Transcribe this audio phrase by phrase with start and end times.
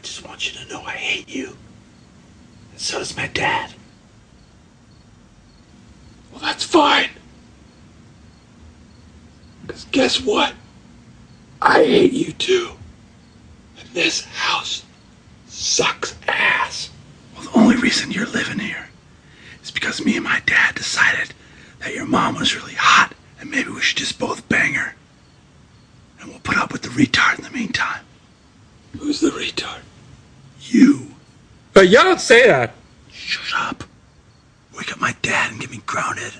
[0.00, 1.58] I just want you to know I hate you.
[2.72, 3.74] And so does my dad.
[6.32, 7.10] Well, that's fine.
[9.60, 10.54] Because guess what?
[11.60, 12.70] I hate you too.
[13.78, 14.86] And this house
[15.48, 16.88] sucks ass.
[17.34, 18.88] Well, the only reason you're living here
[19.62, 21.34] is because me and my dad decided
[21.80, 24.94] that your mom was really hot and maybe we should just both bang her.
[26.22, 28.00] And we'll put up with the retard in the meantime.
[28.98, 29.80] Who's the retard?
[30.70, 31.08] You.
[31.72, 32.74] But you don't say that.
[33.10, 33.84] Shut up.
[34.76, 36.32] Wake up my dad and get me grounded.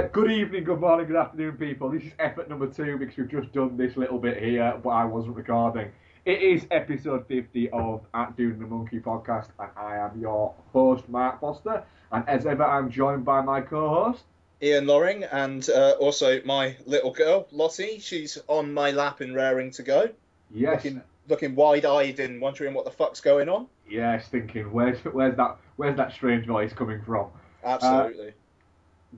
[0.00, 1.90] Uh, good evening, good morning, good afternoon, people.
[1.90, 5.04] This is effort number two because we've just done this little bit here, but I
[5.04, 5.92] wasn't recording.
[6.24, 10.54] It is episode 50 of At Dude and the Monkey podcast, and I am your
[10.72, 11.84] host, Mark Foster.
[12.12, 14.22] And as ever, I'm joined by my co host.
[14.62, 17.98] Ian Loring and uh, also my little girl Lottie.
[17.98, 20.08] She's on my lap and raring to go,
[20.50, 23.66] Yes, looking looking wide-eyed and wondering what the fuck's going on.
[23.86, 27.26] yes, thinking, where's, where's, that, where's that strange voice coming from?
[27.62, 28.32] Absolutely.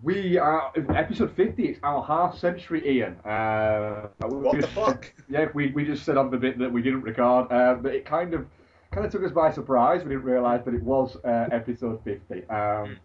[0.01, 1.67] We are episode fifty.
[1.67, 3.17] It's our half century, Ian.
[3.27, 5.13] Uh, What the fuck?
[5.29, 8.07] Yeah, we, we just said on the bit that we didn't record, uh, but it
[8.07, 8.47] kind of
[8.91, 10.03] kind of took us by surprise.
[10.03, 12.49] We didn't realise that it was uh, episode 50.
[12.49, 12.99] Um,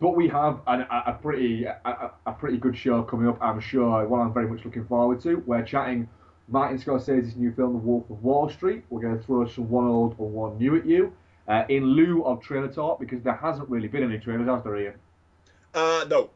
[0.00, 3.36] but we have an, a, a pretty a, a- pretty good show coming up.
[3.42, 4.06] I'm sure.
[4.08, 5.36] One I'm very much looking forward to.
[5.46, 6.08] We're chatting
[6.48, 8.84] Martin Scorsese's new film, The Wolf of Wall Street.
[8.88, 11.12] We're going to throw some one old or one new at you.
[11.46, 14.76] Uh, in lieu of trailer talk, because there hasn't really been any trailers, has there,
[14.78, 14.94] Ian?
[15.76, 16.30] Uh, no.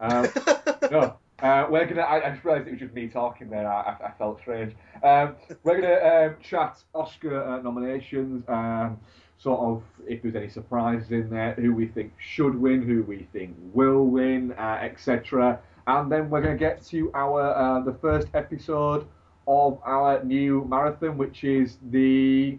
[0.00, 0.28] Um,
[0.90, 1.16] no.
[1.40, 2.02] Uh, we're gonna.
[2.02, 3.66] I, I just realised it was just me talking there.
[3.66, 4.74] I, I, I felt strange.
[5.02, 8.44] Um, we're gonna um, chat Oscar uh, nominations.
[8.48, 8.98] Um,
[9.38, 13.26] sort of if there's any surprises in there, who we think should win, who we
[13.32, 15.58] think will win, uh, etc.
[15.86, 19.06] And then we're gonna get to our uh, the first episode
[19.48, 22.58] of our new marathon, which is the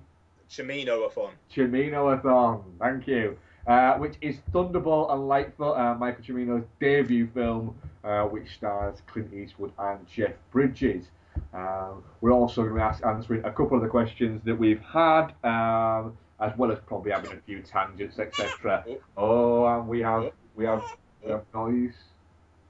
[0.50, 1.32] Cimino-a-thon.
[1.54, 2.64] Cimino-a-thon.
[2.80, 3.38] Thank you.
[3.66, 7.74] Uh, which is Thunderbolt and Lightfoot, uh, Michael Cimino's debut film,
[8.04, 11.06] uh, which stars Clint Eastwood and Jeff Bridges.
[11.54, 14.82] Um, we're also going to be ask, answering a couple of the questions that we've
[14.82, 18.84] had, um, as well as probably having a few tangents, etc.
[19.16, 20.84] Oh, and we have we have,
[21.24, 21.94] we have noise.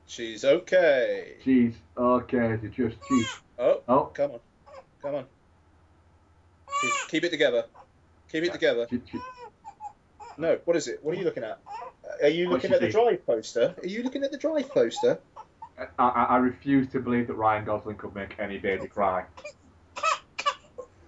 [0.06, 1.38] She's okay.
[1.44, 3.26] Jeez, okay, it's just jeez.
[3.58, 4.40] Oh, Oh, come on.
[5.02, 5.26] Come on.
[6.82, 7.66] Keep, keep it together.
[8.32, 8.86] Keep it together.
[8.90, 9.20] she- she-
[10.38, 11.04] No, what is it?
[11.04, 11.60] What are you looking at?
[12.22, 13.76] Are you looking at the drive poster?
[13.82, 15.20] Are you looking at the drive poster?
[15.78, 19.26] I, I, I refuse to believe that Ryan Gosling could make any baby cry.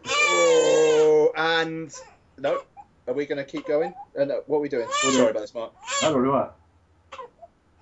[0.07, 1.93] Oh, and
[2.37, 2.61] no.
[3.07, 3.93] Are we going to keep going?
[4.19, 4.87] Uh, no, what are we doing?
[5.03, 5.73] We're Sorry about this, Mark.
[6.01, 6.31] I don't know.
[6.31, 6.53] All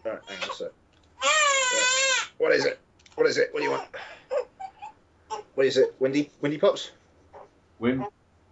[0.05, 0.67] right, hang on a sec.
[1.23, 2.29] Right.
[2.37, 2.79] What is it?
[3.15, 3.53] What is it?
[3.53, 3.87] What do you want?
[5.55, 5.95] What is it?
[5.99, 6.91] Windy, windy pops.
[7.79, 8.05] Win.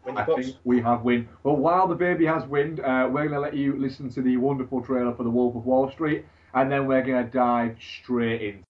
[0.06, 0.46] Windy I pops.
[0.46, 1.28] think we have wind.
[1.44, 4.38] Well, while the baby has wind, uh, we're going to let you listen to the
[4.38, 8.42] wonderful trailer for The Wolf of Wall Street, and then we're going to dive straight
[8.42, 8.64] in.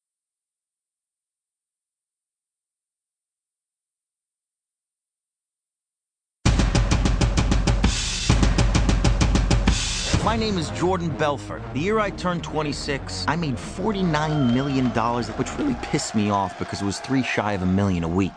[10.24, 11.64] My name is Jordan Belfort.
[11.74, 16.82] The year I turned 26, I made $49 million, which really pissed me off because
[16.82, 18.32] it was three shy of a million a week.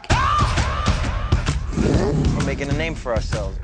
[2.37, 3.59] We're making a name for ourselves.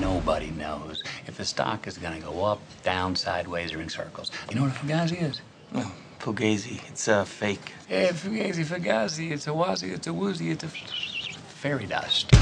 [0.00, 4.30] Nobody knows if the stock is going to go up, down, sideways, or in circles.
[4.48, 5.40] You know what a fugazi is?
[5.74, 7.72] Oh, Fugazi, it's uh, fake.
[7.88, 9.30] Yeah, fugazi, fugazi.
[9.30, 12.32] It's a wazi, it's a woozy, it's a fairy dust.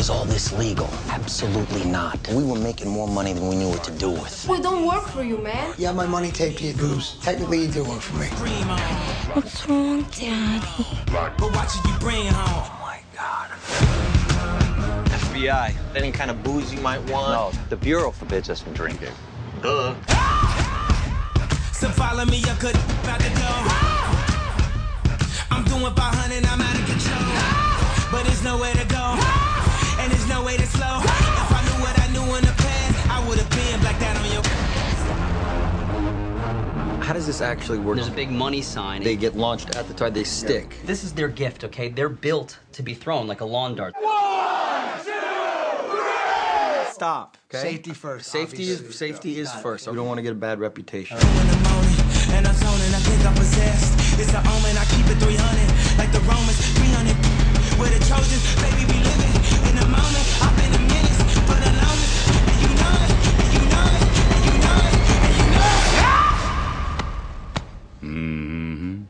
[0.00, 0.88] Was all this legal?
[1.10, 2.26] Absolutely not.
[2.28, 4.48] We were making more money than we knew what to do with.
[4.48, 5.74] We don't work for you, man.
[5.76, 7.18] You have my money taped to your boobs.
[7.20, 8.28] Technically, you do work for me.
[9.34, 10.86] What's wrong, Daddy?
[11.12, 12.64] But watch you bring home.
[12.64, 13.50] Oh my God.
[15.20, 17.32] FBI, any kind of booze you might want?
[17.32, 19.12] No, the Bureau forbids us from drinking.
[19.60, 19.94] Duh.
[21.74, 22.74] So follow me, I could
[23.04, 23.60] out the door.
[25.50, 27.20] I'm doing 500, I'm out of control.
[28.10, 29.49] But there's nowhere to go, and there's
[30.30, 31.00] no way to slow.
[31.02, 34.16] If I knew what I knew in the past, I would have been like that
[34.16, 34.42] on your.
[37.04, 37.96] How does this actually work?
[37.96, 39.02] There's a big money sign.
[39.02, 40.76] They get launched at the time they stick.
[40.84, 41.88] This is their gift, okay?
[41.88, 43.94] They're built to be thrown like a lawn dart.
[46.92, 47.36] Stop.
[47.52, 47.62] Okay.
[47.62, 48.88] Safety first, Safety obviously.
[48.88, 49.88] is safety is first.
[49.88, 51.16] We don't want to get a bad reputation.
[51.16, 51.96] in the morning,
[52.36, 54.20] and I'm zoning, I think I'm possessed.
[54.20, 57.16] It's an omen, I keep it 300, like the Romans, 300.
[57.80, 59.09] We're the Trojans, baby, we
[68.20, 69.06] Come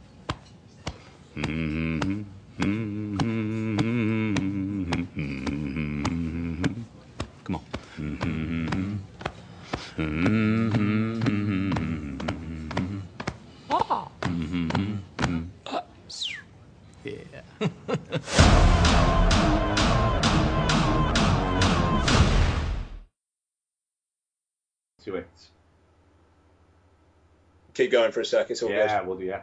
[27.81, 28.51] Keep going for a sec.
[28.51, 29.43] It's all Yeah, we'll do, yeah.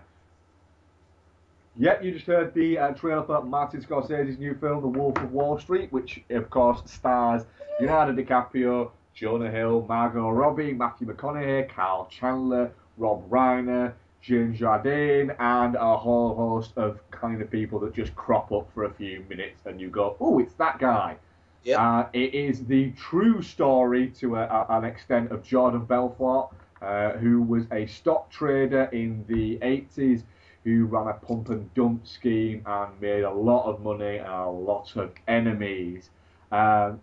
[1.79, 5.32] Yep, you just heard the uh, trailer for Martin Scorsese's new film, The Wolf of
[5.32, 7.44] Wall Street, which, of course, stars
[7.79, 15.75] Leonardo DiCaprio, Jonah Hill, Margot Robbie, Matthew McConaughey, Kyle Chandler, Rob Reiner, Jean Dujardin, and
[15.75, 19.62] a whole host of kind of people that just crop up for a few minutes
[19.65, 21.15] and you go, oh, it's that guy.
[21.63, 21.79] Yep.
[21.79, 26.50] Uh, it is the true story to a, a, an extent of Jordan Belfort,
[26.81, 30.24] uh, who was a stock trader in the 80s,
[30.63, 34.50] who ran a pump and dump scheme and made a lot of money and a
[34.50, 36.10] lot of enemies.
[36.51, 37.00] Um,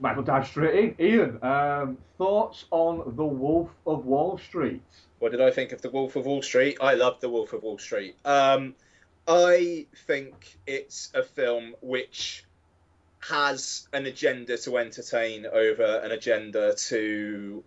[0.00, 1.06] Michael dive straight in.
[1.06, 4.82] Ian, um, thoughts on The Wolf of Wall Street?
[5.18, 6.78] What did I think of The Wolf of Wall Street?
[6.80, 8.16] I loved The Wolf of Wall Street.
[8.24, 8.74] Um,
[9.26, 12.44] I think it's a film which
[13.20, 17.64] has an agenda to entertain over an agenda to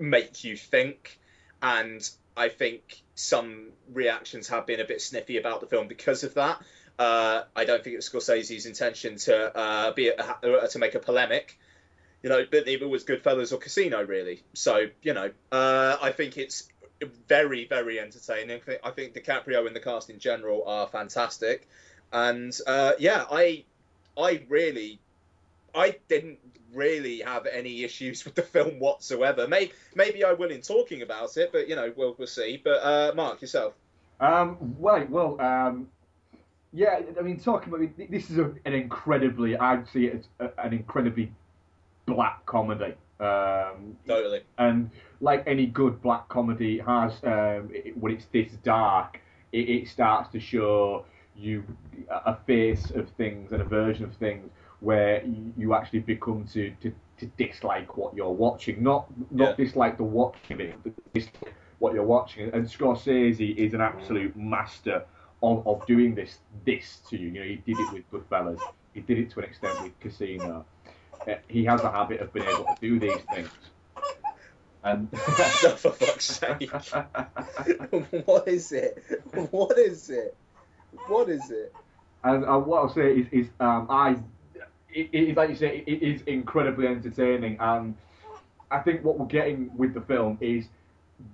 [0.00, 1.18] make you think,
[1.62, 6.34] and I think some reactions have been a bit sniffy about the film because of
[6.34, 6.60] that.
[6.98, 10.94] Uh, I don't think it was Scorsese's intention to uh, be a, uh, to make
[10.94, 11.58] a polemic,
[12.22, 14.42] you know, but neither was Goodfellas or Casino really.
[14.54, 16.68] So you know, uh, I think it's
[17.28, 18.56] very very entertaining.
[18.56, 21.68] I think, I think DiCaprio and the cast in general are fantastic,
[22.12, 23.64] and uh, yeah, I
[24.18, 25.00] I really
[25.74, 26.38] I didn't
[26.74, 29.48] really have any issues with the film whatsoever.
[29.48, 32.60] Maybe maybe I will in talking about it, but you know we'll we'll see.
[32.62, 33.74] But uh, Mark yourself.
[34.20, 35.88] Um, well, well, um,
[36.72, 37.00] yeah.
[37.18, 40.74] I mean, talking about this is a, an incredibly, I'd see it as a, an
[40.74, 41.32] incredibly
[42.06, 42.94] black comedy.
[43.18, 44.42] Um, Totally.
[44.56, 49.20] and like any good black comedy has, um, it, when it's this dark,
[49.52, 51.04] it, it starts to show
[51.36, 51.64] you
[52.10, 54.50] a face of things and a version of things
[54.80, 59.96] where you, you actually become to, to, to dislike what you're watching, not not dislike
[59.96, 62.50] the watching of it, but dislike what you're watching.
[62.52, 65.04] And Scorsese is an absolute master
[65.42, 67.28] of, of doing this this to you.
[67.28, 68.60] You know, he did it with Goodfellas.
[68.94, 70.64] He did it to an extent with Casino.
[71.26, 73.50] Uh, he has a habit of being able to do these things.
[74.82, 76.70] And for fuck's sake.
[78.24, 79.02] what is it?
[79.50, 80.34] What is it?
[81.06, 81.74] What is it?
[82.24, 84.16] And uh, what I'll say is, is um, I,
[84.92, 87.96] it, it, like you say, it is incredibly entertaining, and
[88.70, 90.66] I think what we're getting with the film is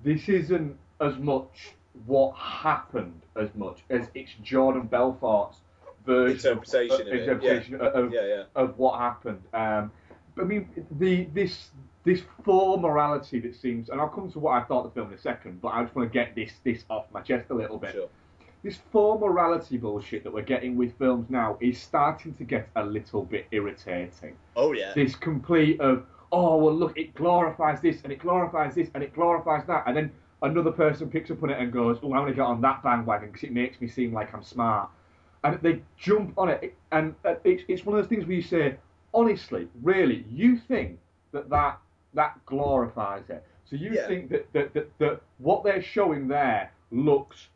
[0.05, 1.75] this isn't as much
[2.07, 5.59] what happened as much as it's Jordan Belfort's
[6.05, 7.87] version Interpretation of, of interpretation yeah.
[7.89, 8.43] of, Yeah, yeah.
[8.55, 9.43] of what happened.
[9.53, 9.91] Um,
[10.39, 11.71] I mean, the this
[12.05, 15.09] this full morality that seems, and I'll come to what I thought of the film
[15.09, 17.55] in a second, but I just want to get this this off my chest a
[17.55, 18.11] little bit.
[18.67, 22.85] This full morality bullshit that we're getting with films now is starting to get a
[22.85, 24.37] little bit irritating.
[24.57, 24.93] Oh yeah.
[24.93, 29.15] This complete of oh well look it glorifies this and it glorifies this and it
[29.15, 30.11] glorifies that and then
[30.43, 33.29] another person picks up on it and goes oh I'm gonna get on that bandwagon
[33.29, 34.91] because it makes me seem like I'm smart
[35.45, 38.43] and they jump on it and uh, it's, it's one of those things where you
[38.43, 38.75] say
[39.15, 40.99] honestly really you think
[41.31, 41.79] that that
[42.15, 44.09] that glorifies it so you Yeah.
[44.09, 47.47] think that, that, that, that what they're showing there looks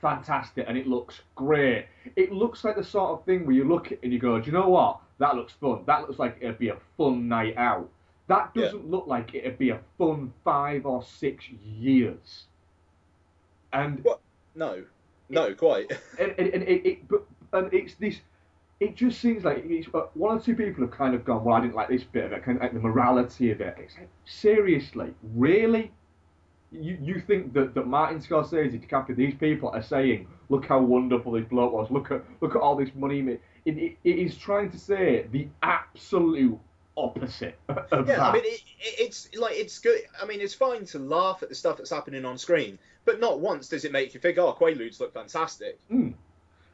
[0.00, 1.86] fantastic and it looks great.
[2.16, 4.38] It looks like the sort of thing where you look at it and you go,
[4.38, 5.00] do you know what?
[5.18, 5.82] That looks fun.
[5.86, 7.88] That looks like it'd be a fun night out.
[8.28, 12.44] That doesn't look like it'd be a fun five or six years.
[13.72, 14.20] And what?
[14.54, 14.84] No.
[15.28, 15.90] No, quite.
[16.18, 18.20] and, and, and it, it but and it's this.
[18.78, 21.44] It just seems like it's, uh, one or two people have kind of gone.
[21.44, 22.44] Well, I didn't like this bit of it.
[22.44, 23.74] Kind of like the morality of it.
[23.78, 25.92] It's like, seriously, really?
[26.80, 31.32] You, you think that, that Martin Scorsese, DiCaprio, these people are saying, look how wonderful
[31.32, 31.90] this bloke was.
[31.90, 33.20] Look at look at all this money.
[33.20, 33.40] It,
[33.78, 36.58] it, it is trying to say the absolute
[36.96, 38.20] opposite of Yeah, that.
[38.20, 40.00] I mean, it, it, it's like it's good.
[40.20, 43.40] I mean, it's fine to laugh at the stuff that's happening on screen, but not
[43.40, 46.14] once does it make you think, "Oh, Quaaludes look fantastic." Mm.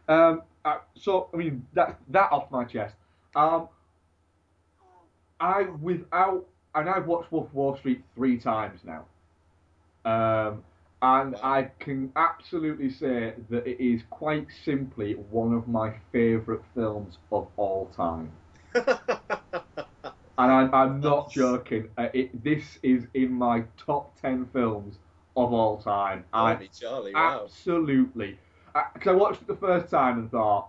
[0.09, 2.95] Um, uh, so I mean that that off my chest.
[3.35, 3.69] Um,
[5.41, 9.05] I without and I've watched Wolf of Wall Street three times now.
[10.05, 10.63] Um,
[11.03, 17.19] and I can absolutely say that it is quite simply one of my favourite films
[17.33, 18.31] of all time.
[18.75, 18.87] and
[20.39, 21.89] I, I'm not joking.
[21.99, 24.97] Uh, it, this is in my top ten films
[25.37, 26.25] of all time.
[26.33, 27.43] I Charlie, wow.
[27.45, 28.39] absolutely.
[28.95, 30.69] Because I watched it the first time and thought,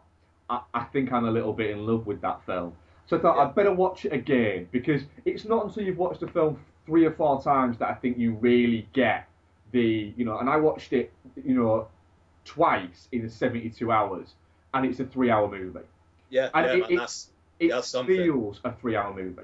[0.50, 2.74] I, I think I'm a little bit in love with that film.
[3.06, 6.28] So I thought I'd better watch it again because it's not until you've watched the
[6.28, 9.28] film three or four times that I think you really get
[9.72, 10.38] the, you know.
[10.40, 11.12] And I watched it,
[11.44, 11.88] you know,
[12.46, 14.34] twice in 72 hours,
[14.74, 15.80] and it's a three-hour movie.
[16.30, 19.44] Yeah, And yeah, it- man, it- that's It that's feels a three-hour movie.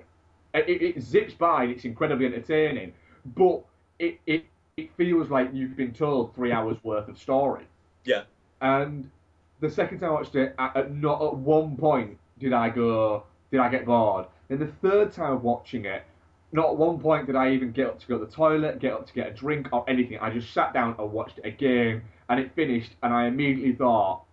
[0.53, 0.67] It,
[0.97, 2.93] it, zips by and it's incredibly entertaining,
[3.35, 3.63] but
[3.99, 4.45] it, it
[4.77, 7.65] it feels like you've been told three hours worth of story.
[8.05, 8.23] Yeah.
[8.61, 9.11] And
[9.59, 13.23] the second time I watched it, at, at not at one point did I go,
[13.51, 14.25] did I get bored.
[14.47, 16.03] Then the third time of watching it,
[16.51, 18.93] not at one point did I even get up to go to the toilet, get
[18.93, 20.17] up to get a drink or anything.
[20.19, 24.23] I just sat down and watched it again, and it finished, and I immediately thought,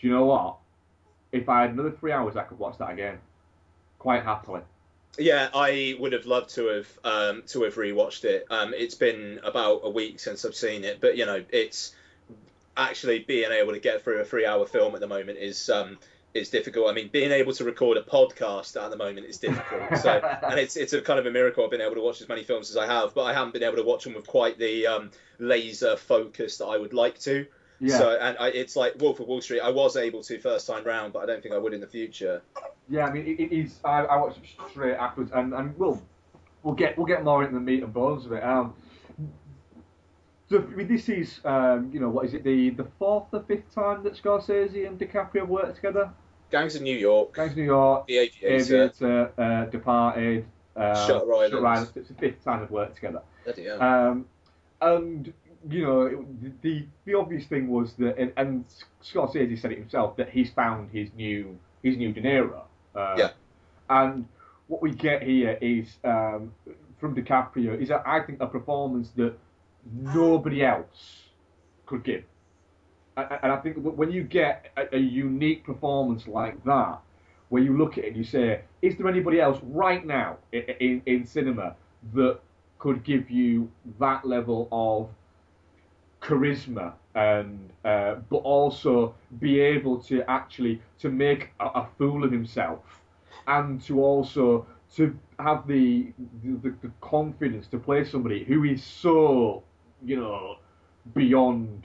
[0.00, 0.56] do you know what?
[1.32, 3.18] If I had another three hours, I could watch that again,
[3.98, 4.62] quite happily.
[5.18, 8.46] Yeah, I would have loved to have um, to have rewatched it.
[8.50, 11.94] Um, it's been about a week since I've seen it, but you know, it's
[12.76, 15.98] actually being able to get through a three-hour film at the moment is um,
[16.38, 16.88] is difficult.
[16.88, 19.82] I mean, being able to record a podcast at the moment is difficult.
[19.98, 20.10] So,
[20.42, 22.44] and it's it's a kind of a miracle I've been able to watch as many
[22.44, 24.86] films as I have, but I haven't been able to watch them with quite the
[24.86, 27.46] um, laser focus that I would like to.
[27.80, 27.98] Yeah.
[27.98, 29.60] So and I, it's like Wolf of Wall Street.
[29.60, 31.86] I was able to first time round, but I don't think I would in the
[31.86, 32.42] future.
[32.88, 33.80] Yeah, I mean, it, it is.
[33.84, 36.02] I, I watched it straight afterwards, and, and we'll
[36.62, 38.42] we'll get we'll get more into the meat and bones of it.
[38.42, 38.74] Um,
[40.50, 43.42] so, I mean, this is um, you know what is it the the fourth or
[43.42, 46.10] fifth time that Scorsese and DiCaprio have worked together?
[46.50, 47.34] Gangs of New York.
[47.34, 48.46] Gangs of New York, The Aviator.
[48.46, 51.90] Aviator, uh, Departed, uh, Shutter Island.
[51.96, 53.22] It's the fifth time they've worked together.
[53.44, 53.68] Bloody.
[53.68, 54.26] Um,
[54.80, 55.32] and
[55.68, 58.64] you know, it, the the obvious thing was that, and, and
[59.02, 62.62] Scorsese said it himself that he's found his new his new De Niro.
[62.94, 63.30] Uh, Yeah.
[63.90, 64.26] And
[64.68, 66.52] what we get here is um,
[66.98, 69.34] from DiCaprio is, I think, a performance that
[69.90, 71.22] nobody else
[71.86, 72.24] could give.
[73.42, 77.00] And I think when you get a, a unique performance like that,
[77.48, 80.62] where you look at it and you say, is there anybody else right now in,
[80.80, 81.74] in, in cinema
[82.14, 82.38] that
[82.78, 85.08] could give you that level of
[86.20, 92.32] charisma and uh, but also be able to actually to make a, a fool of
[92.32, 92.80] himself
[93.46, 99.62] and to also to have the, the the confidence to play somebody who is so
[100.04, 100.56] you know
[101.14, 101.84] beyond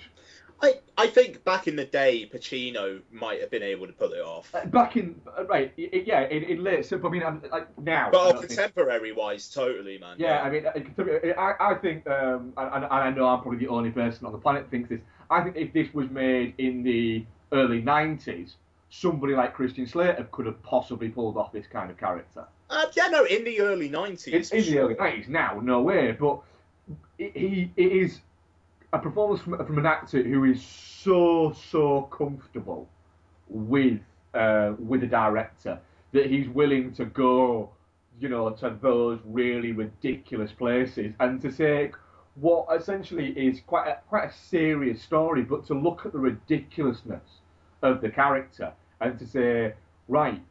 [0.97, 4.53] I, think back in the day, Pacino might have been able to pull it off.
[4.53, 8.09] uh, back in uh, right yeah in, in late so I mean I'm, like now
[8.11, 10.17] But don't think- wise, totally, man.
[10.19, 13.67] Yeah, I mean, I, I I think, um, and, and I know I'm probably the
[13.67, 14.99] only person on the planet thinks this.
[15.29, 18.53] I think if this was made in the early '90s,
[18.89, 22.45] somebody like Christian Slater could have possibly pulled off this kind of character.
[22.69, 24.27] Uh, yeah, no, in the early 90s.
[24.27, 26.11] In, in the early '90s, now, no way.
[26.11, 26.39] But
[27.17, 28.19] he it is
[28.93, 32.87] a performance from, from an actor who is so so comfortable
[33.49, 33.99] with
[34.35, 35.79] uh, with a director
[36.11, 37.69] that he's willing to go,
[38.19, 41.95] you know, to those really ridiculous places and to take
[42.35, 47.41] what essentially is quite a, quite a serious story, but to look at the ridiculousness
[47.81, 48.71] of the character
[49.01, 49.73] and to say,
[50.07, 50.41] right,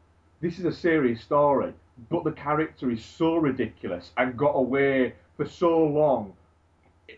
[0.41, 1.73] this is a serious story,
[2.11, 6.33] but the character is so ridiculous and got away for so long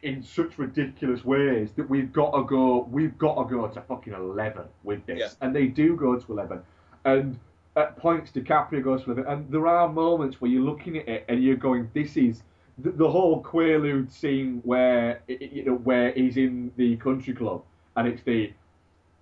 [0.03, 4.13] in such ridiculous ways that we've got to go we've got to go to fucking
[4.13, 5.19] 11 with this.
[5.19, 5.29] Yeah.
[5.41, 6.61] and they do go to 11
[7.05, 7.39] and
[7.77, 11.25] at points DiCaprio goes to 11 and there are moments where you're looking at it
[11.29, 12.43] and you're going this is
[12.79, 17.63] the, the whole Quaalude scene where you know where he's in the country club.
[17.97, 18.53] And it's the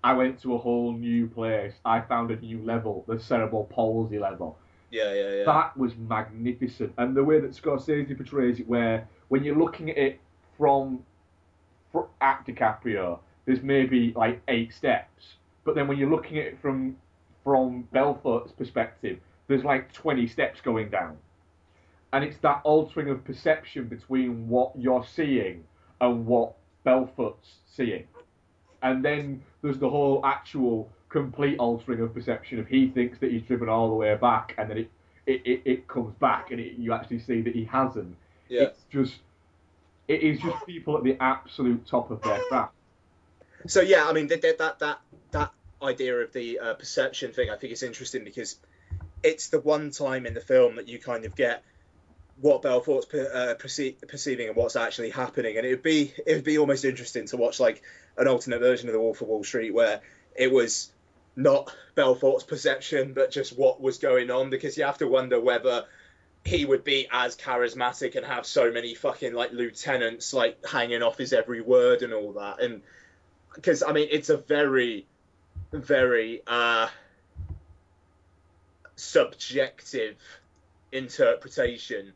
[0.04, 1.74] I went to a whole new place.
[1.84, 3.04] I found a new level.
[3.06, 4.58] The cerebral palsy level.
[4.90, 5.44] Yeah, yeah, yeah.
[5.44, 9.96] that was magnificent, and the way that Scorsese portrays it, where when you're looking at
[9.96, 10.20] it
[10.58, 11.04] from
[11.90, 15.34] fr- at DiCaprio, there's maybe like eight steps,
[15.64, 16.96] but then when you're looking at it from
[17.44, 21.16] from Belfort's perspective, there's like 20 steps going down,
[22.12, 25.64] and it's that altering of perception between what you're seeing
[26.00, 28.06] and what Belfort's seeing,
[28.82, 33.42] and then there's the whole actual complete altering of perception of he thinks that he's
[33.42, 34.90] driven all the way back and then it
[35.26, 38.16] it, it, it comes back and it, you actually see that he hasn't.
[38.48, 38.62] Yeah.
[38.62, 39.20] it's just
[40.08, 42.74] it is just people at the absolute top of their craft.
[43.66, 45.50] So yeah, I mean that that that that,
[45.82, 48.56] idea of the uh, perception thing, I think is interesting because
[49.24, 51.64] it's the one time in the film that you kind of get
[52.40, 56.34] what Belfort's per, uh, perce- perceiving and what's actually happening, and it would be it
[56.34, 57.82] would be almost interesting to watch like
[58.16, 60.00] an alternate version of the Wolf of Wall Street where
[60.36, 60.92] it was
[61.34, 65.86] not Belfort's perception but just what was going on because you have to wonder whether
[66.44, 71.16] he would be as charismatic and have so many fucking like lieutenants like hanging off
[71.16, 72.82] his every word and all that and
[73.54, 75.06] because I mean it's a very,
[75.72, 76.88] very uh,
[78.96, 80.16] subjective
[80.90, 82.12] interpretation,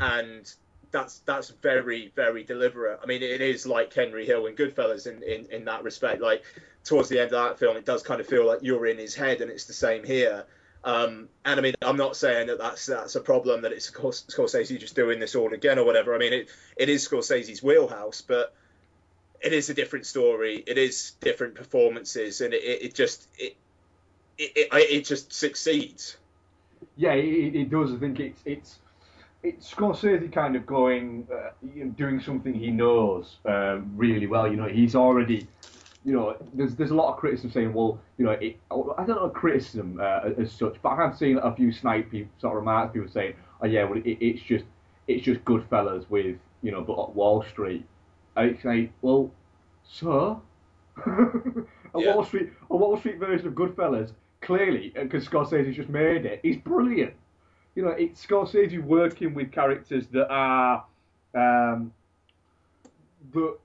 [0.00, 0.52] and
[0.90, 3.00] that's that's very very deliberate.
[3.02, 6.20] I mean it is like Henry Hill and Goodfellas in, in in that respect.
[6.20, 6.42] Like
[6.84, 9.14] towards the end of that film, it does kind of feel like you're in his
[9.14, 10.44] head, and it's the same here.
[10.84, 14.26] Um, and I mean, I'm not saying that that's that's a problem that it's Scors-
[14.26, 16.14] Scorsese just doing this all again or whatever.
[16.14, 18.54] I mean, it it is Scorsese's wheelhouse, but
[19.40, 20.62] it is a different story.
[20.66, 23.56] It is different performances, and it, it, it just it,
[24.38, 26.16] it it just succeeds.
[26.96, 28.78] yeah it, it does I think it's it's
[29.42, 31.50] it's Scorsese kind of going uh,
[31.96, 35.46] doing something he knows um, really well you know he's already
[36.08, 39.08] you know, there's there's a lot of criticism saying, well, you know, it, I don't
[39.08, 42.94] know criticism uh, as such, but I have seen a few snipe sort of remarks,
[42.94, 44.64] people saying, oh yeah, well, it, it's just
[45.06, 47.84] it's just Goodfellas with you know, but at Wall Street,
[48.36, 49.30] and it's like, well,
[49.86, 50.40] so
[51.06, 56.40] a Wall Street a Wall Street version of Goodfellas, clearly, because Scorsese's just made it,
[56.42, 57.12] is brilliant.
[57.74, 60.86] You know, it's Scorsese working with characters that are
[61.34, 61.92] um,
[63.34, 63.56] that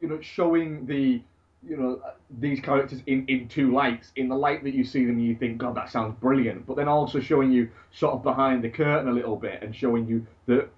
[0.00, 1.20] you know showing the
[1.66, 2.00] you know
[2.38, 4.12] these characters in, in two lights.
[4.16, 6.66] In the light that you see them, you think, God, that sounds brilliant.
[6.66, 10.06] But then also showing you sort of behind the curtain a little bit and showing
[10.06, 10.68] you that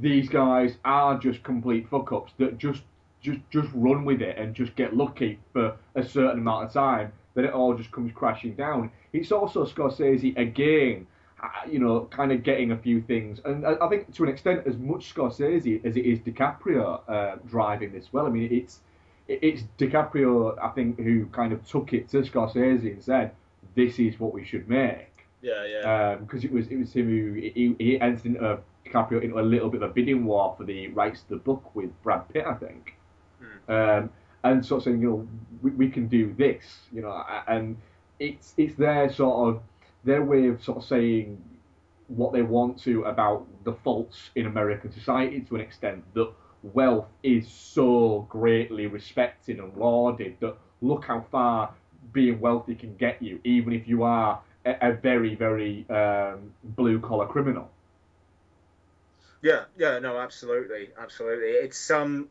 [0.00, 2.82] these guys are just complete fuck ups that just
[3.20, 7.12] just just run with it and just get lucky for a certain amount of time.
[7.34, 8.90] Then it all just comes crashing down.
[9.12, 11.06] It's also Scorsese again
[11.42, 13.40] uh, you know, kind of getting a few things.
[13.44, 17.36] And I I think to an extent, as much Scorsese as it is DiCaprio uh,
[17.48, 18.26] driving this well.
[18.26, 18.80] I mean, it's
[19.30, 23.32] it's DiCaprio, I think, who kind of took it to Scorsese and said,
[23.74, 26.12] "This is what we should make." Yeah, yeah.
[26.12, 29.38] Um, because it was it was him who he, he entered into uh, DiCaprio into
[29.38, 32.28] a little bit of a bidding war for the rights to the book with Brad
[32.28, 32.94] Pitt, I think.
[33.38, 33.72] Hmm.
[33.72, 34.10] Um,
[34.42, 35.28] and sort of saying, you know,
[35.62, 37.76] we, we can do this, you know, and
[38.18, 39.62] it's it's their sort of
[40.04, 41.42] their way of sort of saying
[42.08, 46.30] what they want to about the faults in American society to an extent that
[46.62, 51.74] wealth is so greatly respected and lauded that look how far
[52.12, 57.00] being wealthy can get you, even if you are a, a very, very um, blue
[57.00, 57.70] collar criminal.
[59.42, 61.48] Yeah, yeah, no, absolutely, absolutely.
[61.48, 62.28] It's um,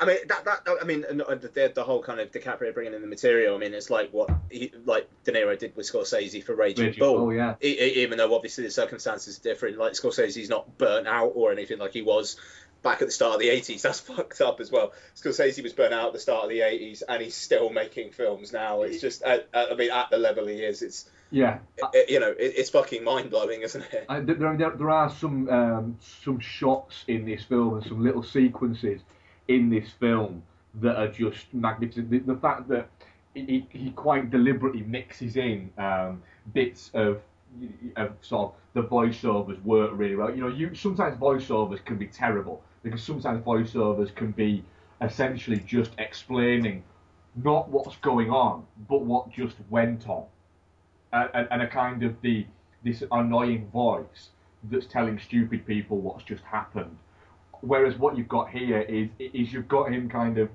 [0.00, 3.06] I mean that that I mean the the whole kind of DiCaprio bringing in the
[3.06, 3.54] material.
[3.54, 6.98] I mean, it's like what he, like De Niro did with Scorsese for Raging, Raging
[6.98, 7.18] Bull.
[7.18, 7.54] Bull, yeah.
[7.60, 9.78] Even though obviously the circumstances are different.
[9.78, 12.36] Like Scorsese's not burnt out or anything like he was
[12.84, 13.82] back at the start of the 80s.
[13.82, 14.92] That's fucked up as well.
[15.16, 18.52] Scorsese was burnt out at the start of the 80s and he's still making films
[18.52, 18.82] now.
[18.82, 21.58] It's just, at, at, I mean, at the level he is, it's, Yeah,
[21.92, 24.06] it, you know, it, it's fucking mind blowing, isn't it?
[24.08, 28.22] I, there, there, there are some um, some shots in this film and some little
[28.22, 29.00] sequences
[29.48, 30.44] in this film
[30.76, 32.10] that are just magnificent.
[32.10, 32.88] The, the fact that
[33.34, 37.20] he, he quite deliberately mixes in um, bits of
[37.96, 40.30] of sort of the voiceovers work really well.
[40.30, 44.62] You know, you sometimes voiceovers can be terrible because sometimes voiceovers can be
[45.00, 46.84] essentially just explaining
[47.34, 50.24] not what's going on, but what just went on
[51.12, 52.46] and, and- and a kind of the
[52.84, 54.28] this annoying voice
[54.70, 56.96] that's telling stupid people what's just happened.
[57.62, 60.48] Whereas what you've got here is is you've got him kind of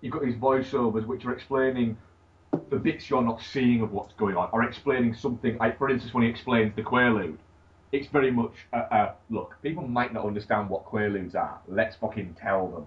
[0.00, 1.96] you've got these voiceovers which are explaining
[2.70, 5.56] the bits you're not seeing of what's going on, or explaining something.
[5.58, 7.38] Like for instance, when he explains the Quaalude,
[7.92, 9.56] it's very much a, a look.
[9.62, 11.58] People might not understand what Quaaludes are.
[11.66, 12.86] Let's fucking tell them.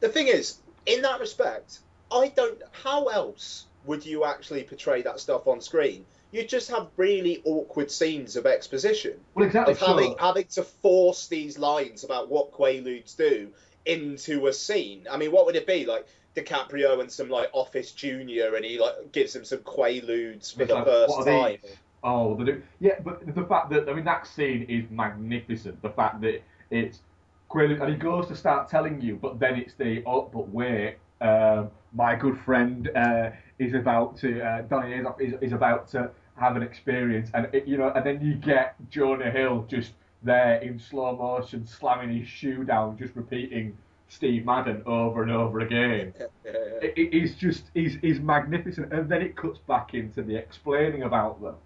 [0.00, 2.60] The thing is, in that respect, I don't.
[2.72, 6.04] How else would you actually portray that stuff on screen?
[6.30, 9.18] You just have really awkward scenes of exposition.
[9.34, 9.72] Well, exactly.
[9.72, 13.50] Of having so- having to force these lines about what Quaaludes do
[13.86, 15.06] into a scene.
[15.10, 16.06] I mean, what would it be like?
[16.36, 20.68] DiCaprio and some like Office Junior, and he like gives him some Quaaludes for It's
[20.68, 21.58] the like, first time.
[22.02, 22.62] Oh, they do.
[22.80, 25.82] Yeah, but the fact that I mean that scene is magnificent.
[25.82, 27.02] The fact that it's
[27.50, 30.96] Quaalude, and he goes to start telling you, but then it's the oh, but wait,
[31.20, 36.10] um, my good friend uh, is about to uh, Donnie is, is, is about to
[36.36, 40.56] have an experience, and it, you know, and then you get Jonah Hill just there
[40.60, 43.76] in slow motion slamming his shoe down, just repeating
[44.08, 49.20] Steve Madden over and over again it, it- it's just is is magnificent, and then
[49.22, 51.56] it cuts back into the explaining about them,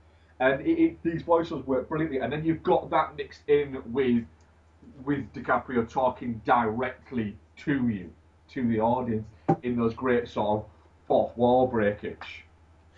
[0.43, 4.25] and it, it, these voices work brilliantly, and then you've got that mixed in with
[5.05, 8.11] with DiCaprio talking directly to you,
[8.51, 9.25] to the audience,
[9.63, 10.65] in those great sort of
[11.07, 12.45] fourth wall breakage.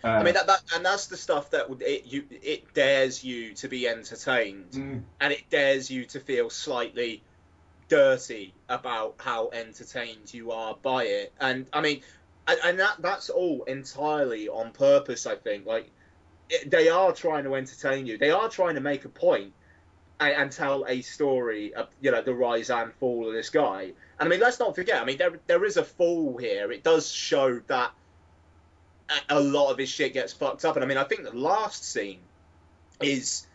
[0.03, 3.23] Uh, I mean that, that and that's the stuff that would it you it dares
[3.23, 5.03] you to be entertained Mm.
[5.21, 7.23] and it dares you to feel slightly
[7.89, 12.03] dirty about how entertained you are by it and I mean
[12.47, 15.91] and, and that that's all entirely on purpose I think like
[16.67, 19.53] they are trying to entertain you they are trying to make a point
[20.21, 23.83] and, and tell a story of you know the rise and fall of this guy
[24.19, 26.83] and I mean let's not forget I mean there there is a fall here it
[26.83, 27.93] does show that
[29.29, 30.77] a- lot of his shit gets fucked up.
[30.77, 32.21] And I mean, I think the last scene
[33.01, 33.47] is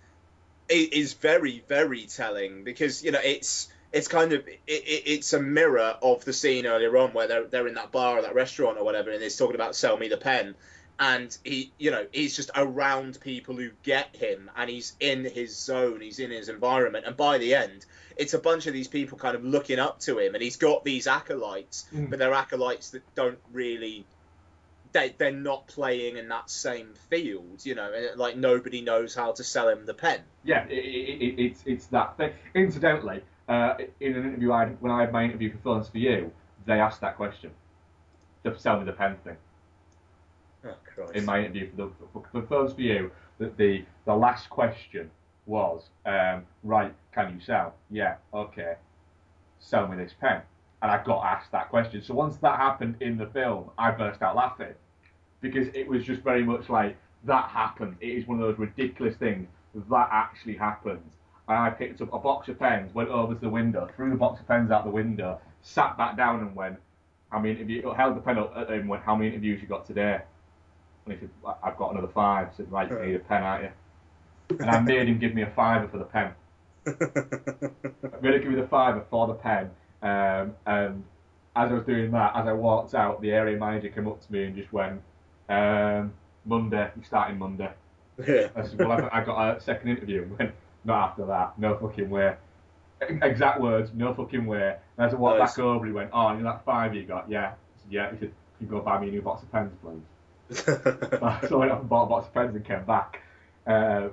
[0.68, 5.98] is very very telling because you know it's it's kind of it, it's a mirror
[6.02, 8.84] of the scene earlier on where they're they're in that bar or that restaurant or
[8.84, 10.56] whatever, and he's talking about sell me the pen.
[11.00, 15.58] And he, you know, he's just around people who get him, and he's in his
[15.58, 17.06] zone, he's in his environment.
[17.08, 17.86] And by the end,
[18.18, 20.84] it's a bunch of these people kind of looking up to him, and he's got
[20.84, 22.10] these acolytes, Mm.
[22.10, 24.06] but they're acolytes that don't really
[24.92, 29.44] they they're not playing in that same field, you know, like nobody knows how to
[29.44, 30.20] sell him the pen.
[30.44, 32.34] Yeah, it, it, it, it's it's that thing.
[32.56, 35.98] Incidentally, uh, in an interview I had, when I had my interview for Films for
[36.00, 36.32] You,
[36.66, 37.52] they asked that question.
[38.44, 39.38] The sell me the pen thing.
[40.66, 45.10] Oh In my interview for the for, for You, that the the last question
[45.46, 47.76] was, um, right, can you sell?
[47.90, 48.76] Yeah, okay.
[49.60, 50.42] Sell me this pen.
[50.82, 52.02] and I got asked that question.
[52.02, 54.74] So once that happened in the film, I burst out laughing
[55.42, 57.96] because it was just very much like that happened.
[58.02, 61.04] It is one of those ridiculous things that actually happened.
[61.48, 64.16] And I picked up a box of pens, went over to the window, threw the
[64.16, 66.78] box of pens out the window, sat back down and went,
[67.32, 70.22] "How many interviews?" Held the pen up and went, "How many interviews you got today?"
[71.10, 72.50] And he said, "I- "I've got another five.
[72.50, 73.72] I said, "Right, you need a pen, aren't you?"
[74.60, 76.34] And I made him give me a fiver for the pen.
[76.88, 76.92] I
[78.22, 79.72] made him give me the fiver for the pen.
[80.02, 81.04] Um, and
[81.56, 84.32] as I was doing that, as I walked out, the area manager came up to
[84.32, 85.02] me and just went,
[85.50, 86.14] um,
[86.46, 87.72] "Monday, you're starting Monday."
[88.26, 88.48] Yeah.
[88.56, 90.52] I said, "Well, I've, I've got a second interview." And went,
[90.86, 91.58] "Not after that.
[91.58, 92.36] No fucking way."
[93.02, 94.76] Exact words, no fucking way.
[94.98, 95.52] And as I walked Nice.
[95.56, 97.30] back over, he went, "Oh, you know that five you got?
[97.30, 99.52] Yeah." I said, "Yeah." He said, "Can you go buy me a new box of
[99.52, 100.02] pens, please?"
[100.52, 100.74] So
[101.22, 103.22] I went off and bought a box of pens and came back.
[103.66, 104.10] Uh,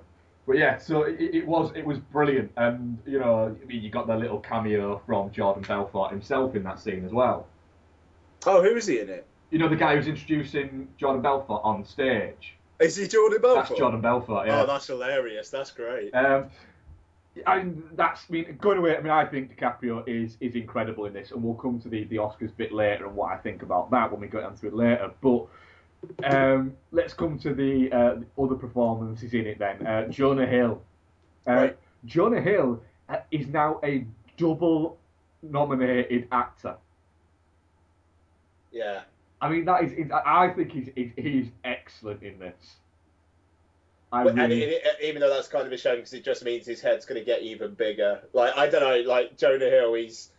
[0.47, 3.91] but yeah, so it, it was it was brilliant, and you know, I mean, you
[3.91, 7.47] got the little cameo from Jordan Belfort himself in that scene as well.
[8.47, 9.27] Oh, who is he in it?
[9.51, 12.55] You know, the guy who's introducing Jordan Belfort on stage.
[12.79, 13.69] Is he Jordan Belfort?
[13.69, 14.47] That's Jordan Belfort.
[14.47, 14.63] Yeah.
[14.63, 15.51] Oh, that's hilarious.
[15.51, 16.15] That's great.
[16.15, 16.51] Um,
[17.47, 18.97] and that's I mean going away.
[18.97, 22.05] I mean, I think DiCaprio is is incredible in this, and we'll come to the
[22.05, 24.75] the Oscars bit later and what I think about that when we get onto it
[24.75, 25.11] later.
[25.21, 25.47] But
[26.25, 29.87] um, let's come to the, uh, the other performances in it then.
[29.87, 30.83] Uh, Jonah Hill.
[31.47, 31.79] Uh, Right.
[32.05, 34.07] Jonah Hill uh, is now a
[34.37, 34.99] double
[35.43, 36.77] nominated actor.
[38.73, 39.03] Yeah.
[39.41, 42.77] I mean, that is, I think he's, he's excellent in this.
[44.13, 46.45] I But- and it, it- even though that's kind of a shame because it just
[46.45, 48.21] means his head's going to get even bigger.
[48.33, 50.31] Like I don't know, like Jonah Hill, he's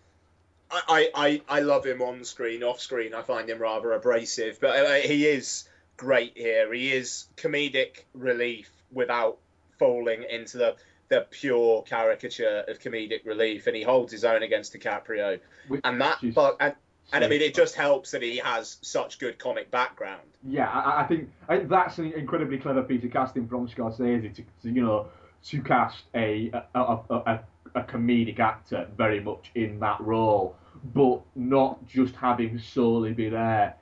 [0.69, 3.13] I, I, I love him on screen, off screen.
[3.13, 6.73] I find him rather abrasive, but uh, he is great here.
[6.73, 9.37] He is comedic relief without
[9.79, 10.75] falling into the
[11.09, 15.39] the pure caricature of comedic relief, and he holds his own against DiCaprio.
[15.69, 16.75] Which And that, is but and,
[17.13, 20.27] and I mean, it just helps that he has such good comic background.
[20.45, 24.41] Yeah, I, I think I that's an incredibly clever piece of casting from Scorsese to,
[24.63, 25.07] to you know
[25.45, 27.39] to cast a a, a, a
[27.75, 30.55] a comedic actor very much in that role,
[30.93, 33.75] but not just having solely be there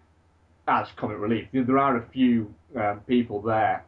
[0.67, 1.47] as comic relief.
[1.53, 3.85] There are a few um, people there,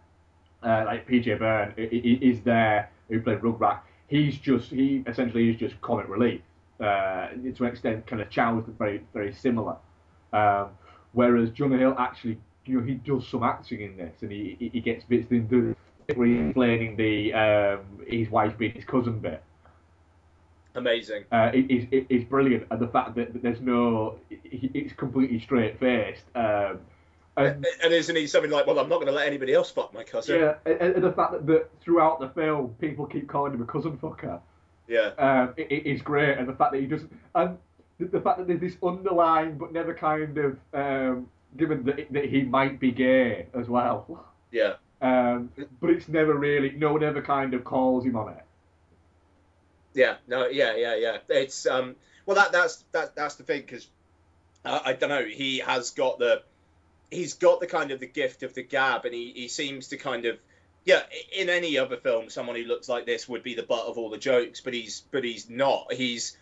[0.64, 3.80] uh, like PJ Byrne is there who played Rugrat.
[4.08, 6.42] He's just he essentially is just comic relief.
[6.80, 9.76] Uh, to an extent, kind of Chow's very very similar.
[10.34, 10.70] Um,
[11.14, 14.80] whereas Jonah Hill actually, you know, he does some acting in this, and he he,
[14.80, 19.44] gets bits where he's explaining the um, his wife being his cousin bit.
[20.78, 21.26] Amazing.
[21.32, 24.40] Uh, it, it, it- it's brilliant, and the fact that, that there's no, it,
[24.74, 26.24] it's completely straight faced.
[26.36, 26.80] Um,
[27.36, 29.94] and, And isn't he something like, well, I'm not going to let anybody else fuck
[29.94, 30.40] my cousin?
[30.40, 33.66] yeah, and, and the fact that, that throughout the film people keep calling him a
[33.66, 34.40] cousin fucker.
[34.88, 35.12] Yeah.
[35.18, 37.58] um, it, it is great, and the fact that he doesn't, and
[38.00, 42.26] the, the fact that there's this underlying but never kind of um, given that, that
[42.26, 44.26] he might be gay as well.
[44.52, 44.74] Yeah.
[45.02, 48.44] Um, but it's never really, no one ever kind of calls him on it.
[49.98, 51.18] Yeah, no, yeah, yeah, yeah.
[51.28, 51.96] It's um,
[52.28, 53.88] well, that that's that that's the thing because
[54.64, 55.26] uh, I don't know.
[55.26, 56.44] He has got the
[57.10, 59.98] he's got the kind of the gift of the gab, and he he seems to
[59.98, 60.38] kind of
[60.86, 61.02] yeah.
[61.36, 64.12] In any other film, someone who looks like this would be the butt of all
[64.12, 65.92] the jokes, but he's but he's not.
[65.92, 66.38] He's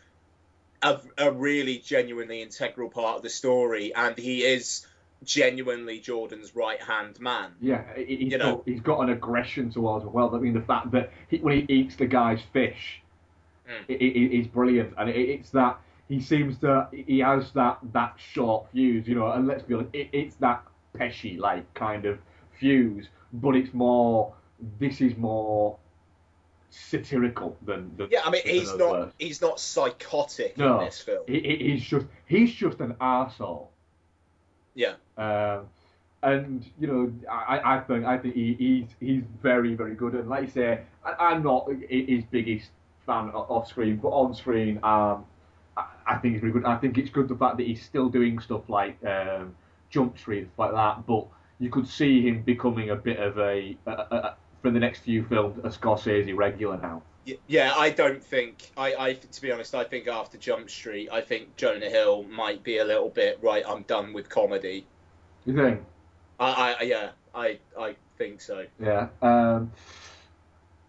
[0.83, 4.85] a, a really genuinely integral part of the story, and he is
[5.23, 7.51] genuinely Jordan's right hand man.
[7.61, 10.11] Yeah, he- he's, You know- got, he's got an aggression towards him.
[10.11, 13.01] Well, I mean, the fact that he, when he eats the guy's fish,
[13.69, 13.85] Mm.
[13.87, 18.13] it, it, it's brilliant, and it, it's that he seems to he has that that
[18.17, 19.31] short fuse, you know.
[19.31, 20.63] And let's be honest, it, it's that
[20.97, 22.19] Pesci like kind of
[22.59, 24.33] fuse, but it's more.
[24.79, 25.77] This is more
[26.69, 27.91] satirical than.
[27.97, 29.13] than Yeah, I mean, he's not words.
[29.19, 31.23] he's not psychotic No, in this film.
[31.27, 33.71] he, he- he's just he's just an asshole.
[34.73, 34.93] Yeah.
[35.17, 35.67] Um,
[36.23, 40.13] and you know, I, I think I think he, he's he's very very good.
[40.13, 42.69] And like you say, I, I'm not his biggest
[43.05, 45.25] fan off screen, but on screen, um,
[45.77, 46.65] I, I think he's very good.
[46.65, 49.55] I think it's good the fact that he's still doing stuff like um,
[49.89, 51.05] Jump Street like that.
[51.05, 51.27] But
[51.59, 55.01] you could see him becoming a bit of a, a, a, a for the next
[55.01, 57.01] few films a Scorsese regular now.
[57.47, 58.71] Yeah, I don't think.
[58.77, 62.63] I, I, to be honest, I think after Jump Street, I think Jonah Hill might
[62.63, 63.63] be a little bit right.
[63.67, 64.85] I'm done with comedy.
[65.45, 65.81] You think?
[66.39, 68.65] I, I yeah, I, I think so.
[68.79, 69.07] Yeah.
[69.21, 69.71] Um,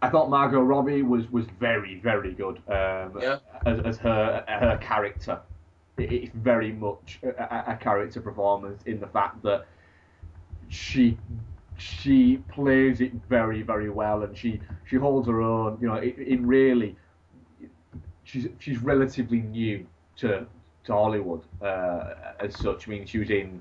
[0.02, 3.38] I thought Margot Robbie was, was very very good um, Yeah.
[3.64, 5.40] as, as her her character.
[5.98, 9.66] It's very much a, a- character performance in the fact that
[10.68, 11.16] she
[11.78, 15.78] she plays it very very well and she she holds her own.
[15.80, 16.96] You know, in, really
[18.24, 20.46] she's she's relatively new to
[20.84, 22.86] to Hollywood uh, as such.
[22.86, 23.60] I mean, she was in.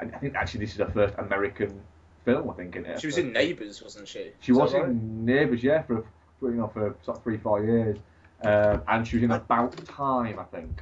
[0.00, 1.80] I think actually this is her first American
[2.28, 2.50] film.
[2.50, 3.00] I think in it.
[3.00, 4.32] She was in Neighbours, wasn't she?
[4.40, 4.90] She Is was that right?
[4.90, 6.04] in Neighbours, yeah, for
[6.40, 7.98] for, you know for sort of three four years,
[8.42, 10.80] um, and she was in About Time, I think.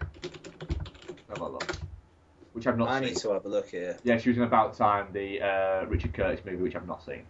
[1.28, 1.76] Have a look.
[2.52, 2.94] Which I've not seen.
[2.94, 3.08] I seen.
[3.08, 3.98] need to have a look here.
[4.02, 7.22] Yeah, she was in About Time, the uh, Richard Curtis movie, which I've not seen.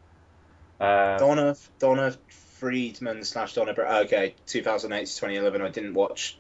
[0.80, 3.72] Uh, Donna Donna Freedman slash Donna.
[3.72, 5.62] Okay, 2008 to 2011.
[5.62, 6.38] I didn't watch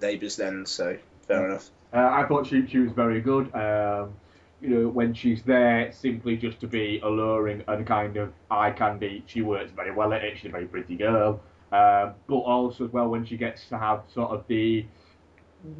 [0.00, 1.70] Neighbours then, so fair enough.
[1.92, 3.54] Uh, I thought she she was very good.
[3.54, 4.14] Um,
[4.60, 9.22] you know, when she's there simply just to be alluring and kind of eye candy,
[9.26, 10.38] she works very well at it.
[10.38, 11.40] She's a very pretty girl.
[11.72, 14.86] Um, but also as well when she gets to have sort of the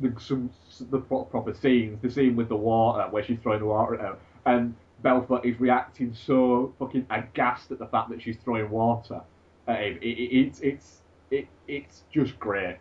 [0.01, 0.51] the some
[0.91, 4.17] the proper scenes, the scene with the water where she's throwing the water at her,
[4.47, 9.21] and Belfort is reacting so fucking aghast at the fact that she's throwing water
[9.69, 9.99] at him.
[10.03, 12.79] It, it, it's it's it, it's just great.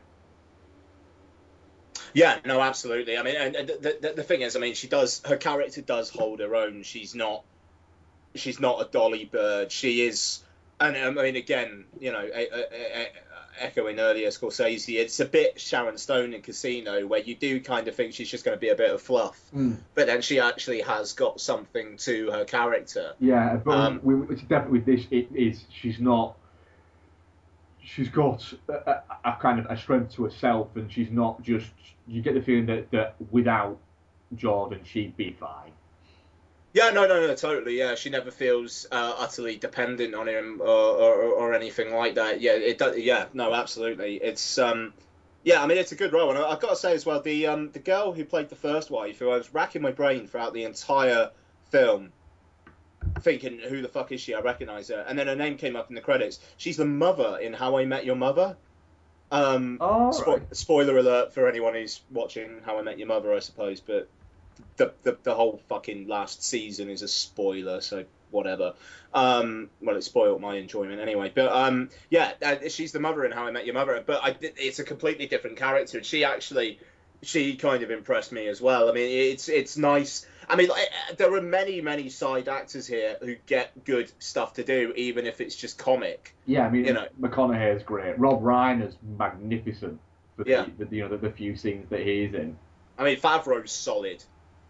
[2.16, 3.18] Yeah, no, absolutely.
[3.18, 5.82] I mean, and and the, the the thing is, I mean, she does her character
[5.82, 6.82] does hold her own.
[6.84, 7.44] She's not
[8.36, 9.72] she's not a dolly bird.
[9.72, 10.42] She is,
[10.80, 13.08] and I mean, again, you know, e- e- e-
[13.60, 17.96] echoing earlier Scorsese, it's a bit Sharon Stone in Casino, where you do kind of
[17.96, 19.40] think she's just going to be a bit of fluff,
[19.94, 23.14] but then she actually has got something to her character.
[23.20, 25.06] Yeah, but Um, we, we, it's definitely with this.
[25.12, 26.38] It is she's not.
[27.86, 31.68] She's got a, a, kind of a strength to herself, and she's not just.
[32.08, 33.78] You get the feeling that, that without
[34.36, 35.72] Jordan, she'd be fine.
[36.74, 37.78] Yeah, no, no, no, totally.
[37.78, 42.42] Yeah, she never feels uh, utterly dependent on him or, or, or anything like that.
[42.42, 42.98] Yeah, it does.
[42.98, 44.16] Yeah, no, absolutely.
[44.16, 44.94] It's um,
[45.44, 47.22] yeah, I mean, it's a good role, and I- I've got to say as well,
[47.22, 50.28] the um, the girl who played the first wife, who I was racking my brain
[50.28, 51.30] throughout the entire
[51.70, 52.12] film,
[53.20, 54.34] thinking, who the fuck is she?
[54.34, 56.40] I recognise her, and then her name came up in the credits.
[56.58, 58.56] She's the mother in How I Met Your Mother.
[59.32, 63.40] Um, Oh, spo- spoiler alert for anyone who's watching How I Met Your Mother, I
[63.40, 64.08] suppose, but
[64.78, 68.74] the, the the whole fucking last season is a spoiler, so whatever.
[69.14, 71.32] Um, well, it spoiled my enjoyment anyway.
[71.34, 74.36] But um, yeah, uh, she's the mother in How I Met Your Mother, but I,
[74.42, 75.98] it's a completely different character.
[75.98, 76.80] And she actually,
[77.22, 78.90] she kind of impressed me as well.
[78.90, 80.26] I mean, it's it's nice.
[80.50, 84.54] I mean, like, uh, there are many many side actors here who get good stuff
[84.54, 86.36] to do, even if it's just comic.
[86.46, 87.08] Yeah, I mean, You know.
[87.20, 88.18] McConaughey's great.
[88.20, 90.00] Rob Reiner's magnificent
[90.36, 90.66] for Yeah.
[90.78, 92.58] the, the you know the, the few scenes that he's in.
[92.98, 94.24] I mean, Favreau's solid.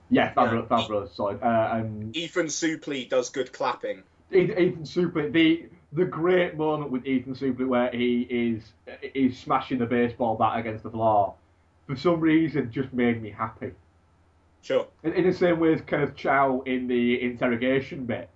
[0.09, 1.41] Yeah, Favreau, Favreau's solid.
[1.41, 4.03] Uh, and Ethan Suplee does good clapping.
[4.31, 8.63] Ethan, Ethan Suplee, the the great moment with Ethan Suplee where he is
[9.13, 11.33] is smashing the baseball bat against the floor,
[11.87, 13.71] for some reason just made me happy.
[14.65, 14.87] Sure.
[15.03, 18.29] In, in the same way as Kenneth Choi in the interrogation bit,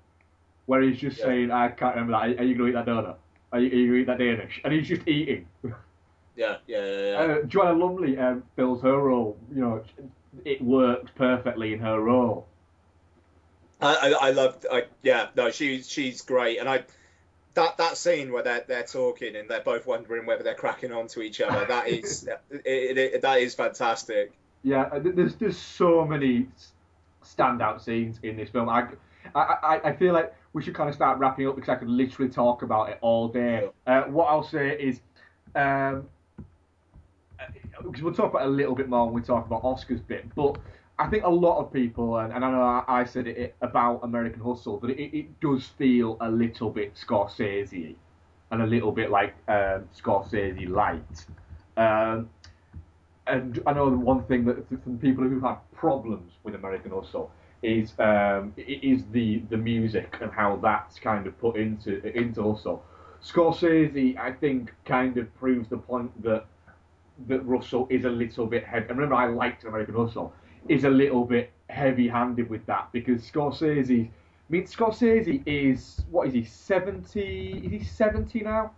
[0.67, 1.25] where he's just Yeah.
[1.25, 2.39] saying, "I can't remember that.
[2.39, 3.15] Are you going to eat that donut?
[3.51, 5.47] Are you, are you going to eat that Danish?" And he's just eating.
[5.63, 5.71] Yeah,
[6.35, 6.85] yeah, yeah.
[6.85, 7.33] yeah.
[7.33, 9.37] Uh, Joanna Lumley um, fills her role.
[9.53, 9.83] You know,
[10.45, 12.47] it works perfectly in her role.
[13.81, 14.67] I, I, I loved.
[14.71, 16.83] I, yeah, no, she's she's great, and I
[17.55, 21.07] that that scene where they're they're talking and they're both wondering whether they're cracking on
[21.07, 21.65] to each other.
[21.65, 24.31] That is it, it, that is fantastic.
[24.63, 26.48] Yeah, uh, there's there's so many
[27.24, 28.69] standout scenes in this film.
[28.69, 28.89] I,
[29.36, 32.32] I, I- feel like we should kind of start wrapping up because I could literally
[32.32, 33.69] talk about it all day.
[33.88, 35.02] Uh, what I'll say is,
[35.56, 36.10] um,
[37.84, 40.34] because we'll talk about it a little bit more when we talk about Oscars bit,
[40.36, 40.58] but
[40.98, 44.02] I think a lot of people, and, and I know I, I said it about
[44.04, 47.95] American Hustle, that it, it does feel a little bit Scorsese
[48.52, 51.26] and a little bit like um, Scorsese light.
[51.78, 52.30] Um,
[53.29, 58.53] and I know one thing that from people who've problems with American Hustle is um,
[58.57, 62.83] is the the music and how that's kind of put into into Hustle.
[63.23, 66.45] Scorsese, I think, kind of proves the point that
[67.27, 68.85] that Russell is a little bit heavy.
[68.89, 70.33] And remember, I liked American Hustle.
[70.67, 74.07] Is a little bit heavy-handed with that because Scorsese.
[74.07, 76.43] I mean, Scorsese is what is he?
[76.43, 77.61] Seventy?
[77.63, 78.71] Is he seventy now?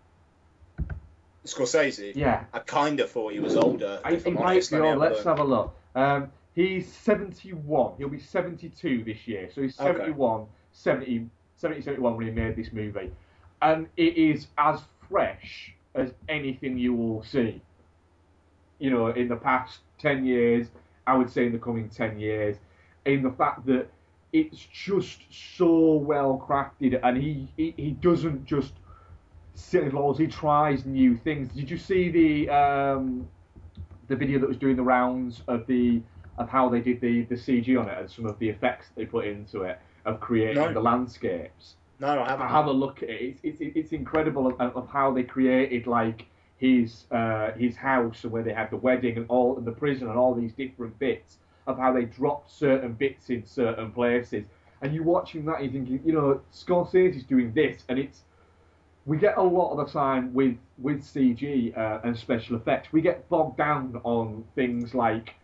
[1.45, 2.15] Scorsese.
[2.15, 2.45] Yeah.
[2.54, 3.99] I kind of thought he was older.
[4.04, 4.87] I, he might be Let me on.
[4.87, 5.75] have a Let's have a look.
[5.96, 7.94] Um, he's 71.
[7.98, 9.50] He'll be 72 this year.
[9.54, 9.92] So he's Okay.
[9.92, 13.12] 71, 70, 70, 71 when he made this movie.
[13.62, 17.62] And it is as fresh as anything you will see.
[18.79, 20.67] You know, in the past 10 years,
[21.06, 22.58] I would say in the coming 10 years,
[23.06, 23.87] in the fact that
[24.33, 25.21] it's just
[25.58, 28.73] so well crafted and he, he, he doesn't just
[29.73, 31.49] in laws, he tries new things.
[31.49, 33.27] Did you see the um,
[34.07, 36.01] the video that was doing the rounds of the
[36.37, 39.05] of how they did the, the CG on it and some of the effects they
[39.05, 40.73] put into it of creating No.
[40.73, 41.75] the landscapes.
[41.99, 42.47] No, I haven't.
[42.47, 43.21] Have a look at it.
[43.21, 46.25] It's it's, it's incredible of, of how they created like
[46.57, 50.07] his uh, his house and where they had the wedding and all and the prison
[50.09, 51.37] and all these different bits
[51.67, 54.45] of how they dropped certain bits in certain places.
[54.81, 58.21] And you're watching that, you're thinking, you know, Scorsese's doing this, and it's
[59.06, 63.02] we get a lot of the time with with CG uh, and special effects, we
[63.02, 65.35] get bogged down on things like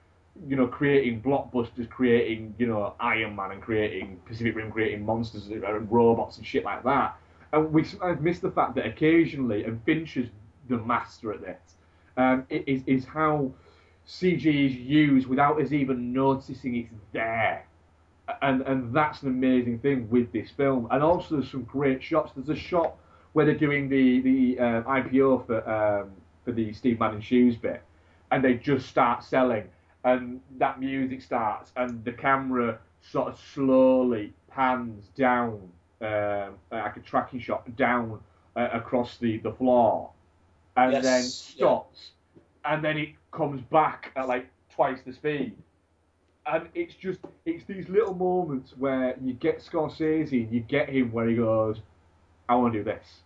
[0.48, 5.48] you know creating blockbusters, creating you know Iron Man and creating Pacific Rim, creating monsters
[5.48, 7.18] and robots and shit like that,
[7.54, 10.30] and we sometimes miss the fact that occasionally, and Fincher is
[10.70, 11.76] the master at this,
[12.18, 13.52] um, is is how
[14.08, 17.66] CG is used without us even noticing it's there
[18.42, 20.88] and and that's an amazing thing with this film.
[20.92, 22.32] And also, there's some great shots.
[22.36, 22.96] There's a shot
[23.38, 26.10] where they're doing the the um, IPO for um,
[26.44, 27.84] for the Steve Madden shoes bit,
[28.32, 29.70] and they just start selling,
[30.04, 35.72] and that music starts, and the camera sort of slowly pans down,
[36.02, 38.20] um, like a tracking shot down
[38.56, 40.10] uh, across the the floor,
[40.76, 41.68] and Yes, then yeah.
[41.68, 42.14] stops,
[42.66, 45.56] and then it comes back at like twice the speed
[46.48, 51.12] and it's just it's these little moments where you get Scorsese and you get him
[51.12, 51.82] where he goes,
[52.50, 53.22] I want to do this,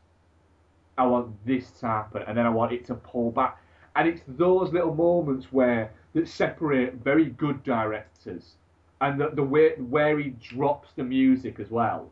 [1.01, 3.57] I want this to happen, and then I want it to pull back,
[3.95, 8.55] and it's those little moments where that separate very good directors,
[8.99, 12.11] and the, the way where he drops the music as well,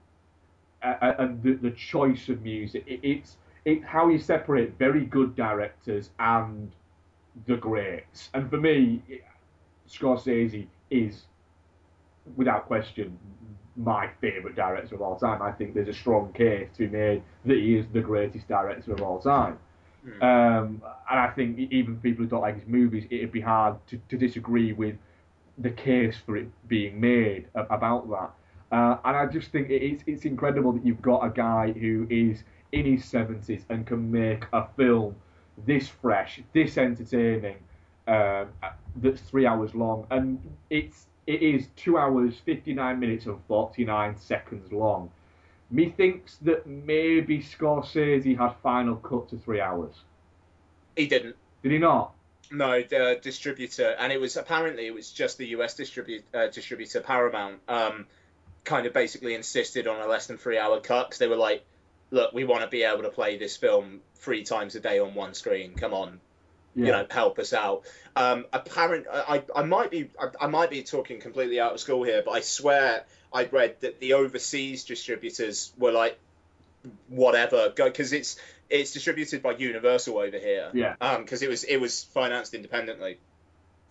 [0.82, 5.36] uh, and the, the choice of music, it, it's it's how you separate very good
[5.36, 6.72] directors and
[7.46, 9.04] the greats, and for me,
[9.88, 11.26] Scorsese is,
[12.36, 13.18] without question,
[13.80, 15.42] my favourite director of all time.
[15.42, 18.92] I think there's a strong case to be made that he is the greatest director
[18.92, 19.58] of all time.
[20.22, 24.00] Um, and I think even people who don't like his movies, it'd be hard to,
[24.10, 24.96] to disagree with
[25.58, 28.32] the case for it being made about that.
[28.72, 32.44] Uh, and I just think it's it's incredible that you've got a guy who is
[32.72, 35.16] in his seventies and can make a film
[35.66, 37.58] this fresh, this entertaining,
[38.08, 38.48] um,
[38.98, 43.86] that's three hours long, and it's it is two hours fifty nine minutes and forty
[43.86, 45.12] nine seconds long.
[45.70, 49.94] Methinks that maybe Scorsese had final cut to three hours.
[50.96, 51.36] He didn't.
[51.62, 52.14] Did he not?
[52.52, 57.00] No, the distributor, and it was apparently it was just the US distribu- uh, distributor
[57.00, 58.08] Paramount, um,
[58.64, 61.64] kind of basically insisted on a less than three hour cut because they were like,
[62.10, 65.14] "Look, we want to be able to play this film three times a day on
[65.14, 65.76] one screen.
[65.76, 66.20] Come on,
[66.86, 67.84] you know, help us out."
[68.16, 72.04] Um, apparent, I, I might be, I, I might be talking completely out of school
[72.04, 76.18] here, but I swear I read that the overseas distributors were like,
[77.08, 78.38] whatever, go because it's
[78.70, 80.70] it's distributed by Universal over here.
[80.74, 80.96] Yeah.
[81.02, 83.18] Um, because it was it was financed independently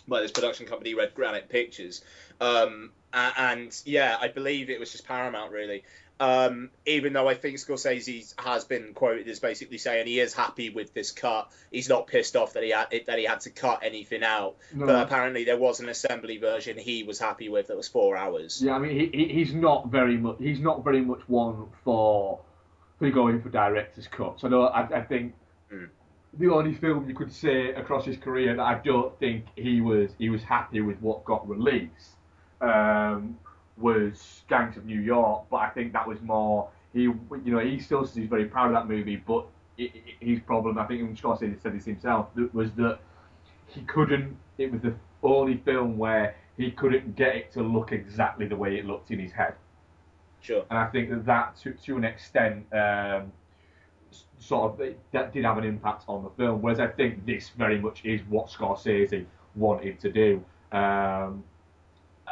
[0.07, 2.03] by this production company, Red Granite Pictures.
[2.41, 5.84] Um, and yeah, I believe it was just Paramount really.
[6.21, 10.69] Um, even though I think Scorsese has been quoted as basically saying he is happy
[10.69, 13.81] with this cut, he's not pissed off that he had that he had to cut
[13.85, 14.57] anything out.
[14.75, 14.87] No.
[14.87, 18.61] But apparently there was an assembly version he was happy with that was four hours.
[18.61, 20.37] Yeah, I mean, he, he he's not very much.
[20.41, 22.41] He's not very much one for
[22.99, 24.43] for going for director's cuts.
[24.43, 24.64] I know.
[24.64, 25.35] I, I think
[26.35, 30.11] the only film you could say across his career that I don't think he was
[30.19, 32.16] he was happy with what got released
[32.61, 33.39] um,
[33.81, 35.45] was Gangs of New York.
[35.51, 37.03] But I think that was more he.
[37.03, 40.85] You know, he still says he's very proud of that movie, but his problem, I
[40.87, 42.99] think, even Scorsese said this himself, was that
[43.66, 44.37] he couldn't.
[44.59, 48.76] It was the only film where he couldn't get it to look exactly the way
[48.76, 49.55] it looked in his head.
[50.41, 50.64] Sure.
[50.70, 53.33] And I think that that, to, to an extent, um,
[54.39, 56.62] sort of that did have an impact on the film.
[56.62, 59.24] Whereas I think this very much is what Scorsese
[59.55, 60.45] wanted to do.
[60.76, 61.45] Um,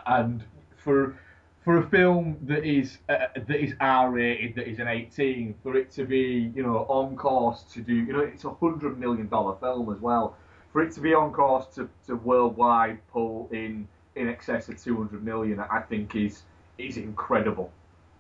[0.07, 0.45] and
[0.77, 1.19] for
[1.67, 5.77] for a film that is uh, that is R rated, that is an 18, for
[5.77, 9.27] it to be you know on course to do you know it's a hundred million
[9.29, 10.37] dollar film as well.
[10.73, 15.25] For it to be on course to, to worldwide pull in in excess of 200
[15.25, 16.45] million, I think is
[16.79, 17.73] is incredible.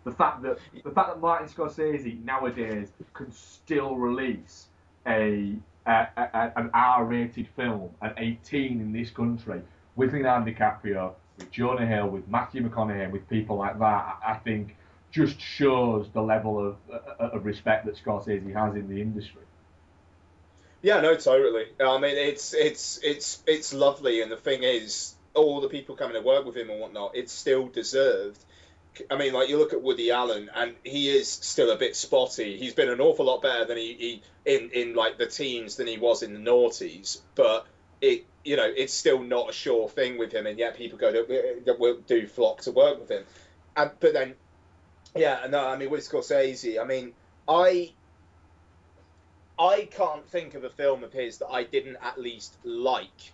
[0.02, 4.66] The fact that the fact that Martin Scorsese nowadays can still release
[5.06, 5.54] a,
[5.86, 9.62] a, a an R-rated film at 18 in this country
[9.94, 14.76] with Leonardo DiCaprio, with Jonah Hill, with Matthew McConaughey, with people like that, I, think
[15.10, 19.42] just shows the level of uh, of respect that Scorsese has in the industry.
[20.82, 21.66] Yeah, no, totally.
[21.80, 26.14] I mean, it's it's it's it's lovely, and the thing is, all the people coming
[26.14, 28.42] to work with him and whatnot, it's still deserved.
[29.10, 32.56] I mean, like you look at Woody Allen, and he is still a bit spotty.
[32.56, 35.86] He's been an awful lot better than he, he in in like the teens than
[35.86, 37.66] he was in the noughties, but
[38.00, 41.12] it you know it's still not a sure thing with him, and yet people go
[41.12, 43.24] to, that will do flock to work with him.
[43.76, 44.34] And but then,
[45.14, 47.12] yeah, no, I mean with Scorsese, I mean
[47.48, 47.92] I
[49.58, 53.32] I can't think of a film of his that I didn't at least like.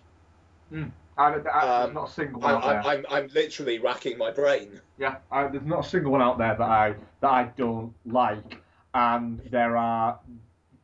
[0.71, 0.91] Mm.
[1.15, 2.81] I, I, Um, not a single one out there.
[2.81, 4.81] I, I'm, I'm literally racking my brain.
[4.97, 8.57] Yeah, I, there's not a single one out there that I that I don't like,
[8.95, 10.19] and there are,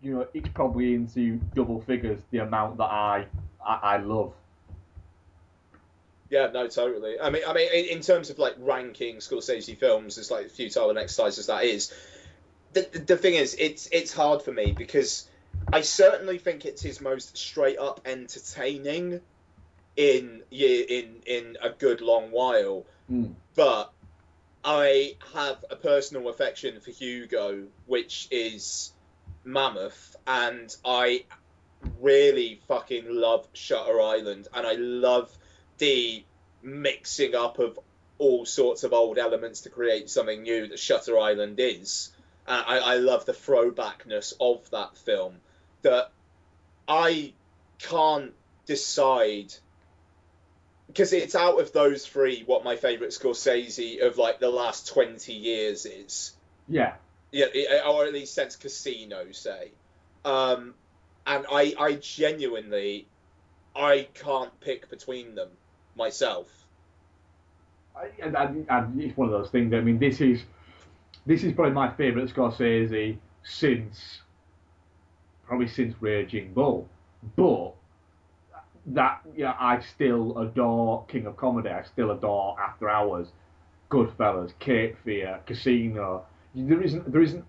[0.01, 3.25] you know, it's probably into double figures the amount that I
[3.65, 4.33] I, I love.
[6.29, 7.19] Yeah, no, totally.
[7.19, 10.91] I mean, I mean, in, in terms of like ranking Scorsese films, as like futile
[10.91, 11.91] an exercise as that is,
[12.73, 15.27] the, the, the thing is, it's it's hard for me because
[15.73, 19.21] I certainly think it's his most straight up entertaining
[19.95, 22.85] in in in a good long while.
[23.11, 23.33] Mm.
[23.55, 23.91] But
[24.63, 28.91] I have a personal affection for Hugo, which is
[29.43, 31.25] mammoth, and I
[31.99, 35.35] really fucking love Shutter Island, and I love
[35.77, 36.23] the
[36.61, 37.79] mixing up of
[38.17, 42.11] all sorts of old elements to create something new that Shutter Island is.
[42.45, 45.35] Uh, I, I love the throwbackness of that film.
[45.83, 46.11] That
[46.87, 47.33] I
[47.79, 48.33] can't
[48.65, 49.53] decide
[50.87, 55.33] because it's out of those three what my favourite Scorsese of like the last twenty
[55.33, 56.33] years is.
[56.67, 56.95] Yeah,
[57.31, 57.47] Yeah,
[57.87, 59.71] or at least since Casino, say.
[60.25, 60.73] Um,
[61.29, 63.07] and I, I genuinely,
[63.75, 65.49] I can't pick between them
[65.95, 66.47] myself.
[67.95, 69.73] I, and, and, and it's one of those things.
[69.73, 70.41] I mean, this is
[71.25, 74.21] this is probably my favourite Scorsese since
[75.45, 76.89] probably since Raging Bull,
[77.35, 77.73] but
[78.87, 81.69] that yeah, I still adore King of Comedy.
[81.69, 83.27] I still adore After Hours,
[83.91, 86.25] Goodfellas, Cape Fear, Casino.
[86.55, 87.45] There isn't there isn't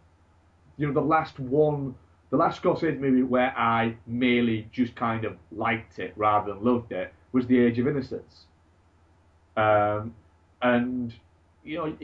[0.76, 1.94] you know the last one.
[2.30, 6.92] The last Scorsese movie where I merely just kind of liked it rather than loved
[6.92, 8.44] it was The Age of Innocence.
[9.56, 10.14] Um,
[10.62, 11.12] and
[11.64, 11.96] you know,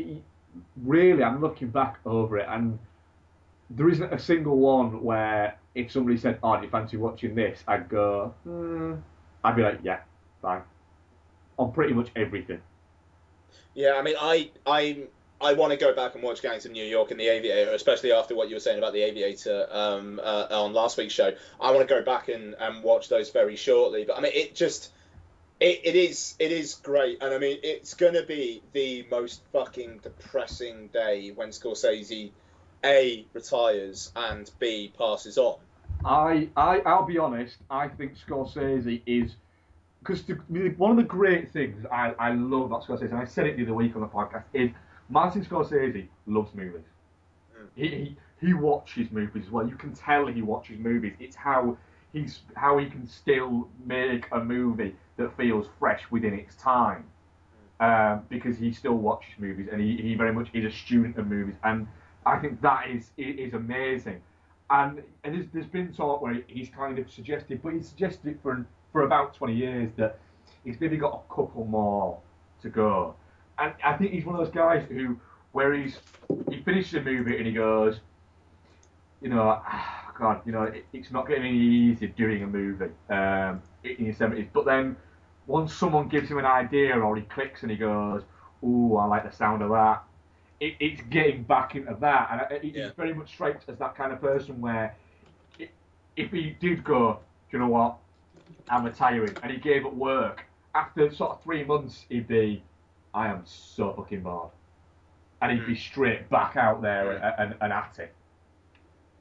[0.83, 2.79] really, I'm looking back over it, and
[3.71, 7.63] there isn't a single one where if somebody said, "Oh, do you fancy watching this?"
[7.67, 8.95] I'd go, hmm.
[9.45, 10.01] I'd be like, "Yeah,
[10.43, 10.63] fine."
[11.59, 12.61] On pretty much everything.
[13.75, 15.05] Yeah, I mean, I, I,
[15.41, 18.13] I want to go back and watch Gangs of New York and The Aviator, especially
[18.13, 21.33] after what you were saying about The Aviator um, uh, on last week's show.
[21.61, 24.05] I want to go back and, and watch those very shortly.
[24.05, 24.93] But I mean, it just,
[25.61, 30.01] it, it is, it is great, and I mean, it's gonna be the most fucking
[30.03, 32.31] depressing day when Scorsese,
[32.85, 35.59] a retires and b passes on.
[36.05, 37.57] I, I, I'll be honest.
[37.69, 39.35] I think Scorsese is
[39.99, 40.23] because
[40.77, 43.65] one of the great things I, I love about Scorsese, and I said it the
[43.65, 44.71] other week on the podcast, is
[45.09, 46.83] Martin Scorsese loves movies.
[47.75, 49.67] He, he he watches movies as well.
[49.67, 51.15] You can tell he watches movies.
[51.19, 51.77] It's how
[52.13, 57.05] he's how he can still make a movie that feels fresh within its time.
[57.79, 61.27] Um, because he still watches movies and he, he very much is a student of
[61.27, 61.87] movies and
[62.25, 64.23] I think that is is amazing.
[64.71, 68.39] And, and there's, there's been talk where he's kind of suggested, but he's suggested it
[68.43, 70.19] for for about 20 years that
[70.65, 72.19] he's maybe got a couple more
[72.63, 73.15] to go.
[73.59, 75.19] And I think he's one of those guys who,
[75.53, 76.01] where he's
[76.51, 78.01] he finishes a movie and he goes,
[79.21, 82.87] you know, ah, God, you know, it, it's not getting any easier doing a movie
[83.11, 84.49] um, in the 70s.
[84.53, 84.97] But then
[85.47, 88.23] once someone gives him an idea or he clicks and he goes,
[88.65, 90.05] ooh, I like the sound of that,
[90.61, 92.29] it, it's getting back into that.
[92.51, 92.91] And it, Yeah.
[92.97, 94.95] very much strikes as that kind of person where
[95.61, 95.69] i
[96.17, 97.97] if he did go, do you know what,
[98.69, 100.45] I'm retiring, and he gave up work,
[100.75, 102.63] after sort of three months, he'd be,
[103.17, 104.51] I am so fucking bored.
[105.41, 105.81] And he'd be hmm.
[105.81, 107.25] straight back out there hmm.
[107.25, 108.15] and, and, and at it.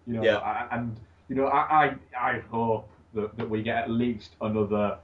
[0.06, 0.38] You know, Yeah.
[0.38, 0.96] I- and
[1.28, 5.00] you know, I, I, I hope that, that we get at least another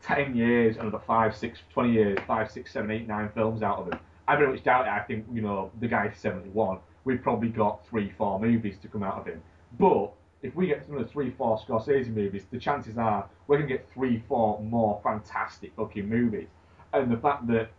[0.00, 3.92] ten years, another five, six, twenty years, five, six, seven, eight, nine films out of
[3.92, 3.98] him.
[4.28, 4.90] I very much doubt it.
[4.90, 6.78] I think you know the guy's seventy one.
[7.04, 9.42] We've probably got three, four movies to come out of him.
[9.80, 10.12] But
[10.42, 14.22] if we get another three, four Scorsese movies, the chances are we're gonna get three,
[14.28, 16.48] four more fantastic fucking movies.
[16.92, 17.70] And the fact that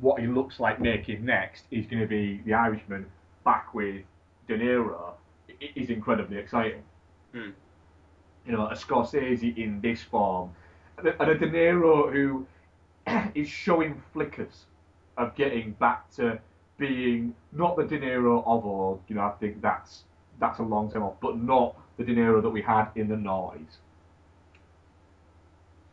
[0.00, 3.06] what he looks like making next is going to be The Irishman
[3.44, 4.02] back with
[4.48, 5.12] De Niro
[5.76, 6.82] is incredibly exciting.
[7.32, 7.50] Hmm.
[8.46, 10.50] You know, a Scorsese in this form,
[10.98, 12.46] and a, and a De Niro who
[13.34, 14.66] is showing flickers
[15.16, 16.38] of getting back to
[16.78, 19.02] being not the De Niro of old.
[19.08, 20.04] You know, I think that's
[20.38, 23.16] that's a long time off, but not the De Niro that we had in the
[23.16, 23.78] noise.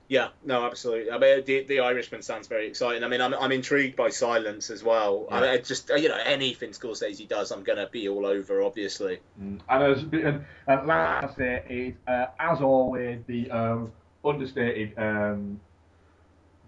[0.10, 1.12] Yeah, no, absolutely.
[1.12, 3.04] I mean, the, the Irishman sounds very exciting.
[3.04, 5.28] I mean, I'm, I'm intrigued by Silence as well.
[5.30, 8.62] I mean, I just you know anything Scorsese does, I'm gonna be all over.
[8.62, 9.20] Obviously.
[9.38, 13.92] And as and, and last say is, uh, as always, the um,
[14.24, 15.60] understated, um,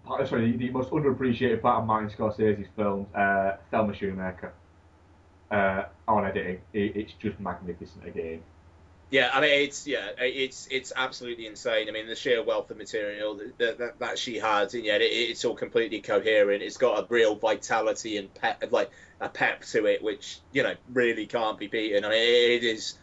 [0.04, 4.50] part, sorry, the most underappreciated part of Martin Scorsese's films, uh, Thelma Schoonmaker.
[5.50, 8.40] Uh, on editing, it, it's just magnificent again.
[9.10, 11.88] Yeah, I mean it's yeah, it's it's absolutely insane.
[11.88, 15.06] I mean the sheer wealth of material that that, that she has, and yet it,
[15.12, 16.62] it's all completely coherent.
[16.62, 18.90] It's got a real vitality and pep, like
[19.20, 22.04] a pep to it, which you know really can't be beaten.
[22.04, 22.98] I mean it is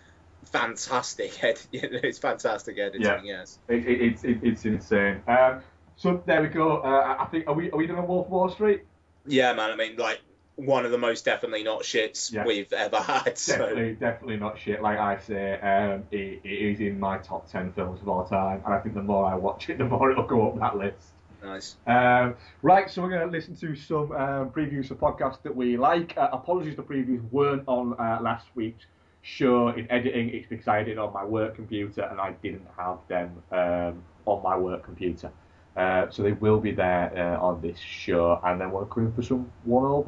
[0.45, 1.38] fantastic.
[1.74, 3.01] It's fantastic editing.
[3.01, 3.22] Yeah.
[3.24, 3.60] Yes.
[3.68, 5.22] It, it, it's it, it's insane.
[5.28, 5.62] Um,
[5.97, 6.78] so there we go.
[6.78, 8.86] Uh, I think are we are we doing Wolf of Wall Street?
[9.26, 9.72] Yeah, man.
[9.72, 10.22] I mean like
[10.58, 12.45] one of the most definitely not shits Yeah.
[12.45, 13.38] we've ever had.
[13.38, 13.58] So.
[13.58, 14.82] Definitely, definitely not shit.
[14.82, 18.62] Like I say, um, it, it is in my top ten films of all time,
[18.66, 21.14] and I think the more I watch it, the more it'll go up that list.
[21.43, 21.76] Nice.
[21.86, 25.78] Um, right, so we're going to listen to some um, previews of podcasts that we
[25.78, 26.18] like.
[26.18, 28.86] Uh, apologies, the previews weren't on uh, last week's
[29.22, 30.30] show in editing.
[30.30, 34.01] It's because I did it on my work computer and I didn't have them um,
[34.26, 35.32] on my work computer.
[35.76, 39.22] Uh, so they will be there uh, on this show, and then we're coming for
[39.22, 40.08] some one old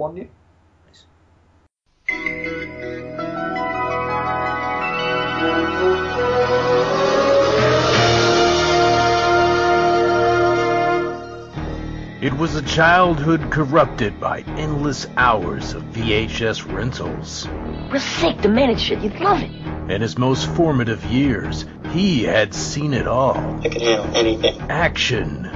[12.21, 17.47] It was a childhood corrupted by endless hours of VHS rentals.
[17.89, 18.99] We're sick to manage shit.
[18.99, 19.49] You'd love it.
[19.89, 23.37] In his most formative years, he had seen it all.
[23.63, 24.59] I can handle anything.
[24.69, 25.49] Action,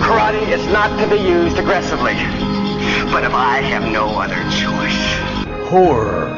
[0.00, 2.14] Karate is not to be used aggressively.
[3.12, 5.68] But if I have no other choice.
[5.68, 6.28] horror,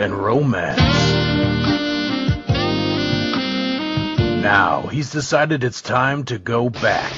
[0.00, 1.03] and romance.
[4.44, 7.10] Now he's decided it's time to go back.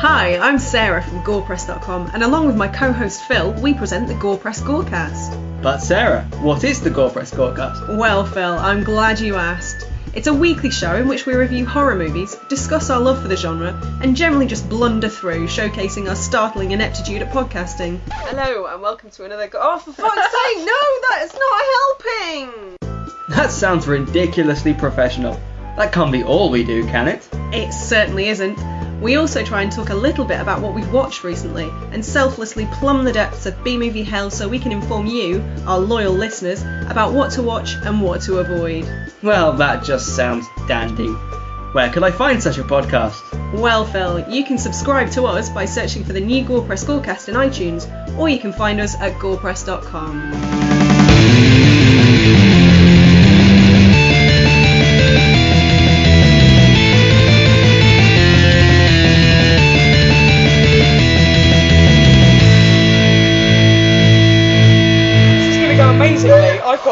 [0.00, 4.62] Hi, I'm Sarah from GorePress.com, and along with my co-host Phil, we present the GorePress
[4.62, 5.62] Gorecast.
[5.62, 7.96] But Sarah, what is the GorePress Gorecast?
[7.96, 9.86] Well, Phil, I'm glad you asked.
[10.12, 13.36] It's a weekly show in which we review horror movies, discuss our love for the
[13.36, 18.00] genre, and generally just blunder through, showcasing our startling ineptitude at podcasting.
[18.10, 19.46] Hello, and welcome to another.
[19.46, 22.76] Go- oh, for fuck's sake, no, that is not helping!
[23.28, 25.40] That sounds ridiculously professional.
[25.76, 27.28] That can't be all we do, can it?
[27.52, 28.58] It certainly isn't.
[29.00, 32.66] We also try and talk a little bit about what we've watched recently and selflessly
[32.72, 36.62] plumb the depths of B movie hell so we can inform you, our loyal listeners,
[36.88, 38.86] about what to watch and what to avoid.
[39.22, 41.08] Well, that just sounds dandy.
[41.72, 43.20] Where could I find such a podcast?
[43.58, 47.36] Well, Phil, you can subscribe to us by searching for the new Gorepress Gorecast in
[47.36, 50.59] iTunes, or you can find us at gorepress.com.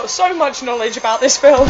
[0.08, 1.68] so much knowledge about this film.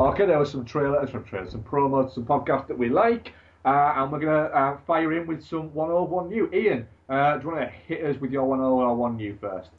[0.00, 3.32] Okay, there was some trailers, some trailers, some promos, some podcasts that we like,
[3.64, 6.48] uh, and we're gonna uh, fire in with some 101 new.
[6.52, 9.70] Ian, uh, do you want to hit us with your 101 new first?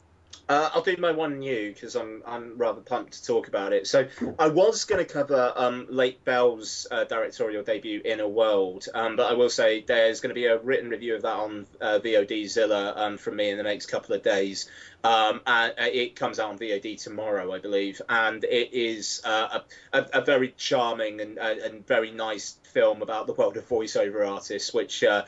[0.50, 3.86] Uh, I'll do my one new because I'm I'm rather pumped to talk about it.
[3.86, 5.86] So I was going to cover um,
[6.24, 10.34] Bell's uh, directorial debut, In a World, um, but I will say there's going to
[10.34, 13.62] be a written review of that on uh, VOD Zilla um, from me in the
[13.62, 14.68] next couple of days.
[15.04, 19.60] Um, uh, it comes out on VOD tomorrow, I believe, and it is uh,
[19.92, 23.68] a, a, a very charming and, uh, and very nice film about the world of
[23.68, 25.22] voiceover artists, which I,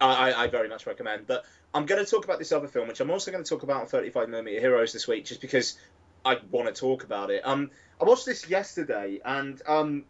[0.00, 1.28] I very much recommend.
[1.28, 1.44] But
[1.74, 3.80] I'm going to talk about this other film, which I'm also going to talk about
[3.80, 5.76] on 35mm Heroes this week, just because
[6.24, 7.42] I want to talk about it.
[7.44, 7.70] Um,
[8.00, 10.04] I watched this yesterday, and um,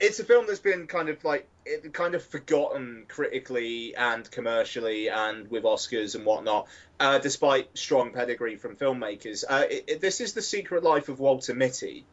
[0.00, 1.48] it's a film that's been kind of like
[1.92, 6.66] kind of forgotten critically and commercially and with Oscars and whatnot,
[6.98, 9.44] uh, despite strong pedigree from filmmakers.
[9.48, 12.04] Uh, it, it- this is the Secret Life of Walter Mitty,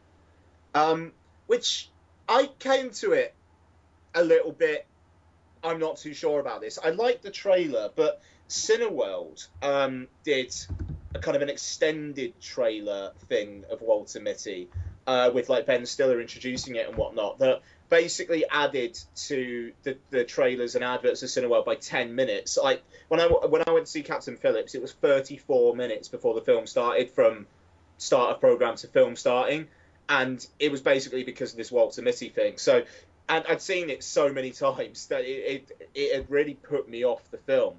[0.74, 1.12] um,
[1.48, 1.90] which
[2.28, 3.34] I came to it
[4.14, 4.86] a little bit.
[5.64, 6.78] I'm not too sure about this.
[6.82, 10.54] I like the trailer, but Cineworld um, did
[11.14, 14.68] a kind of an extended trailer thing of Walter Mitty
[15.06, 20.24] uh, with like Ben Stiller introducing it and whatnot that basically added to the, the
[20.24, 22.58] trailers and adverts of Cineworld by 10 minutes.
[22.62, 26.34] Like when I when I went to see Captain Phillips, it was 34 minutes before
[26.34, 27.46] the film started from
[27.98, 29.68] start of program to film starting,
[30.08, 32.58] and it was basically because of this Walter Mitty thing.
[32.58, 32.84] So,
[33.28, 37.04] and I'd seen it so many times that it it, it had really put me
[37.04, 37.76] off the film.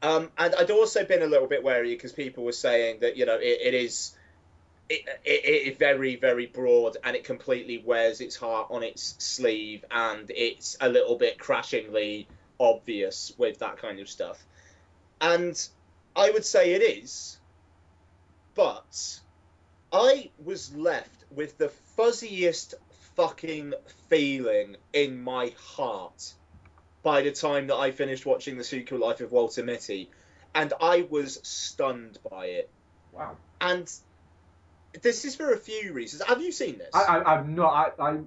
[0.00, 3.26] Um, and I'd also been a little bit wary because people were saying that you
[3.26, 4.14] know it, it is
[4.88, 9.16] it, it, it is very very broad and it completely wears its heart on its
[9.18, 12.28] sleeve and it's a little bit crashingly
[12.60, 14.44] obvious with that kind of stuff.
[15.20, 15.68] And
[16.14, 17.38] I would say it is,
[18.54, 19.20] but
[19.92, 22.74] I was left with the fuzziest
[23.18, 23.74] fucking
[24.08, 26.32] feeling in my heart
[27.02, 30.08] by the time that I finished watching The Secret Life of Walter Mitty,
[30.54, 32.70] and I was stunned by it.
[33.12, 33.36] Wow.
[33.60, 33.92] And
[35.02, 36.22] this is for a few reasons.
[36.22, 36.90] Have you seen this?
[36.94, 37.92] I, I, I'm not.
[37.98, 38.18] I, I,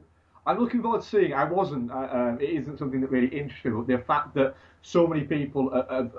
[0.45, 1.31] I'm looking forward to seeing.
[1.31, 1.35] it.
[1.35, 1.89] I wasn't.
[1.89, 3.77] Uh, um, it isn't something that really interested me.
[3.77, 6.09] But the fact that so many people uh, uh,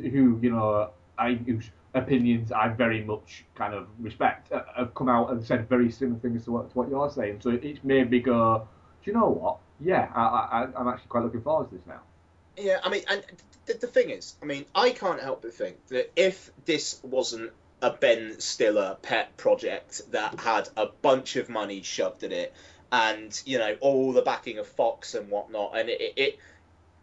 [0.00, 5.08] who you know, I whose opinions I very much kind of respect uh, have come
[5.08, 7.40] out and said very similar things to what, to what you're saying.
[7.42, 8.68] So it's made me go.
[9.04, 9.58] Do you know what?
[9.80, 12.00] Yeah, I, I, I'm actually quite looking forward to this now.
[12.56, 13.24] Yeah, I mean, and
[13.66, 17.52] the, the thing is, I mean, I can't help but think that if this wasn't
[17.80, 22.54] a Ben Stiller pet project that had a bunch of money shoved at it,
[22.92, 26.38] and you know all the backing of Fox and whatnot, and it, it, it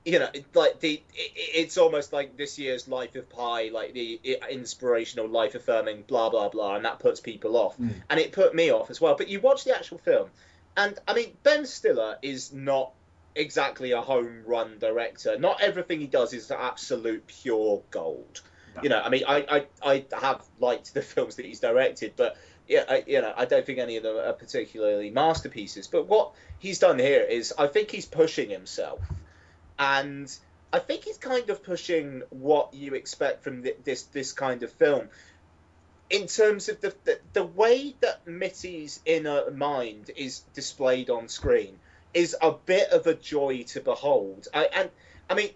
[0.07, 4.19] you know, like the, it, it's almost like this year's Life of Pi, like the
[4.49, 7.93] inspirational, life affirming, blah blah blah, and that puts people off, Mm.
[8.09, 9.15] and it put me off as well.
[9.15, 10.29] But you watch the actual film,
[10.75, 12.91] and I mean, Ben Stiller is not
[13.35, 15.37] exactly a home run director.
[15.37, 18.41] Not everything he does is absolute pure gold.
[18.83, 22.37] You know, I mean, I, I, I have liked the films that he's directed, but
[22.67, 25.87] yeah, I, you know, I don't think any of them are particularly masterpieces.
[25.87, 28.99] But what he's done here is, I think he's pushing himself,
[29.79, 30.35] and
[30.73, 34.71] I think he's kind of pushing what you expect from thi- this this kind of
[34.71, 35.09] film.
[36.09, 41.79] In terms of the, the the way that Mitty's inner mind is displayed on screen
[42.13, 44.47] is a bit of a joy to behold.
[44.53, 44.89] I, and
[45.29, 45.49] I mean,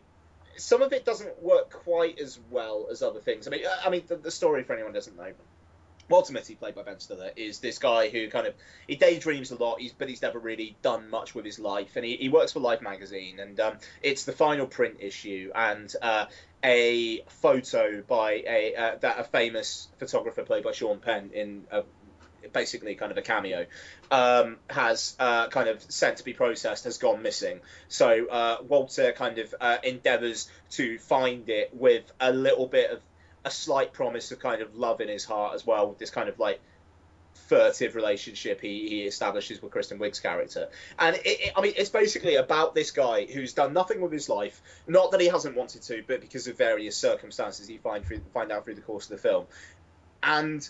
[0.57, 3.47] some of it doesn't work quite as well as other things.
[3.47, 5.31] I mean, I mean, the, the story for anyone doesn't know.
[6.09, 8.53] Mitty, played by Ben Stiller, is this guy who kind of
[8.87, 9.79] he daydreams a lot.
[9.79, 12.59] He's but he's never really done much with his life, and he, he works for
[12.59, 16.25] Life magazine, and um, it's the final print issue, and uh,
[16.63, 21.83] a photo by a uh, that a famous photographer played by Sean Penn in a,
[22.53, 23.65] basically kind of a cameo
[24.09, 27.59] um, has uh, kind of sent to be processed has gone missing.
[27.87, 32.99] So uh, Walter kind of uh, endeavours to find it with a little bit of
[33.43, 36.29] a slight promise of kind of love in his heart as well, with this kind
[36.29, 36.61] of like
[37.33, 40.69] furtive relationship he, he establishes with Kristen Wiig's character.
[40.99, 44.29] And it, it, I mean, it's basically about this guy who's done nothing with his
[44.29, 44.61] life.
[44.87, 48.51] Not that he hasn't wanted to, but because of various circumstances you find through, find
[48.51, 49.47] out through the course of the film.
[50.23, 50.67] And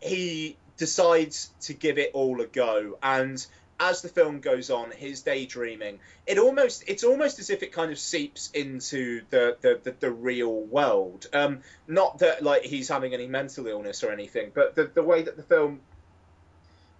[0.00, 3.44] he decides to give it all a go and
[3.82, 7.90] as the film goes on his daydreaming it almost it's almost as if it kind
[7.90, 11.26] of seeps into the the, the, the real world.
[11.32, 15.22] Um not that like he's having any mental illness or anything but the, the way
[15.22, 15.80] that the film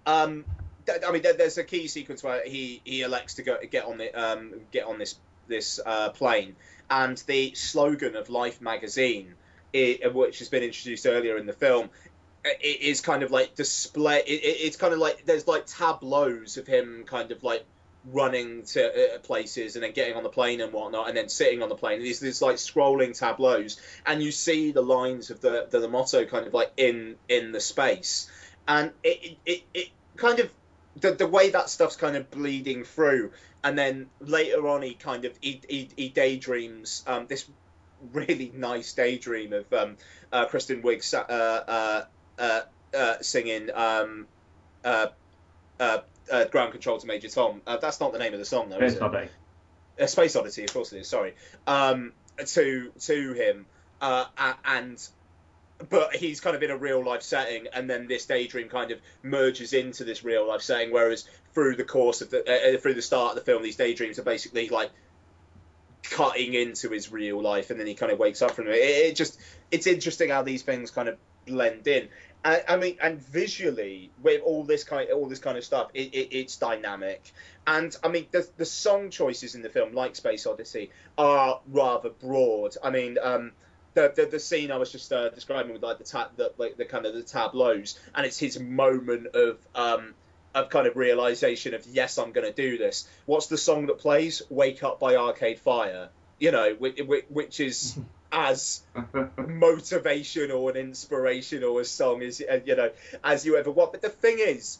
[0.07, 0.45] um
[1.07, 3.99] I mean, there, there's a key sequence where he, he elects to go get on
[3.99, 5.17] the um, get on this
[5.47, 6.57] this uh, plane,
[6.91, 9.35] and the slogan of Life magazine,
[9.75, 11.91] i which has been introduced earlier in the film,
[12.45, 14.19] it is kind of like display.
[14.27, 17.65] It, it- it's kind of like there's like tableaus of him kind of like
[18.11, 21.63] running to uh, places and then getting on the plane and whatnot, and then sitting
[21.63, 22.01] on the plane.
[22.03, 26.25] These these like scrolling tableaus, and you see the lines of the the, the motto
[26.25, 28.31] kind of like in in the space,
[28.67, 30.51] and it it, it kind of
[31.01, 33.33] the, the way that stuff's kind of bleeding through,
[33.63, 37.49] and then later on he kind of he, he, he daydreams um, this
[38.13, 39.97] really nice daydream of um,
[40.33, 42.05] uh, Kristen Wiig sa- uh,
[42.39, 42.61] uh,
[42.97, 44.27] uh, singing um,
[44.85, 45.07] uh,
[45.81, 45.99] uh,
[46.31, 47.63] uh, Ground Control to Major Tom.
[47.67, 49.03] Uh, that's not the name of the song though, Space it?
[49.03, 49.29] Oddity.
[50.01, 51.09] Uh, Space Oddity, of course it is.
[51.09, 51.35] Sorry.
[51.67, 52.13] Um,
[52.47, 53.67] to to him,
[54.01, 54.25] uh,
[54.65, 55.09] and
[55.89, 59.01] but he's kind of in a real life setting, and then this daydream kind of
[59.23, 60.93] merges into this real life setting.
[60.93, 64.25] Whereas through the course of the through the start of the film, these daydreams are
[64.25, 64.91] basically like
[66.03, 68.75] cutting into his real life, and then he kind of wakes up from it.
[68.75, 69.41] It, it just
[69.71, 72.09] it's interesting how these things kind of blend in.
[72.45, 76.13] I, I mean, and visually with all this kind all this kind of stuff, it,
[76.13, 77.33] it, it's dynamic.
[77.67, 82.11] And I mean, the the song choices in the film, like Space Oddity, are rather
[82.11, 82.77] broad.
[82.83, 83.53] I mean, um,
[83.95, 86.77] the, the the scene I was just uh, describing with like the tab, the, like
[86.77, 90.15] the kind of the tableaus, and it's his moment of um
[90.55, 93.09] of kind of realization of yes, I'm going to do this.
[93.27, 94.43] What's the song that plays?
[94.51, 96.09] Wake Up by Arcade Fire.
[96.39, 97.99] You know, which, which is
[98.33, 102.91] as motivational and inspirational a song as uh, you know
[103.23, 103.93] as you ever want.
[103.93, 104.79] But the thing is,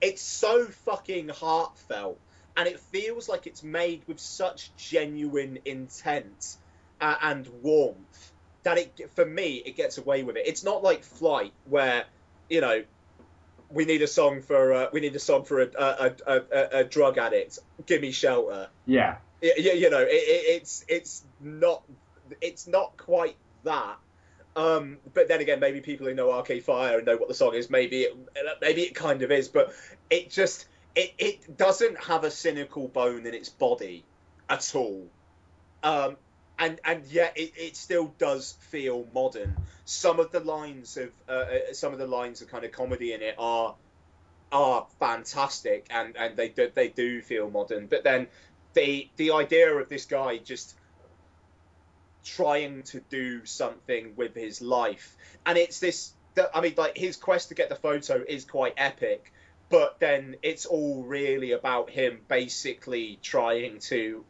[0.00, 2.18] it's so fucking heartfelt,
[2.56, 6.56] and it feels like it's made with such genuine intent
[7.00, 10.46] uh, and warmth that it, for me, it gets away with it.
[10.46, 12.04] It's not like Flight, where
[12.48, 12.84] you know
[13.74, 16.68] we need a song for uh, we need a song for a, a, a, a,
[16.80, 17.58] a drug addict.
[17.86, 18.68] Give me shelter.
[18.86, 19.16] Yeah.
[19.42, 21.82] Y- y- you know, it, it, it's it's not
[22.40, 23.96] it's not quite that.
[24.56, 27.54] Um, but then again, maybe people who know Arcade Fire and know what the song
[27.54, 28.16] is, maybe it,
[28.60, 29.48] maybe it kind of is.
[29.48, 29.72] But
[30.10, 34.04] it just it, it doesn't have a cynical bone in its body
[34.48, 35.08] at all.
[35.82, 36.16] Um,
[36.58, 39.56] and and yet it, it still does feel modern.
[39.84, 43.12] Some of the lines of uh, uh, some of the lines of kind of comedy
[43.12, 43.74] in it are
[44.52, 47.86] are fantastic and and they do, they do feel modern.
[47.86, 48.28] But then
[48.74, 50.76] the the idea of this guy just
[52.24, 56.14] trying to do something with his life, and it's this.
[56.52, 59.32] I mean, like his quest to get the photo is quite epic,
[59.68, 64.24] but then it's all really about him basically trying to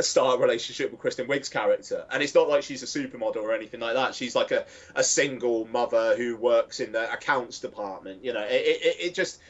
[0.00, 2.04] start a relationship with Kristen Wiig's character.
[2.10, 4.14] And it's not like she's a supermodel or anything like that.
[4.14, 8.24] She's like a, a single mother who works in the accounts department.
[8.24, 9.40] You know, it, it, it just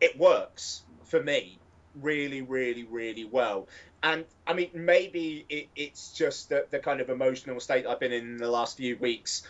[0.00, 1.58] it works for me
[2.00, 3.68] really, really, really well.
[4.02, 8.12] And I mean, maybe it, it's just the, the kind of emotional state I've been
[8.12, 9.42] in, in the last few weeks.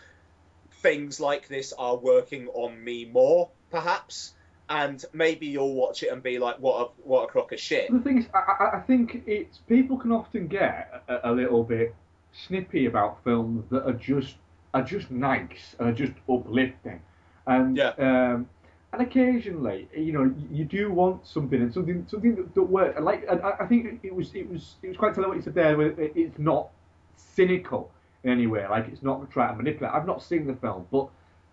[0.80, 4.32] Things like this are working on me more, perhaps.
[4.70, 7.90] And maybe you'll watch it and be like, "What a what a crock of shit."
[7.90, 11.64] The thing is, I, I- I think it's people can often get a, a little
[11.64, 11.94] bit
[12.32, 14.36] snippy about films that are just
[14.74, 17.00] are just nice and are just uplifting,
[17.46, 18.48] and um,
[18.92, 22.96] and occasionally, you know, you, you do want something and something something that, that works.
[22.96, 25.42] And Like, I, I think it was it was it was quite telling what you
[25.42, 25.76] said there.
[25.76, 26.68] Where it's not
[27.16, 27.90] cynical
[28.24, 28.66] in any way.
[28.68, 29.94] Like, it's not trying to manipulate.
[29.94, 31.08] I've not seen the film, but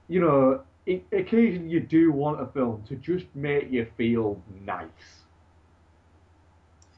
[0.07, 4.89] you know, occasionally you do want a film to just make you feel nice.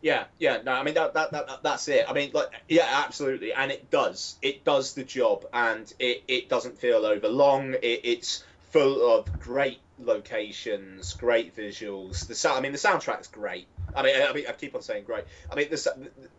[0.02, 2.06] Yeah, yeah, no, I mean that, that, that, that that's it.
[2.08, 6.50] I mean, like, yeah, absolutely, and it does, it does the job, and it, it
[6.50, 7.74] doesn't feel overlong.
[7.74, 12.28] It, it's full of great locations, great visuals.
[12.28, 13.68] The sound, I mean, the soundtrack's great.
[13.96, 15.24] I mean, I, mean, I keep on saying great.
[15.52, 15.96] I mean, the, sa-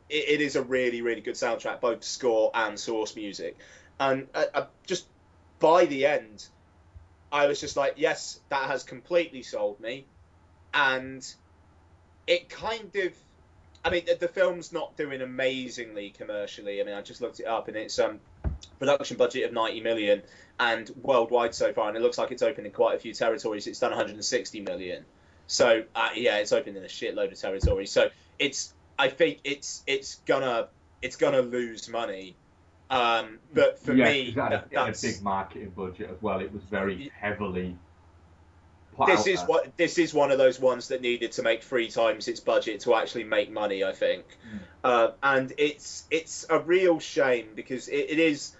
[0.09, 3.59] it, it is a really, really good soundtrack, both score and source music,
[3.99, 5.07] and uh, uh, just
[5.59, 6.47] by the end,
[7.31, 10.07] I was just like, yes, that has completely sold me,
[10.73, 11.27] and
[12.27, 13.13] it kind of
[13.85, 16.81] I mean, the, the film's not doing amazingly commercially.
[16.81, 18.21] I mean, I just looked it up, and it's um
[18.79, 20.23] production budget of 90 million,
[20.61, 23.67] and worldwide so far, and it looks like it's opened in quite a few territories.
[23.67, 25.05] It's done 160 million.
[25.47, 27.91] So uh, yeah, it's opened in a shitload of territories.
[27.91, 30.69] So it's I think it's it's gonna
[31.01, 32.37] it's gonna lose money.
[32.91, 35.73] Um, but for yeah, me, 'cause it had, a, that, it had a big marketing
[35.77, 36.41] budget as well.
[36.41, 37.77] It was very heavily.
[39.07, 39.47] this is there.
[39.47, 42.81] what this is one of those ones that needed to make three times its budget
[42.81, 43.85] to actually make money.
[43.85, 44.25] I think,
[44.83, 48.57] uh, and it's it's a real shame because it, it is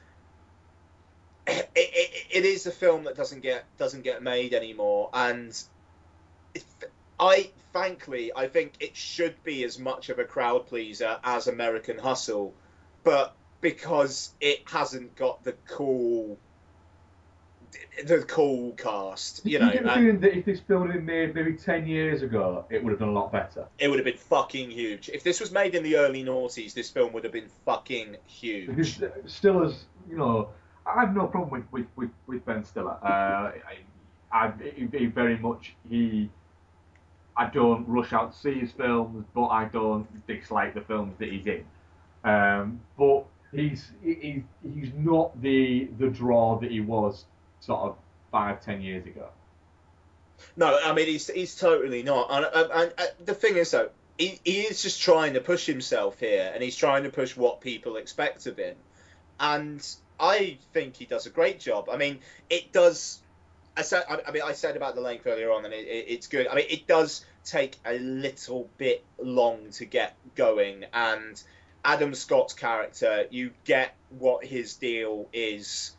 [1.47, 5.59] it, it, it is a film that doesn't get doesn't get made anymore, and
[6.55, 6.65] it,
[7.19, 11.99] I frankly I think it should be as much of a crowd pleaser as American
[11.99, 12.55] Hustle,
[13.05, 16.39] but because it hasn't got the cool
[18.05, 19.45] the cool cast.
[19.45, 22.65] You You know, and that if this film had been made maybe ten years ago,
[22.71, 23.67] it would have done a lot better.
[23.79, 25.09] it would have been fucking huge.
[25.09, 29.03] If this was made in the early noughties, this film would have been fucking huge.
[29.03, 30.49] Uh, Stiller's, you know,
[30.87, 32.97] I have no problem with with, with, Ben Stiller.
[33.03, 33.79] Uh, I,
[34.33, 36.31] I, he very much he.
[37.37, 41.31] I don't rush out to see his films, but I don't dislike the films that
[41.31, 41.65] he's in.
[42.25, 44.45] Um, but he's he,
[44.75, 47.25] he's not the the draw that he was
[47.61, 47.97] sort of
[48.31, 49.29] five ten years ago.
[50.57, 52.29] No, I mean he's he's totally not.
[52.31, 55.67] And, and, and, and the thing is though, he, he is just trying to push
[55.67, 58.77] himself here, and he's trying to push what people expect of him.
[59.41, 59.87] And
[60.19, 61.89] I think he does a great job.
[61.91, 62.21] I mean,
[62.51, 63.21] it does.
[63.77, 66.07] I said, I, I mean, I said about the length earlier on, and it, it,
[66.09, 66.49] it's good.
[66.49, 71.41] I mean, it does take a little bit long to get going, and
[71.85, 75.95] Adam Scott's character, you get what his deal is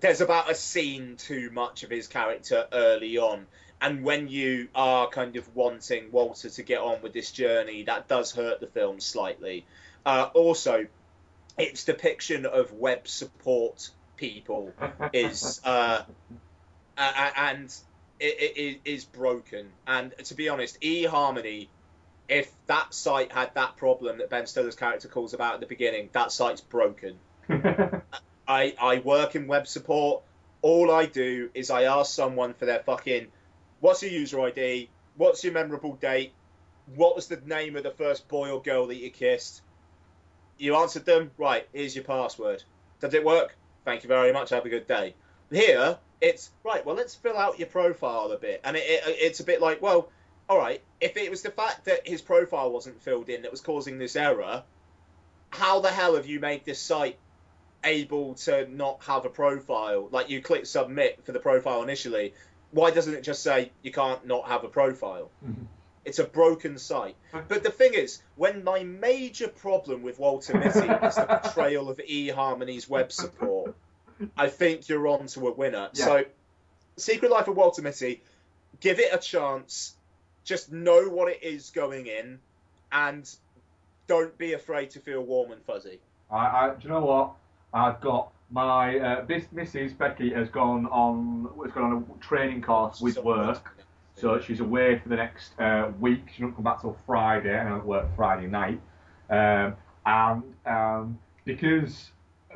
[0.00, 3.46] there's about a scene too much of his character early on.
[3.80, 8.08] And when you are kind of wanting Walter to get on with this journey, that
[8.08, 9.66] does hurt the film slightly.
[10.04, 10.86] Uh, also,
[11.56, 14.72] its depiction of web support people
[15.12, 16.02] is uh,
[16.96, 17.74] and
[18.18, 19.70] it, it, it is broken.
[19.86, 21.68] And to be honest, eHarmony,
[22.28, 26.10] if that site had that problem that Ben Stiller's character calls about at the beginning,
[26.12, 27.16] that site's broken.
[28.48, 30.22] I, I work in web support.
[30.60, 33.28] All I do is I ask someone for their fucking
[33.80, 36.32] what's your user ID, what's your memorable date,
[36.94, 39.62] what was the name of the first boy or girl that you kissed.
[40.58, 42.64] You answered them, right, here's your password.
[43.00, 43.56] Does it work?
[43.84, 45.14] Thank you very much, have a good day.
[45.50, 48.60] Here, it's right, well, let's fill out your profile a bit.
[48.64, 50.10] And it, it, it's a bit like, well,
[50.48, 53.60] all right, if it was the fact that his profile wasn't filled in that was
[53.60, 54.62] causing this error,
[55.50, 57.18] how the hell have you made this site
[57.84, 60.08] able to not have a profile.
[60.10, 62.34] Like you click submit for the profile initially.
[62.70, 65.30] Why doesn't it just say you can't not have a profile?
[65.44, 65.64] Mm-hmm.
[66.04, 67.16] It's a broken site.
[67.48, 71.98] But the thing is, when my major problem with Walter Mitty is the portrayal of
[71.98, 73.74] eHarmony's web support,
[74.36, 75.90] I think you're on to a winner.
[75.92, 76.04] Yeah.
[76.04, 76.24] So,
[76.96, 78.22] Secret Life of Walter Mitty,
[78.80, 79.96] give it a chance.
[80.48, 82.38] Just know what it is going in,
[82.90, 83.30] and
[84.06, 86.00] don't be afraid to feel warm and fuzzy.
[86.30, 87.32] I, I, do you know what?
[87.74, 89.98] I've got my uh, this Mrs.
[89.98, 93.76] Becky has gone on has gone on a training course with work,
[94.14, 96.30] so she's away for the next uh, week.
[96.34, 98.80] She don't come back till Friday, and I don't work Friday night.
[99.28, 99.76] Um,
[100.06, 102.10] and um, because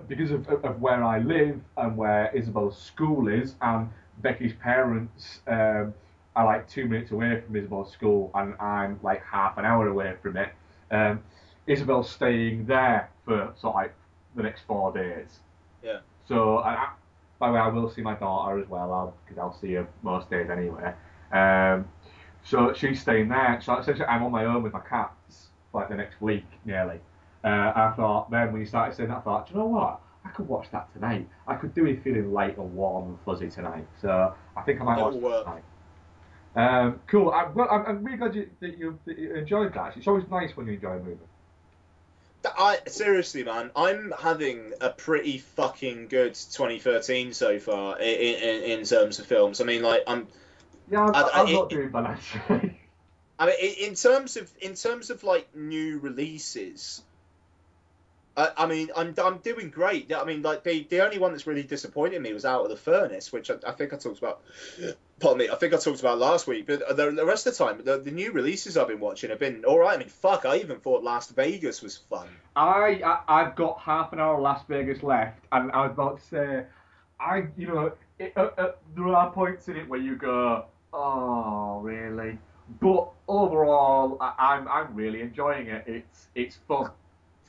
[0.08, 3.90] because of, of of where I live and where Isabel's school is, and
[4.22, 5.92] Becky's parents um,
[6.34, 10.14] are like two minutes away from Isabel's school, and I'm like half an hour away
[10.22, 10.50] from it.
[10.90, 11.22] Um,
[11.66, 13.94] Isabel's staying there for sort of like
[14.34, 15.40] the next four days.
[15.82, 15.98] Yeah.
[16.26, 16.88] So, I, I,
[17.38, 20.30] by the way, I will see my daughter as well, because I'll, see her most
[20.30, 20.94] days anyway.
[21.32, 21.88] Um,
[22.44, 23.60] so she's staying there.
[23.62, 27.00] So essentially, I'm on my own with my cats for like the next week nearly.
[27.44, 30.00] Uh, I thought then when you started saying that, I thought, do you know what?
[30.24, 31.28] I could watch that tonight.
[31.48, 33.86] I could do it feeling light and warm and fuzzy tonight.
[34.00, 35.44] So I think I might watch That'll that work.
[35.44, 35.64] tonight.
[36.54, 37.30] Um, cool.
[37.30, 39.96] I'm, well, I'm, I'm really glad you, that, you, that you enjoyed that.
[39.96, 41.18] It's always nice when you enjoy a movie.
[42.44, 48.84] I seriously, man, I'm having a pretty fucking good 2013 so far in, in, in
[48.84, 49.60] terms of films.
[49.60, 50.26] I mean, like, I'm.
[50.90, 52.80] Yeah, I'm, I- I- I'm it- not doing bad actually.
[53.38, 57.02] I mean, in terms of in terms of like new releases.
[58.36, 60.12] I, I mean, I'm I'm doing great.
[60.12, 62.76] I mean, like the the only one that's really disappointed me was Out of the
[62.76, 64.42] Furnace, which I, I think I talked about.
[65.20, 66.66] Pardon me, I think I talked about last week.
[66.66, 69.38] But the, the rest of the time, the, the new releases I've been watching have
[69.38, 69.94] been all right.
[69.94, 72.28] I mean, fuck, I even thought Last Vegas was fun.
[72.56, 76.20] I, I I've got half an hour of Last Vegas left, and I was about
[76.20, 76.64] to say,
[77.20, 80.64] I you know, it, uh, uh, there are points in it where you go,
[80.94, 82.38] oh really,
[82.80, 85.84] but overall, I, I'm I'm really enjoying it.
[85.86, 86.90] It's it's fun.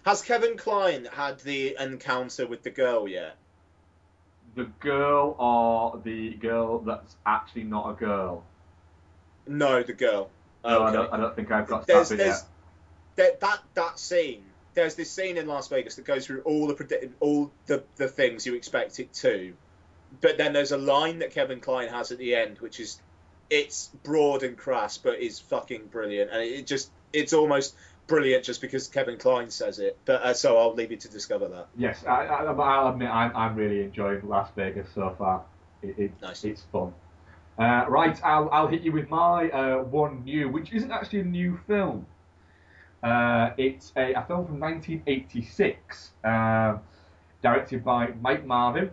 [0.06, 3.38] Has Kevin Kline had the encounter with the girl yet?
[4.56, 8.44] The girl or the girl that's actually not a girl.
[9.48, 10.30] No, the girl.
[10.64, 12.44] No, I don't, I don't think I've got there's there's
[13.16, 14.44] that, that that scene.
[14.74, 18.08] There's this scene in Last Vegas that goes through all the predi- all the, the
[18.08, 19.54] things you expect it to,
[20.22, 23.00] but then there's a line that Kevin Kline has at the end, which is
[23.50, 27.76] it's broad and crass, but is fucking brilliant, and it just it's almost
[28.08, 29.98] brilliant just because Kevin Kline says it.
[30.06, 31.68] But uh, so I'll leave you to discover that.
[31.78, 35.44] Yes, I, I, I'll admit I'm, I'm really enjoying Last Vegas so far.
[35.82, 36.12] It, it,
[36.44, 36.94] It's fun.
[37.58, 41.26] Uh, right, I'll, I'll hit you with my uh, one new, which isn't actually a
[41.26, 42.08] new film.
[43.04, 46.80] Uh, it's a, a film from 1986, um,
[47.42, 48.90] directed by Mike Marvin,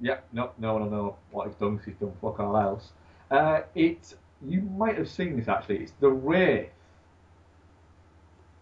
[0.00, 2.92] Yep, no, no one will know what he's done 'cause he's done fuck all else.
[3.30, 5.78] Uh, it, you might have seen this actually.
[5.78, 6.70] It's The Wraith.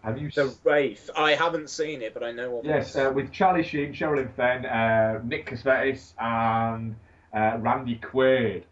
[0.05, 0.29] Have you?
[0.31, 1.09] The Wraith.
[1.17, 2.99] I haven't seen it, but I know of Yes, it.
[3.07, 6.95] uh, with Charlie Sheen, Sherilyn Fenn, uh, Nick Cassavetes, and
[7.33, 8.63] uh, Randy Quaid.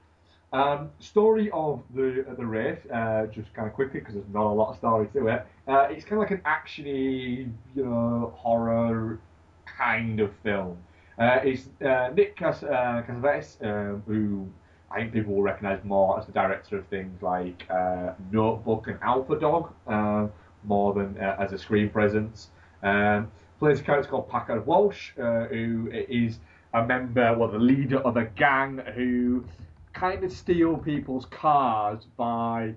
[0.53, 4.53] Um, story of the the Wraith, uh, just kind of quickly because there's not a
[4.53, 5.47] lot of story to it.
[5.67, 9.19] Uh, it's kind of like an actiony, you know, horror
[9.65, 10.77] kind of film.
[11.17, 14.47] Uh, it's uh, Nick Cas- uh, Cassavetes, um, who
[14.91, 18.99] I think people will recognise more as the director of things like uh, Notebook and
[19.01, 20.27] Alpha Dog, uh,
[20.65, 22.49] more than uh, as a screen presence.
[22.81, 26.39] Um, plays a character called Packard Walsh, uh, who is
[26.73, 29.45] a member, well, the leader of a gang who
[29.93, 32.73] kind of steal people's cars by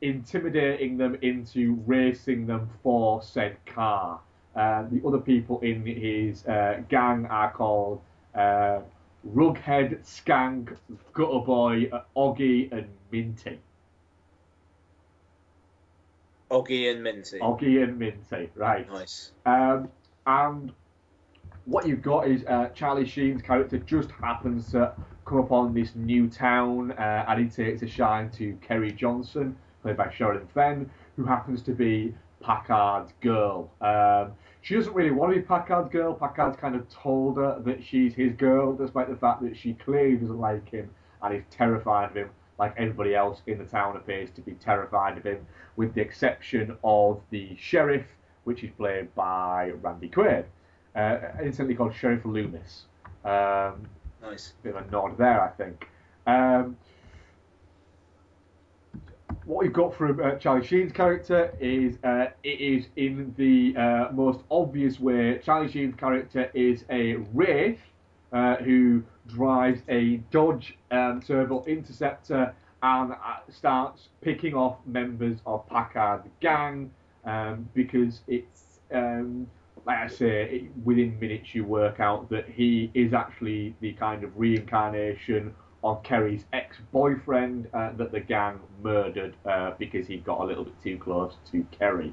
[0.00, 4.20] intimidating them into racing them for said car.
[4.54, 8.00] Uh, the other people in his uh, gang are called
[8.34, 8.80] uh,
[9.34, 10.76] Rughead, Skank,
[11.12, 13.58] Gutter Boy, Oggy, and Minty.
[16.50, 17.38] Oggy and Minty.
[17.40, 18.90] Oggy and Minty, right.
[18.90, 19.32] Nice.
[19.44, 19.88] Um,
[20.26, 20.72] and
[21.64, 24.92] what you've got is uh, Charlie Sheen's character just happens to
[25.24, 29.96] come upon this new town, uh, and he takes a shine to Kerry Johnson, played
[29.96, 33.70] by Sherilyn Fenn, who happens to be Packard's girl.
[33.80, 34.32] Um,
[34.62, 36.14] she doesn't really want to be Packard's girl.
[36.14, 40.16] Packard's kind of told her that she's his girl, despite the fact that she clearly
[40.16, 40.90] doesn't like him
[41.22, 45.18] and is terrified of him, like everybody else in the town appears to be terrified
[45.18, 45.46] of him,
[45.76, 48.06] with the exception of the sheriff,
[48.44, 50.44] which is played by Randy Quaid,
[50.94, 52.84] uh, instantly called Sheriff Loomis.
[53.24, 53.88] Um,
[54.22, 54.54] Nice.
[54.62, 55.88] bit of a nod there, I think.
[56.26, 56.76] Um,
[59.44, 64.12] what we've got from uh, Charlie Sheen's character is uh, it is in the uh,
[64.12, 65.38] most obvious way.
[65.44, 67.78] Charlie Sheen's character is a wraith
[68.32, 73.16] uh, who drives a Dodge um, Turbo Interceptor and uh,
[73.50, 76.90] starts picking off members of Packard's gang
[77.24, 79.46] um, because it's um,
[79.86, 84.24] like I say, it, within minutes you work out that he is actually the kind
[84.24, 85.54] of reincarnation
[85.84, 90.74] of Kerry's ex-boyfriend uh, that the gang murdered uh, because he got a little bit
[90.82, 92.12] too close to Kerry.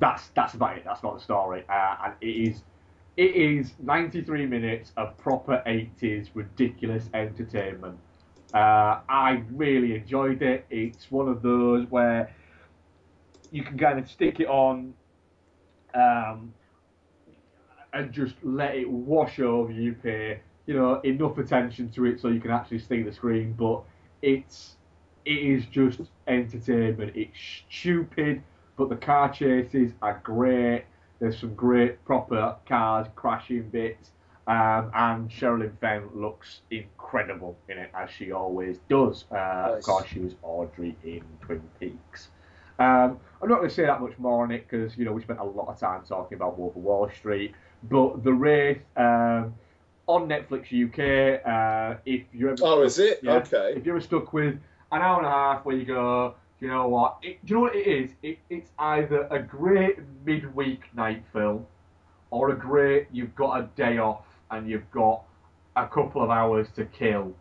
[0.00, 0.84] That's that's about it.
[0.84, 2.62] That's not the story, uh, and it is
[3.16, 7.98] it is 93 minutes of proper 80s ridiculous entertainment.
[8.54, 10.66] Uh, I really enjoyed it.
[10.70, 12.34] It's one of those where
[13.50, 14.94] you can kind of stick it on
[15.94, 16.54] um,
[17.92, 19.94] and just let it wash over you.
[19.94, 23.82] Pay you know enough attention to it so you can actually see the screen, but
[24.22, 24.76] it's
[25.24, 27.12] it is just entertainment.
[27.14, 27.38] It's
[27.70, 28.42] stupid,
[28.76, 30.84] but the car chases are great.
[31.22, 34.10] There's some great proper cars crashing bits,
[34.48, 39.24] um, and Sherilyn Fenn looks incredible in it as she always does.
[39.30, 42.30] Uh, Of course, she was Audrey in Twin Peaks.
[42.80, 45.22] Um, I'm not going to say that much more on it because you know we
[45.22, 47.54] spent a lot of time talking about Wolf of Wall Street,
[47.84, 49.54] but The Wraith um,
[50.08, 51.40] on Netflix UK.
[51.46, 53.20] Uh, if you're ever Oh, is it?
[53.22, 53.74] yeah, Okay.
[53.76, 54.54] If you're ever stuck with
[54.90, 57.18] an hour and a half where you go, you know what?
[57.22, 58.10] It, do you know what it is?
[58.22, 61.66] It, it's either a great midweek night film
[62.30, 65.22] or a great you've got a day off and you've got
[65.76, 67.32] a couple of hours to kill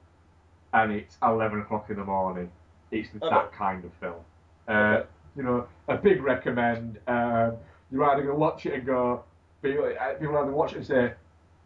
[0.74, 2.50] and it's 11 o'clock in the morning.
[2.92, 4.24] It's that kind of film.
[4.68, 5.04] Uh,
[5.36, 7.00] You know, a big recommend.
[7.08, 7.54] Um,
[7.92, 9.24] you're either to watch it and go,
[9.62, 11.14] people uh, people either watch it and say,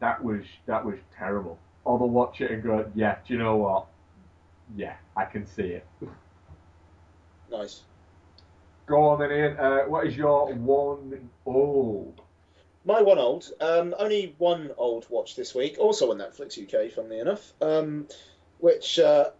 [0.01, 3.55] that was that was terrible, or they'll watch it and go, yeah, do you know
[3.55, 3.87] what?
[4.75, 5.87] Yeah, I can see it.
[7.51, 7.81] Nice.
[8.85, 9.57] Go on then, Ian.
[9.57, 12.21] Uh, what is your one old?
[12.87, 17.19] My one old, um, only one old watch this week, also on Netflix UK, funnily
[17.19, 17.53] enough.
[17.59, 18.07] Um,
[18.59, 19.31] which uh,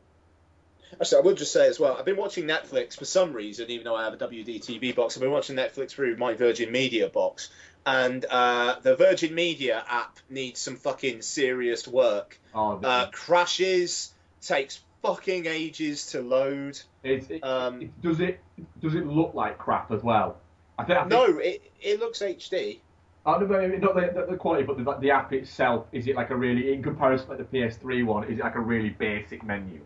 [1.00, 3.84] actually, I would just say as well, I've been watching Netflix for some reason, even
[3.84, 5.16] though I have a WDTV box.
[5.16, 7.52] I've been watching Netflix through my Virgin Media box,
[7.86, 12.40] and uh, the Virgin Media app needs some fucking serious work.
[12.52, 14.12] Oh, Uh, crashes,
[14.42, 16.80] takes fucking ages to load.
[17.04, 18.40] It's, it, Um, it- does it
[18.80, 20.38] does it look like crap as well?
[20.78, 22.82] I think, I think No, it it looks HD.
[23.26, 25.88] Oh, no, but not the, the, the quality, but the, the app itself.
[25.92, 28.60] Is it like a really, in comparison to the PS3 one, is it like a
[28.60, 29.82] really basic menu?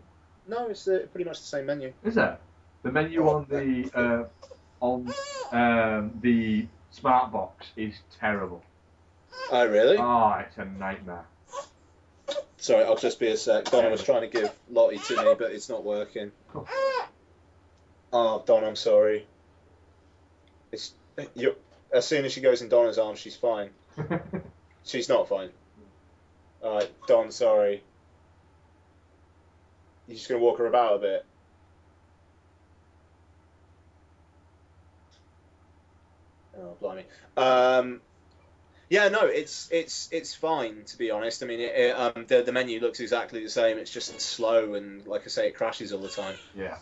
[0.46, 1.92] No, it's uh, pretty much the same menu.
[2.02, 2.38] Is it?
[2.82, 4.24] The menu on the uh,
[4.84, 5.14] on
[5.52, 8.62] um, the smart box is terrible.
[9.50, 9.96] Oh, really?
[9.98, 11.26] Oh, it's a nightmare.
[12.60, 13.64] Sorry, I'll just be a sec.
[13.70, 16.30] Donna was trying to give Lottie to me, but it's not working.
[18.12, 19.26] Oh, Don, I'm sorry.
[20.70, 20.92] It's
[21.34, 21.54] you.
[21.92, 23.70] As soon as she goes in Donna's arms, she's fine.
[24.84, 25.48] she's not fine.
[26.62, 27.82] All right, Don, sorry.
[30.06, 31.24] You're just gonna walk her about a bit.
[36.58, 37.04] Oh blimey.
[37.38, 38.02] Um,
[38.90, 41.44] yeah, no, it's it's it's fine to be honest.
[41.44, 43.78] I mean, it, it, um, the the menu looks exactly the same.
[43.78, 46.34] It's just slow and, like I say, it crashes all the time.
[46.56, 46.76] Yeah.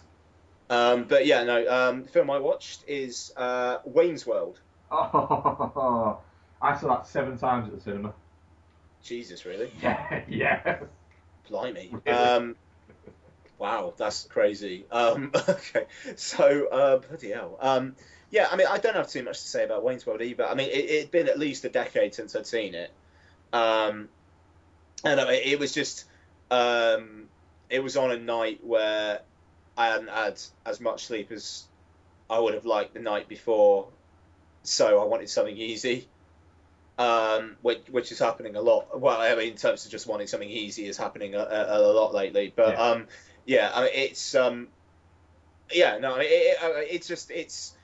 [0.70, 1.68] Um, but yeah, no.
[1.68, 4.58] Um, the film I watched is uh, Wayne's World.
[4.90, 6.18] Oh,
[6.62, 8.14] I saw that seven times at the cinema.
[9.02, 9.70] Jesus, really?
[9.82, 10.78] Yeah, yeah.
[11.48, 11.94] Blimey.
[12.06, 12.18] Really?
[12.18, 12.56] Um,
[13.58, 14.86] wow, that's crazy.
[14.90, 15.84] Um, okay,
[16.16, 17.58] so uh, bloody hell.
[18.30, 20.46] Yeah, I mean, I don't have too much to say about Wayne's World either.
[20.46, 22.90] I mean, it, it'd been at least a decade since I'd seen it,
[23.52, 24.08] um,
[25.04, 26.04] and I mean, it was just,
[26.50, 27.28] um,
[27.70, 29.20] it was on a night where
[29.76, 31.64] I hadn't had as much sleep as
[32.28, 33.88] I would have liked the night before,
[34.62, 36.08] so I wanted something easy
[36.98, 39.00] um, which, which is happening a lot.
[39.00, 41.92] Well, I mean, in terms of just wanting something easy, is happening a, a, a
[41.92, 42.52] lot lately.
[42.54, 42.82] But Yeah.
[42.82, 43.06] um,
[43.46, 44.68] yeah, I mean, it's um,
[45.72, 47.74] yeah, no, I mean, it, it, uh, it's just it's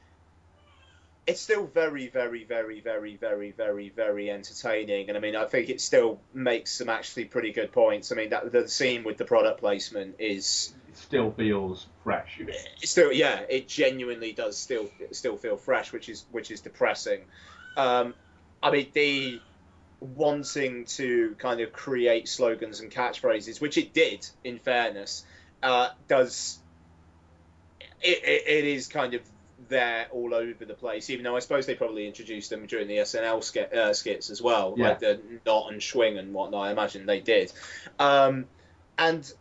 [1.27, 5.71] it's still very, very, very, very, very, very, very entertaining, and I mean, I think
[5.71, 8.13] it still makes some actually pretty good points.
[8.13, 12.41] I mean, that the scene with the product placement is It still feels fresh.
[12.79, 17.23] still yeah it genuinely does still still feel fresh which is which is depressing
[17.77, 18.15] um
[18.63, 19.41] i mean the
[20.01, 25.25] wanting to kind of create slogans and catchphrases which it did in fairness
[25.63, 26.59] uh does
[28.03, 29.23] it, it, it is kind of
[29.75, 32.99] there all over the place even though i suppose they probably introduced them during the
[32.99, 34.89] snl sk- uh, skits as well Yeah.
[34.91, 37.53] like the not and swing and whatnot i imagine they did
[37.99, 38.47] um
[38.99, 39.33] and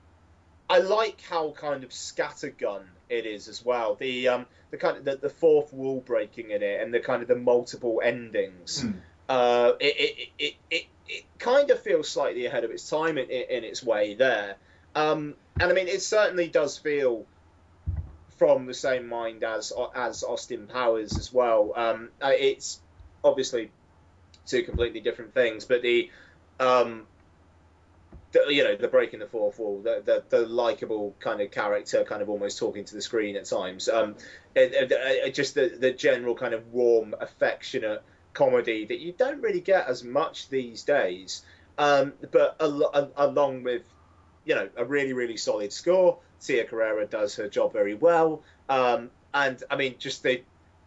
[0.70, 3.96] I like how kind of scattergun it is as well.
[3.96, 7.22] The um the kind of the, the fourth wall breaking in it and the kind
[7.22, 8.82] of the multiple endings.
[8.82, 8.92] Hmm.
[9.30, 13.30] Uh, it, it, it, it, it kind of feels slightly ahead of its time in,
[13.30, 14.56] in, in its way there.
[14.96, 17.26] Um, and I mean, it certainly does feel
[18.38, 21.74] from the same mind as as Austin Powers as well.
[21.76, 22.82] Um, uh, it's
[23.24, 23.72] obviously
[24.46, 26.10] two completely different things, but the
[26.60, 27.08] um,
[28.32, 32.04] the, you know the breaking the fourth wall, the the, the likable kind of character,
[32.04, 33.88] kind of almost talking to the screen at times.
[33.90, 34.16] Um,
[34.56, 38.04] it, it- it- just the the general kind of warm, affectionate
[38.34, 41.44] comedy that you don't really get as much these days.
[41.78, 43.84] Um, but al- al- along with
[44.46, 48.44] you know a really really solid score, Tia Carrere does her job very well.
[48.70, 50.44] Um, and I mean just the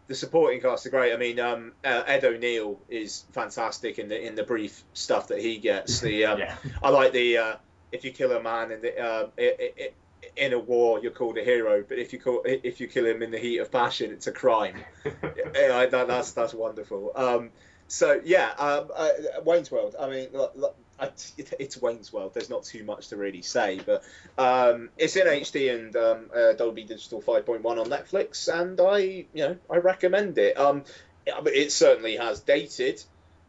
[0.09, 1.13] the supporting cast are great.
[1.13, 5.41] I mean, um, uh, Ed O'Neill is fantastic in the in the brief stuff that
[5.41, 6.01] he gets.
[6.01, 6.43] The um,
[6.83, 7.57] I like the uh,
[7.93, 9.91] if you kill a man in the uh, i i
[10.37, 13.23] in a war, you're called a hero, but if you call if you kill him
[13.23, 14.77] in the heat of passion, it's a crime.
[15.05, 17.13] yeah, I, that, that's that's wonderful.
[17.15, 17.51] Um,
[17.89, 19.09] so yeah, um, uh,
[19.45, 19.95] Wayne's World.
[19.99, 22.33] I mean, look, look, I, it's Wayne's World.
[22.35, 24.03] There's not too much to really say, but
[24.39, 29.27] um, it's in HD and um, uh, Dolby Digital 5.1 on Netflix, and I, you
[29.35, 30.59] know, I recommend it.
[30.59, 30.85] Um,
[31.27, 33.03] it certainly has dated,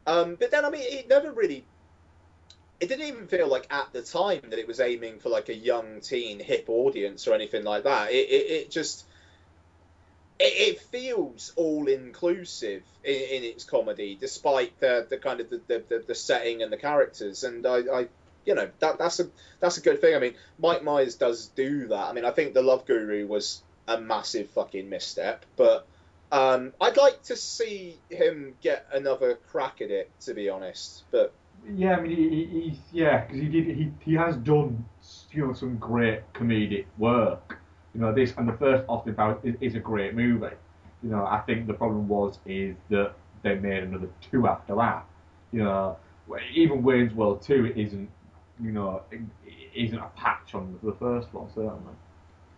[0.05, 1.65] um, but then I mean, it never really.
[2.79, 5.55] It didn't even feel like at the time that it was aiming for like a
[5.55, 8.11] young teen hip audience or anything like that.
[8.11, 9.06] It, it, it just
[10.39, 16.03] it, feels all inclusive in, in its comedy, despite the, the kind of the, the,
[16.07, 17.43] the, setting and the characters.
[17.43, 18.07] And I, I
[18.45, 19.27] you know that that's a
[19.59, 20.15] that's a good thing.
[20.15, 22.05] I mean, Mike Myers does do that.
[22.05, 25.85] I mean, I think the Love Guru was a massive fucking misstep, but
[26.31, 30.09] um, I'd like to see him get another crack at it.
[30.21, 31.33] To be honest, but
[31.69, 34.85] Yeah, I mean, he, he, yeah, because he did he, he has done
[35.31, 37.59] you know some great comedic work.
[37.97, 40.55] You know this and the first Austin Powers is, is a great movie.
[41.01, 45.03] You know, I think the problem was is that they made another two after that.
[45.51, 45.97] You know,
[46.53, 48.07] even Wayne's World two isn't
[48.61, 51.93] you know it, it isn't a patch on the first one certainly.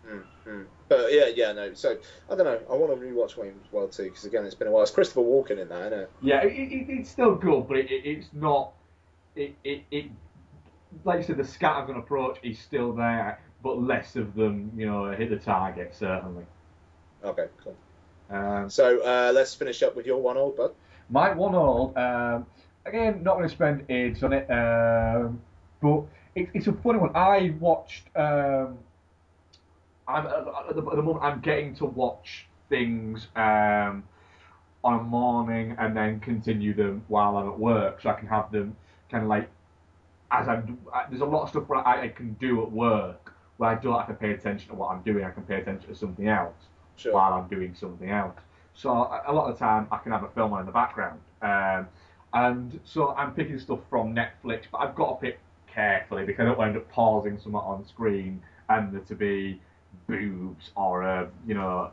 [0.06, 0.66] Mm, mm.
[0.90, 1.72] But yeah, yeah, no.
[1.72, 1.96] So
[2.30, 2.60] I don't know.
[2.70, 4.82] I want to rewatch Wayne's World too because again, it's been a while.
[4.82, 6.10] It's Christopher Walken in there, isn't it?
[6.20, 8.72] Yeah, it, it, it's still good, but it, it, it's not.
[9.36, 10.06] It, it, it
[11.04, 15.10] like you said, the scattergun approach is still there, but less of them, you know,
[15.12, 16.44] hit the target certainly.
[17.24, 17.76] Okay, cool.
[18.30, 20.72] Um, So uh, let's finish up with your one old bud.
[21.10, 22.46] My one old, um,
[22.86, 25.40] again, not going to spend ages on it, um,
[25.82, 26.04] but
[26.34, 27.10] it, it's a funny one.
[27.14, 28.04] I watched.
[28.16, 28.78] Um,
[30.06, 31.18] I'm at the, at the moment.
[31.24, 34.04] I'm getting to watch things um,
[34.84, 38.50] on a morning and then continue them while I'm at work, so I can have
[38.52, 38.76] them
[39.10, 39.48] kind of like
[40.30, 40.78] as I'm.
[40.92, 43.29] I- There's a lot of stuff I, I can do at work
[43.60, 45.22] where I don't have to pay attention to what I'm doing.
[45.22, 46.54] I can pay attention to something else
[46.96, 47.12] Sure.
[47.12, 48.38] while I'm doing something else.
[48.72, 51.20] So a lot of the time I can have a film on in the background.
[51.42, 51.86] Um,
[52.32, 56.44] and so I'm picking stuff from Netflix, but I've got to pick carefully because I
[56.46, 59.60] don't want to end up pausing something on screen and there to be
[60.06, 61.90] boobs or a you know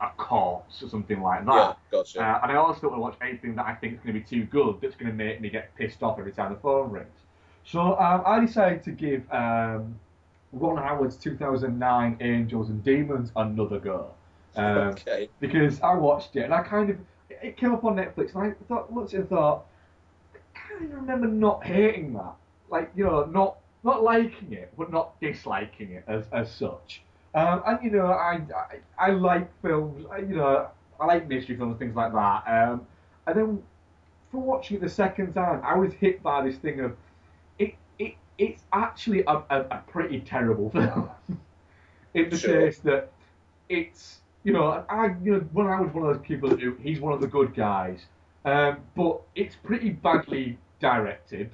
[0.00, 1.52] a corpse or something like that.
[1.52, 2.22] Yeah, gotcha.
[2.22, 4.20] Uh, and I also don't want to watch anything that I think is going to
[4.20, 6.92] be too good that's going to make me get pissed off every time the phone
[6.92, 7.18] rings.
[7.64, 9.98] So um, I decided to give um,
[10.52, 14.10] Ron Howard's 2009 Angels and Demons another go.
[14.56, 15.28] Um, Okay.
[15.38, 16.98] Because I watched it and I kind of
[17.28, 19.64] it came up on Netflix and I thought looked at it and thought
[20.34, 22.34] I kind of remember not hating that,
[22.68, 27.02] like you know not not liking it but not disliking it as as such.
[27.34, 28.40] Um, and you know I,
[28.98, 30.68] I I like films, I, you know
[30.98, 32.42] I like mystery films things like that.
[32.46, 32.86] Um,
[33.26, 33.62] and then
[34.32, 36.96] for watching it the second time, I was hit by this thing of
[38.40, 41.10] it's actually a, a, a pretty terrible film
[42.14, 42.54] in the Sure.
[42.60, 43.12] case that
[43.68, 47.00] it's you know I you know when I was one of those people who he's
[47.00, 48.06] one of the good guys,
[48.46, 51.50] um, but it's pretty badly directed.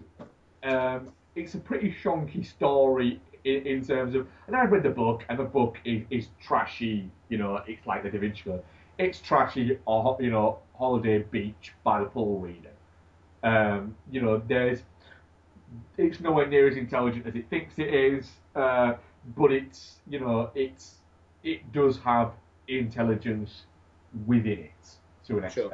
[0.64, 5.24] Um, it's a pretty shonky story in, in terms of, and I've read the book,
[5.28, 7.10] and the book is, is trashy.
[7.28, 8.62] You know, it's like the Da Vinci Code.
[8.98, 12.70] It's trashy, or you know, holiday beach by the pool reader.
[13.42, 14.82] Um, you know, there's
[15.98, 18.94] it's nowhere near as intelligent as it thinks it is, uh,
[19.36, 20.96] but it's you know it's
[21.42, 22.32] it does have
[22.68, 23.62] intelligence
[24.26, 25.72] within it to an extent,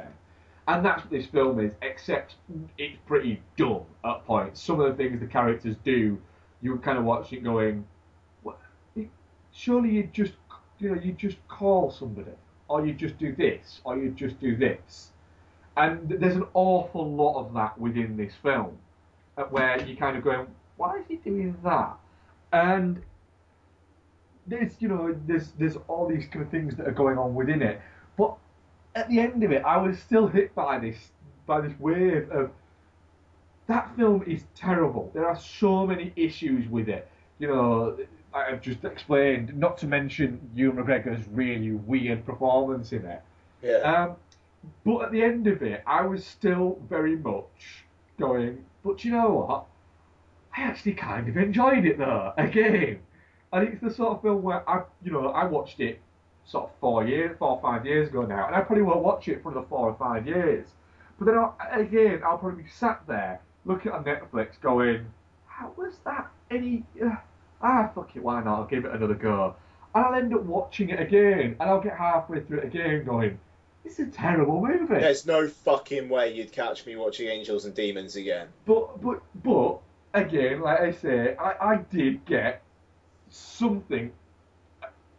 [0.67, 1.73] and that's what this film is.
[1.81, 2.35] Except
[2.77, 4.61] it's pretty dumb at points.
[4.61, 6.19] Some of the things the characters do,
[6.61, 7.85] you kind of watch it going,
[8.43, 8.59] what?
[9.51, 10.33] surely you just
[10.79, 12.31] you know you just call somebody,
[12.67, 15.11] or you just do this, or you just do this,
[15.77, 18.77] and there's an awful lot of that within this film
[19.49, 20.47] where you're kind of going,
[20.77, 21.95] why is he doing that?
[22.51, 23.01] And
[24.47, 27.61] there's, you know, there's there's all these kind of things that are going on within
[27.61, 27.81] it.
[28.17, 28.35] But
[28.95, 30.97] at the end of it, I was still hit by this
[31.45, 32.51] by this wave of
[33.67, 35.09] that film is terrible.
[35.13, 37.07] There are so many issues with it.
[37.39, 37.97] You know,
[38.33, 39.57] I've just explained.
[39.57, 43.21] Not to mention Ewan McGregor's really weird performance in it.
[43.61, 43.77] Yeah.
[43.77, 44.15] Um,
[44.85, 47.85] but at the end of it, I was still very much
[48.19, 49.65] going, but you know what?
[50.55, 52.99] I actually kind of enjoyed it though, again.
[53.51, 55.99] And it's the sort of film where I, you know, I watched it
[56.45, 59.27] sort of four years, four or five years ago now, and I probably won't watch
[59.27, 60.67] it for another four or five years.
[61.17, 65.05] But then I'll, again, I'll probably be sat there looking at Netflix going,
[65.47, 66.83] how was that any?
[67.03, 67.15] Uh,
[67.61, 68.59] ah, fuck it, why not?
[68.59, 69.55] I'll give it another go.
[69.95, 73.39] And I'll end up watching it again, and I'll get halfway through it again going,
[73.85, 74.95] is a terrible movie.
[74.95, 78.47] There's no fucking way you'd catch me watching Angels and Demons again.
[78.65, 79.79] But but but
[80.13, 82.61] again, like I say, I, I did get
[83.29, 84.11] something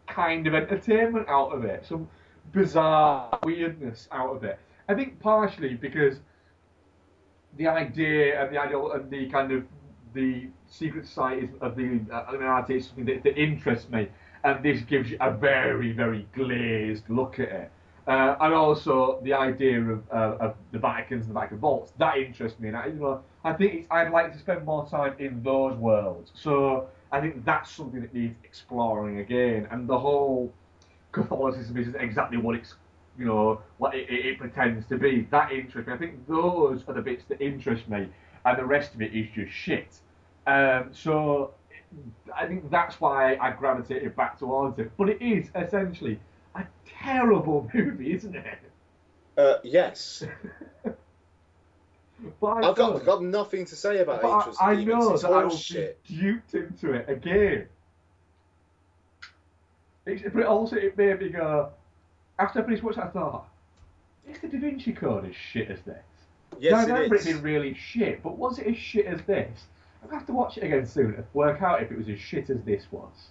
[0.07, 2.07] kind of entertainment out of it, some
[2.53, 4.59] bizarre weirdness out of it.
[4.87, 6.19] I think partially because
[7.57, 9.63] the idea and the ideal and the kind of
[10.13, 14.07] the secret societies of the uh, Illuminati is something that, that interests me,
[14.43, 17.71] and this gives you a very very glazed look at it.
[18.07, 22.17] Uh, and also the idea of, uh, of the Vaticans and the Vatican vaults that
[22.17, 22.67] interests me.
[22.67, 26.31] And I, you know, I think I'd like to spend more time in those worlds.
[26.35, 29.67] So I think that's something that needs exploring again.
[29.71, 30.53] And the whole
[31.13, 32.75] Catholicism isn't exactly what it's,
[33.17, 35.27] you know, what it, it, it pretends to be.
[35.31, 35.93] That interests me.
[35.93, 38.07] I think those are the bits that interest me,
[38.45, 39.99] and the rest of it is just shit.
[40.45, 41.53] Um, so
[42.35, 44.91] I think that's why I gravitated back towards it.
[44.97, 46.19] But it is essentially
[46.55, 48.59] a terrible movie, isn't it?
[49.37, 50.23] Uh, yes.
[52.39, 55.13] But I I've got, I've got nothing to say about but Angels I, I know
[55.13, 56.01] It's that I bullshit.
[56.07, 57.67] be duped into it again.
[60.05, 61.69] It's, but it also it made me go.
[62.39, 63.49] After I finished watching, I thought,
[64.29, 65.97] "Is the Da Vinci Code as shit as this?"
[66.59, 67.25] Yes, Now, I it remember is.
[67.27, 69.65] it being really shit, but was it as shit as this?
[70.03, 72.49] I'll have to watch it again soon to work out if it was as shit
[72.49, 73.29] as this was.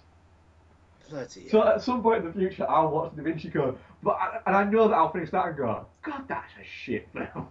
[1.09, 4.39] Bloody So at some point in the future, I'll watch Da Vinci Code, but I,
[4.47, 7.47] and I know that I'll finish that and go, God, that's a shit film.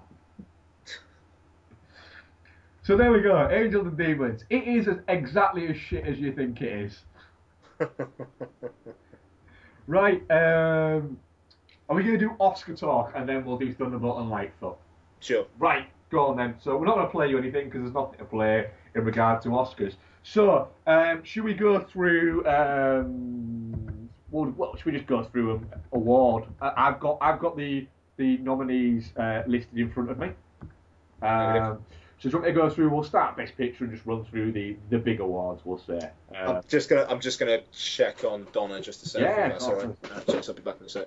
[2.82, 4.44] so there we go, Angels and Demons.
[4.50, 7.02] It is as, exactly as shit as you think it is.
[9.86, 11.18] Right, um,
[11.88, 14.78] are we going to do Oscar talk and then we'll do Thunderbolt and Lightfoot?
[15.20, 15.46] Sure.
[15.58, 16.54] Right, go on then.
[16.58, 19.42] So we're not going to play you anything because there's nothing to play in regard
[19.42, 19.96] to Oscars.
[20.24, 22.46] So, um, should we go through?
[22.46, 26.44] Um, well, well, should we just go through an award?
[26.60, 27.86] Uh, I've got I've got the
[28.16, 30.30] the nominees uh, listed in front of me.
[31.22, 31.78] Um,
[32.18, 32.88] so, do you want me to go through?
[32.88, 35.60] We'll start Best Picture and just run through the, the big awards.
[35.64, 36.10] We'll say.
[36.34, 39.28] Uh, I'm just gonna I'm just gonna check on Donna just a second.
[39.28, 39.96] Yeah, if that's all right.
[40.10, 41.06] Uh, I'll be back in a sec.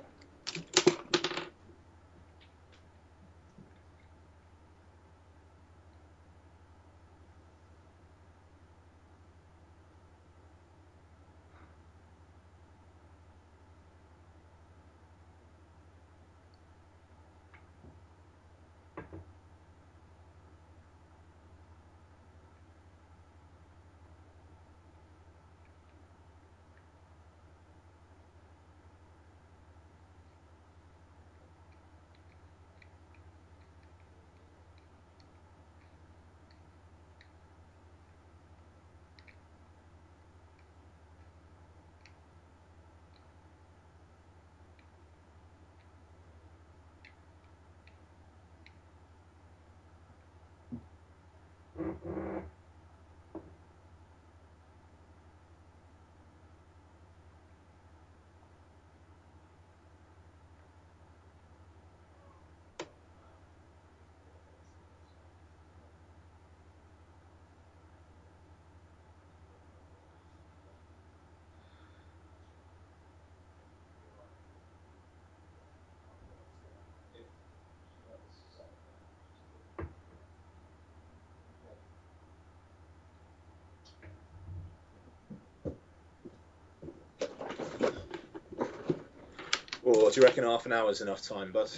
[89.87, 91.69] Or do you reckon half an hour is enough time, bud?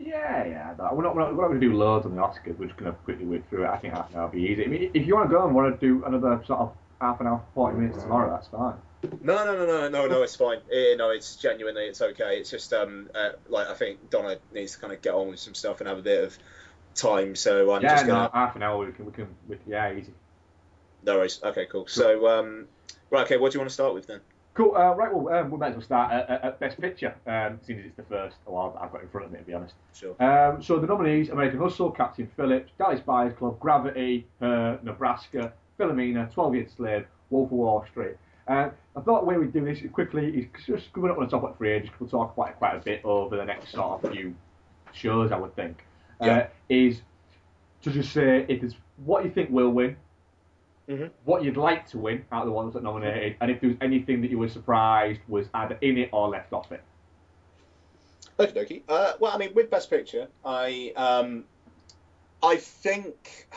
[0.00, 0.74] Yeah, yeah.
[0.74, 2.58] That, we're not, we're not, we're not going to do loads on the Oscars.
[2.58, 3.68] We're just going to quickly whip through it.
[3.68, 4.64] I think half an hour will be easy.
[4.64, 7.20] I mean, if you want to go and want to do another sort of half
[7.20, 8.74] an hour, 40 minutes tomorrow, that's fine.
[9.22, 10.22] No, no, no, no, no, no.
[10.22, 10.58] It's fine.
[10.72, 12.38] Eh, no, it's genuinely, it's okay.
[12.38, 15.38] It's just um, uh, like I think Donna needs to kind of get on with
[15.38, 16.36] some stuff and have a bit of
[16.96, 17.36] time.
[17.36, 18.30] So I'm yeah, just gonna.
[18.34, 20.12] half an hour we can, we can, we, yeah, easy.
[21.04, 21.40] No worries.
[21.42, 21.86] Okay, cool.
[21.86, 22.66] So um,
[23.10, 23.36] right, okay.
[23.36, 24.20] What do you want to start with then?
[24.54, 24.74] Cool.
[24.76, 27.58] Uh, right, well, um, we might as well start at, at, at Best Picture, um,
[27.66, 29.54] seeing as it's the first award that I've got in front of me, to be
[29.54, 29.74] honest.
[29.94, 30.14] Sure.
[30.22, 36.30] Um, so the nominees: American Hustle, Captain Phillips, Dallas Buyers Club, Gravity, Her, Nebraska, Philomena,
[36.32, 38.16] Twelve Years a Slave, Wolf of Wall Street.
[38.46, 41.30] Uh, I thought the way we'd do this quickly is just coming up on the
[41.30, 44.12] top at three, just we'll talk quite quite a bit over the next sort of
[44.12, 44.34] few
[44.92, 45.84] shows, I would think.
[46.20, 46.36] Yeah.
[46.36, 47.00] Uh, is
[47.82, 48.74] to just say if there's
[49.04, 49.96] what you think will win,
[50.92, 51.06] Mm-hmm.
[51.24, 53.78] what you'd like to win out of the ones that nominated, and if there was
[53.80, 56.82] anything that you were surprised was either in it or left off it.
[58.38, 58.82] Okie dokie.
[58.88, 61.44] Uh, well, I mean, with Best Picture, I um,
[62.42, 63.48] I think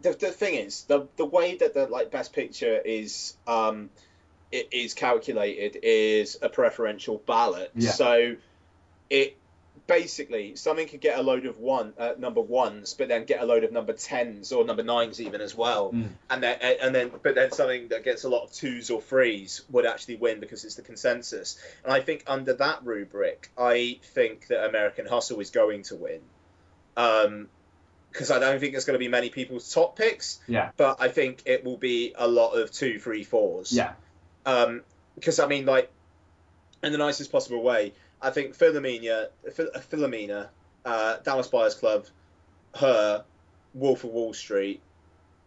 [0.00, 3.90] the, the thing is the the way that the like Best Picture is um,
[4.50, 7.70] it is calculated is a preferential ballot.
[7.74, 7.90] Yeah.
[7.90, 8.36] So
[9.10, 9.36] it
[9.88, 13.44] basically something could get a load of one uh, number ones, but then get a
[13.46, 16.10] load of number tens or number nines even as well, Mm.
[16.30, 19.62] and then and then but then something that gets a lot of twos or threes
[19.70, 21.58] would actually win because it's the consensus.
[21.82, 26.20] And I think under that rubric, I think that American Hustle is going to win.
[26.96, 27.48] Um,
[28.12, 30.70] because I don't think there's going to be many people's top picks, Yeah.
[30.78, 33.70] but I think it will be a lot of two, three, fours.
[33.72, 33.92] Yeah.
[34.46, 34.82] Um,
[35.14, 35.90] because I mean, like,
[36.82, 40.48] in the nicest possible way, I think Philomena, Phil- Philomena,
[40.84, 42.06] uh, Dallas Buyers Club,
[42.76, 43.24] her,
[43.74, 44.80] Wolf of Wall Street,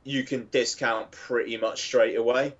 [0.04, 2.54] you can discount pretty much straight away.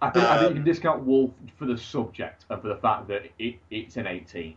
[0.00, 2.76] I think, I think you Um, can discount Wolf for the subject and for the
[2.76, 4.56] fact that it, it's an 18.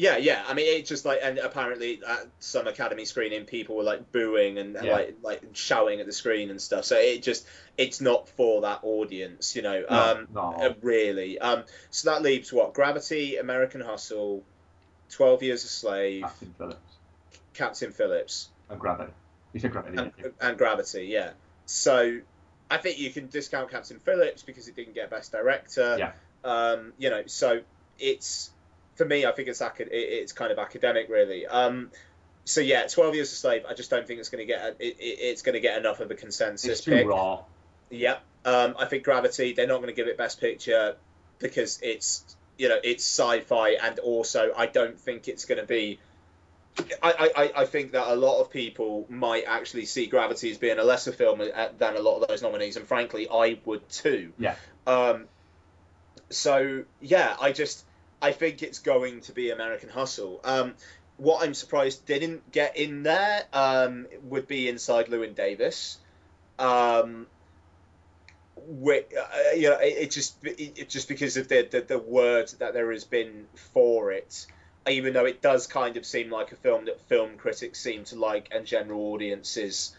[0.00, 0.42] Yeah, yeah.
[0.48, 4.56] I mean, it's just like, and apparently at some Academy screening, people were like booing
[4.56, 4.92] and, and Yeah.
[4.94, 6.86] like like shouting at the screen and stuff.
[6.86, 7.46] So it just,
[7.76, 9.84] it's not for that audience, you know.
[9.90, 10.40] No, um, no.
[10.40, 11.38] uh, really.
[11.38, 12.72] Um, so that leaves what?
[12.72, 14.42] Gravity, American Hustle,
[15.10, 16.96] Twelve Years a Slave, Captain Phillips
[17.52, 19.12] Captain Phillips, and Gravity.
[19.52, 21.08] You said Gravity, and, and Gravity.
[21.08, 21.32] Yeah.
[21.66, 22.20] So
[22.70, 25.96] I think you can discount Captain Phillips because it didn't get Best Director.
[25.98, 26.12] Yeah.
[26.42, 27.60] Um, you know, so
[27.98, 28.50] it's
[29.00, 29.24] for me.
[29.24, 31.46] I think it's it's kind of academic, really.
[31.46, 31.90] Um,
[32.44, 33.64] so yeah, Twelve Years a Slave.
[33.66, 35.78] I just don't think it's going to get a, it, it, it's going to get
[35.78, 37.06] enough of a consensus It's too pick.
[37.06, 37.44] raw.
[37.88, 38.22] Yep.
[38.44, 39.54] Um, I think Gravity.
[39.54, 40.96] They're not going to give it Best Picture
[41.38, 45.98] because it's you know it's sci-fi, and also I don't think it's going to be.
[47.02, 50.78] I, I, I think that a lot of people might actually see Gravity as being
[50.78, 54.32] a lesser film uh, than a lot of those nominees, and frankly, I would too.
[54.38, 54.56] Yeah.
[54.86, 55.24] Um,
[56.28, 57.84] so yeah, I just
[58.22, 60.40] I think it's going to be American Hustle.
[60.44, 60.74] Um,
[61.16, 65.98] what I'm surprised didn't get in there um, would be Inside Llewyn Davis.
[66.58, 67.26] Um,
[68.56, 72.50] uh, you know, it, it just it, it just because of the, the the word
[72.58, 74.46] that there has been for it,
[74.88, 78.16] even though it does kind of seem like a film that film critics seem to
[78.16, 79.94] like and general audiences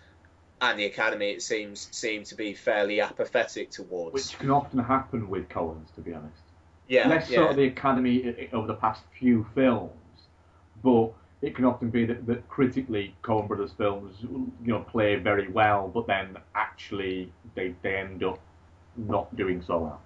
[0.62, 4.14] and the Academy it seems seem to be fairly apathetic towards.
[4.14, 6.42] Which can often happen with Coens, to be honest.
[6.92, 7.38] Yeah, Less yeah.
[7.38, 9.94] sort of the Academy over the past few films,
[10.84, 15.48] but it can often be that, that critically Coen Brothers films, you know, play very
[15.48, 18.42] well, but then actually they, they end up
[18.98, 20.02] not doing so well.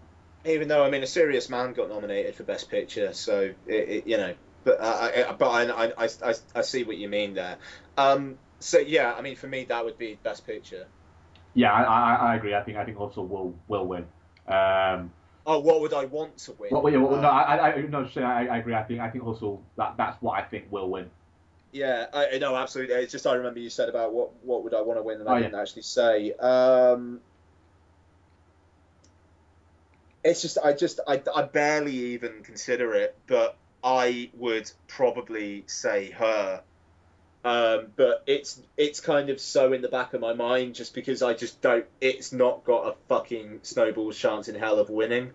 [0.45, 4.05] Even though I mean, A Serious Man got nominated for Best Picture, so it, it,
[4.05, 7.57] you know, but uh, I, but I, I, I, I see what you mean there.
[7.97, 10.85] Um, so yeah, I mean for me that would be best picture.
[11.55, 12.53] Yeah, I, I, I agree.
[12.53, 14.05] I think I think Hustle will will win.
[14.47, 15.09] Um,
[15.45, 16.71] Oh, what would I want to win?
[16.71, 18.73] well, yeah, well, no, I, I, no, I, I agree.
[18.73, 21.09] I think I think Hustle that that's what I think will win.
[21.71, 22.95] Yeah, I know absolutely.
[22.95, 25.27] It's just I remember you said about what what would I want to win, and
[25.29, 26.31] I Oh, didn't actually say.
[26.33, 27.21] Um,
[30.23, 36.11] it's just I just I, I barely even consider it, but I would probably say
[36.11, 36.63] her.
[37.45, 41.21] Um, but it's it's kind of so in the back of my mind just because
[41.21, 41.85] I just don't.
[42.01, 45.31] It's not got a fucking snowball's chance in hell of winning.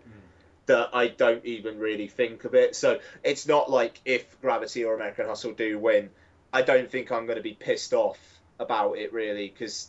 [0.67, 2.75] That I don't even really think of it.
[2.77, 6.11] So it's not like if Gravity or American Hustle do win,
[6.53, 8.19] I don't think I'm going to be pissed off
[8.59, 9.89] about it really because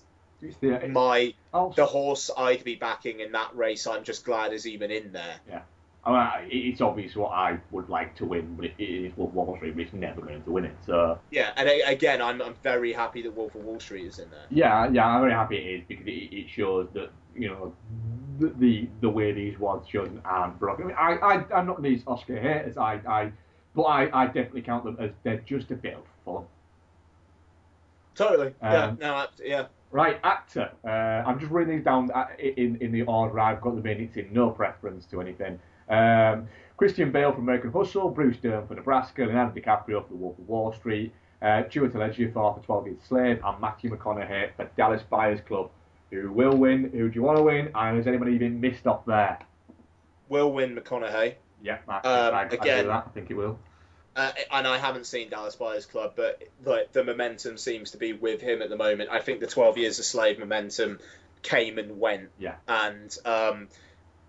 [0.59, 1.73] the- my Oh.
[1.75, 5.35] the horse I'd be backing in that race, I'm just glad is even in there.
[5.49, 5.61] Yeah.
[6.03, 9.35] I mean, it's obvious what I would like to win, but it, is Wolf of
[9.35, 10.75] Wall Street, but it's never going to win it.
[10.85, 14.17] So Yeah, and a- again, I'm I'm very happy that Wolf of Wall Street is
[14.19, 14.45] in there.
[14.49, 17.73] yeah, yeah, I'm very happy it is because it, it shows that you know
[18.39, 20.85] the the, the way these ones chosen aren't broken.
[20.85, 22.77] I mean, I, I I'm not these Oscar haters.
[22.77, 23.31] I I
[23.75, 26.45] but I, I definitely count them as they're just a bit of fun.
[28.15, 28.53] Totally.
[28.61, 28.85] yeah.
[28.85, 29.27] Um, No.
[29.43, 29.67] Yeah.
[29.91, 30.71] Right, actor.
[30.85, 30.89] Uh,
[31.27, 33.99] I'm just reading these down uh, in in the order I've got them in.
[34.01, 35.59] It's in no preference to anything.
[35.91, 36.47] Um,
[36.77, 40.47] Christian Bale for American Hustle, Bruce Dern for Nebraska, Leonardo DiCaprio for The Wolf of
[40.49, 41.11] Wall Street,
[41.41, 45.69] uh, Ejiofor for 12 Years Slave, and Matthew McConaughey for Dallas Buyers Club.
[46.09, 46.89] Who will win?
[46.91, 47.71] Who do you want to win?
[47.75, 49.39] And has anybody even missed off there?
[50.29, 51.35] Will win McConaughey.
[51.63, 53.05] Yeah, I, Um, I, I, I again- that.
[53.07, 53.59] I think it will.
[54.13, 58.11] Uh, and I haven't seen Dallas Buyers Club, but like the momentum seems to be
[58.11, 59.09] with him at the moment.
[59.09, 60.99] I think the 12 Years a Slave momentum
[61.43, 62.55] came and went, Yeah.
[62.67, 63.67] and um,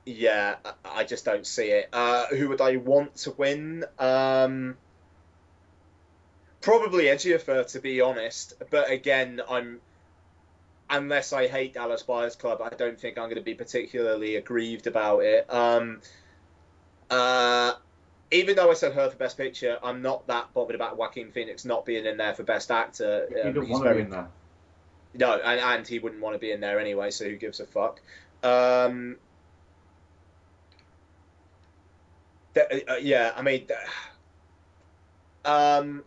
[0.04, 1.88] yeah, I- just don't see it.
[1.92, 3.84] Uh, who would I want to win?
[3.98, 4.76] Um,
[6.60, 8.54] probably Ejiofor, to be honest.
[8.70, 9.80] But again, I'm
[10.90, 14.86] unless I hate Dallas Buyers Club, I don't think I'm going to be particularly aggrieved
[14.86, 15.46] about it.
[15.52, 16.00] Um,
[17.10, 17.72] uh,
[18.30, 21.64] even though I said her for Best Picture, I'm not that bothered about Joaquin Phoenix
[21.64, 23.28] not being in there for Best Actor.
[23.30, 24.28] You Um, don't he's want to be in there.
[25.14, 27.66] no, and, and he wouldn't want to be in there anyway, so who gives a
[27.66, 28.00] fuck?
[28.42, 29.16] Um,
[30.70, 33.66] th- uh, yeah, I mean,
[35.44, 36.04] um,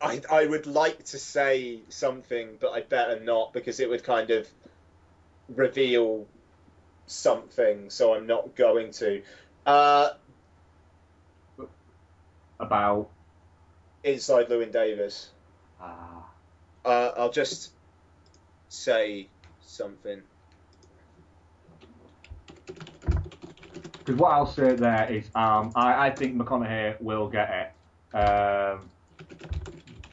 [0.00, 4.30] I I would like to say something, but I better not because it would kind
[4.30, 4.48] of
[5.48, 6.26] reveal
[7.06, 9.22] something, so I'm not going to.
[9.66, 10.10] Uh,
[12.58, 13.10] About
[14.04, 15.30] inside Llewyn Davis.
[15.80, 16.30] ah,
[16.84, 17.72] Uh, I'll just
[18.68, 19.28] say
[19.60, 20.22] something.
[24.00, 28.88] Because what I'll say there is, um, I, I think McConaughey will get it, um,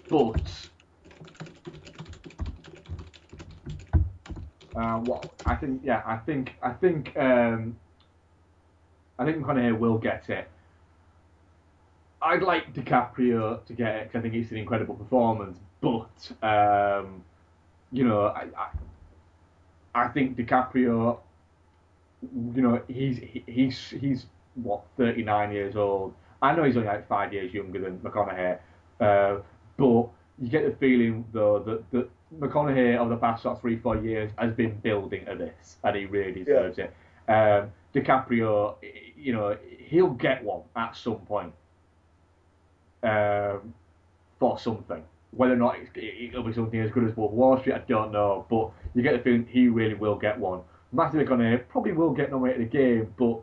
[0.10, 0.70] but
[4.76, 7.78] uh, what I think, yeah, I think, I think, um,
[9.18, 10.48] I think McConaughey will get it.
[12.22, 17.24] I'd like DiCaprio to get it because I think it's an incredible performance, but um,
[17.92, 21.20] you know, I, I, I think DiCaprio
[22.22, 24.26] you know, he's he's he's
[24.56, 26.14] what 39 years old.
[26.42, 28.60] I know he's only like five years younger than McConaughey,
[29.00, 29.42] uh,
[29.78, 33.78] but you get the feeling though that that McConaughey over the past sort of three
[33.78, 36.94] four years has been building to this, and he really deserves it.
[37.28, 38.76] Um, DiCaprio,
[39.18, 41.54] you know, he'll get one at some point
[43.04, 43.74] um,
[44.40, 45.04] for something.
[45.32, 48.12] Whether or not it's, it'll be something as good as Wolf Wall Street, I don't
[48.12, 48.46] know.
[48.50, 50.62] But you get the feeling he really will get one.
[50.92, 53.40] Matthew McConaughey probably will get nominated again, but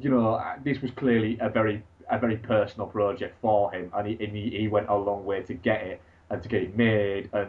[0.00, 4.12] you know this was clearly a very a very personal project for him, and he,
[4.24, 6.00] and he, he went a long way to get it
[6.30, 7.48] and to get it made, and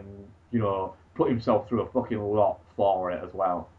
[0.52, 3.70] you know put himself through a fucking lot for it as well.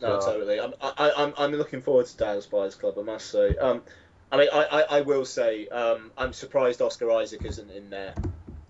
[0.00, 0.60] No, So- totally.
[0.60, 2.94] I'm, I, I'm, I'm looking forward to Dallas Buyers Club.
[2.98, 3.56] I must say.
[3.56, 3.82] Um,
[4.30, 8.14] I mean, I, I, I will say, um, I'm surprised Oscar Isaac isn't in there.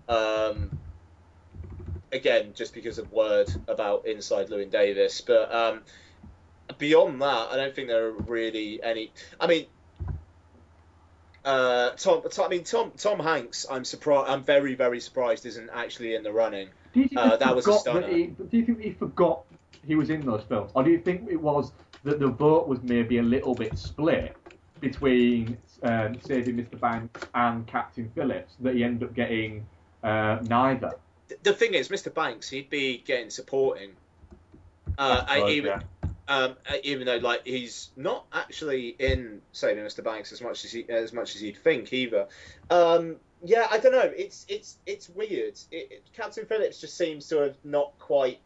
[0.07, 0.78] Um,
[2.11, 5.81] again, just because of word about Inside Llewyn Davis, but um,
[6.77, 9.11] beyond that, I don't think there are really any.
[9.39, 9.65] I mean.
[11.45, 12.91] Uh, Tom, Tom, I mean Tom.
[12.97, 13.65] Tom Hanks.
[13.71, 14.29] I'm surprised.
[14.29, 16.67] I'm very, very surprised isn't actually in the running.
[16.93, 18.07] Do you think Uh, he that was a forgot stunner.
[18.07, 19.43] he, do you think he forgot
[19.87, 21.71] he was in those films, or do you think it was
[22.03, 24.35] that the vote was maybe a little bit split
[24.81, 26.79] between um, Saving Mr.
[26.79, 29.65] Banks and Captain Phillips that he ended up getting
[30.03, 30.91] uh, neither?
[31.43, 32.13] The thing is, Mr.
[32.13, 33.91] Banks, he'd be getting supporting.
[34.97, 35.81] Uh, suppose, he, yeah.
[36.27, 40.03] Um, uh, even though like he's not actually in Saving Mr.
[40.03, 42.27] Banks as much as he, as much as you'd think either.
[42.69, 44.11] Um, yeah, I don't know.
[44.15, 45.59] It's it's it's weird.
[45.71, 48.39] It, it, Captain Phillips just seems to have not quite.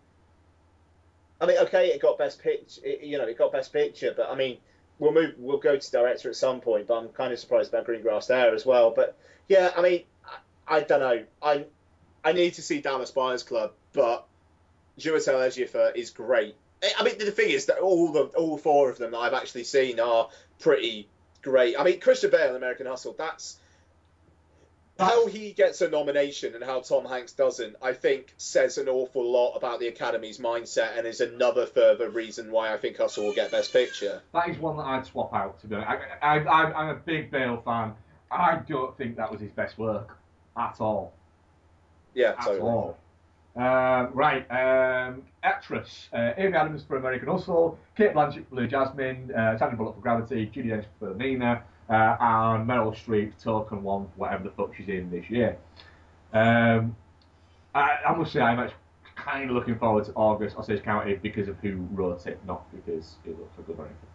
[1.42, 2.80] I mean, okay, it got best picture.
[2.86, 4.60] It, you know, it got best picture, but I mean,
[5.00, 5.34] we'll move.
[5.38, 6.88] We'll go to director at some point.
[6.88, 8.92] But I'm kind of surprised about Greengrass there as well.
[8.92, 9.18] But
[9.50, 10.04] yeah, I mean,
[10.68, 11.26] I, I don't know.
[11.42, 11.66] I
[12.24, 14.26] I need to see Dallas Buyers Club, but
[15.00, 16.56] Chiwetel Ejiofor is great.
[16.98, 19.64] I mean, the thing is that all the all four of them that I've actually
[19.64, 20.30] seen are
[20.60, 21.08] pretty
[21.42, 21.80] great.
[21.80, 23.16] I mean, Christian Bale American Hustle.
[23.18, 23.58] That's
[25.00, 27.76] how he gets a nomination and how Tom Hanks doesn't.
[27.82, 32.52] I think says an awful lot about the Academy's mindset and is another further reason
[32.52, 34.22] why I think Hustle will get Best Picture.
[34.34, 37.62] That is one that I'd swap out to be I, I, I'm a big Bale
[37.66, 37.94] fan.
[38.30, 40.18] I don't think that was his best work
[40.58, 41.14] at all.
[42.14, 42.62] Yeah, at totally.
[42.62, 42.98] all.
[43.56, 49.32] Um, right, um, actress uh, Amy Adams for American Hustle, Cate Blanchett for Blue Jasmine,
[49.32, 54.08] uh, Sandra Bullock for Gravity, Judi Dench for Philomena, uh, and Meryl Streep token one,
[54.16, 55.58] whatever the fuck she's in this year.
[56.34, 56.96] Um,
[57.76, 58.78] I, I must say, I'm actually
[59.16, 63.18] kind of looking forward to August Osage County because of who wrote it, not because
[63.24, 64.13] it looks like good or anything.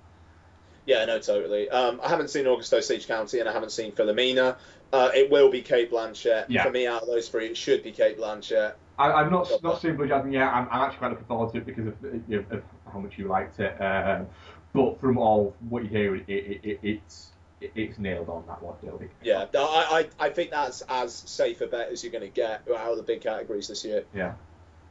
[0.89, 1.69] Yeah, no, totally.
[1.69, 4.57] Um, I haven't seen August Osage County and I haven't seen Philomena.
[4.91, 6.47] Uh, it will be Cate Blanchett.
[6.49, 6.63] Yeah.
[6.63, 8.73] For me, out of those three, it should be Cate Blanchett.
[8.99, 10.49] I, I've not not seen Blue Jasmine yet.
[10.49, 13.29] I'm, I'm actually quite looking forward to it because of, of, of how much you
[13.29, 13.79] liked it.
[13.83, 14.29] Um,
[14.73, 18.77] but from all what you hear, it, it, it, it's it's nailed on that one.
[19.23, 22.63] Yeah, I, I, I think that's as safe a bet as you're going to get
[22.75, 24.05] out of the big categories this year.
[24.15, 24.35] Yeah.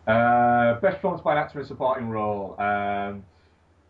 [0.05, 2.55] Uh, best performance by an actor in a supporting role.
[2.59, 3.23] Um,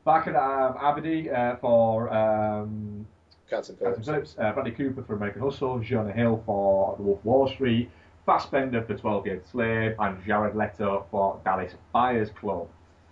[0.07, 3.05] Back at um, Aberdeen uh, for um,
[3.49, 4.05] Captain Captain Phillips.
[4.05, 7.91] Phillips, uh, Bradley Cooper for American Hustle, Jonah Hill for The Wolf of Wall Street,
[8.25, 12.69] Fassbender for 12 Years Slave, and Jared Leto for Dallas Buyers Club.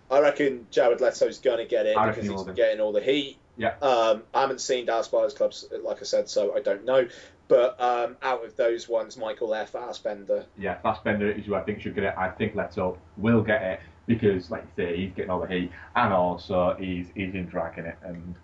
[0.09, 3.01] I reckon Jared Leto's going to get it I because he he's getting all the
[3.01, 3.39] heat.
[3.57, 3.75] Yeah.
[3.81, 7.09] Um, I haven't seen Dallas Buyers Clubs, like I said, so I don't know.
[7.49, 9.71] But um, out of those ones, Michael F.
[9.71, 10.45] Fassbender.
[10.57, 12.13] Yeah, Fassbender is who I think should get it.
[12.17, 15.71] I think Leto will get it because, like you say, he's getting all the heat,
[15.95, 18.35] and also he's he's in drag in it, and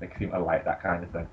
[0.00, 1.26] they seem to like that kind of thing.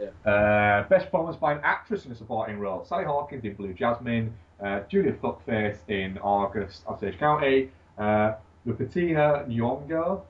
[0.00, 0.30] Yeah.
[0.30, 4.32] Uh, best performance by an actress in a supporting role: Sally Hawkins in Blue Jasmine,
[4.64, 8.34] uh, Julia Fuckface in August Osage County, uh,
[8.66, 10.22] Lupita Nyong'o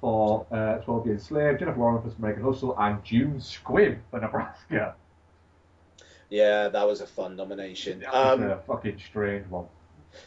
[0.00, 4.94] for uh, 12 Years Slave, Jennifer Lawrence for American Hustle, and June Squibb for Nebraska.
[6.30, 8.00] Yeah, that was a fun nomination.
[8.00, 9.66] That was Um, a fucking strange one.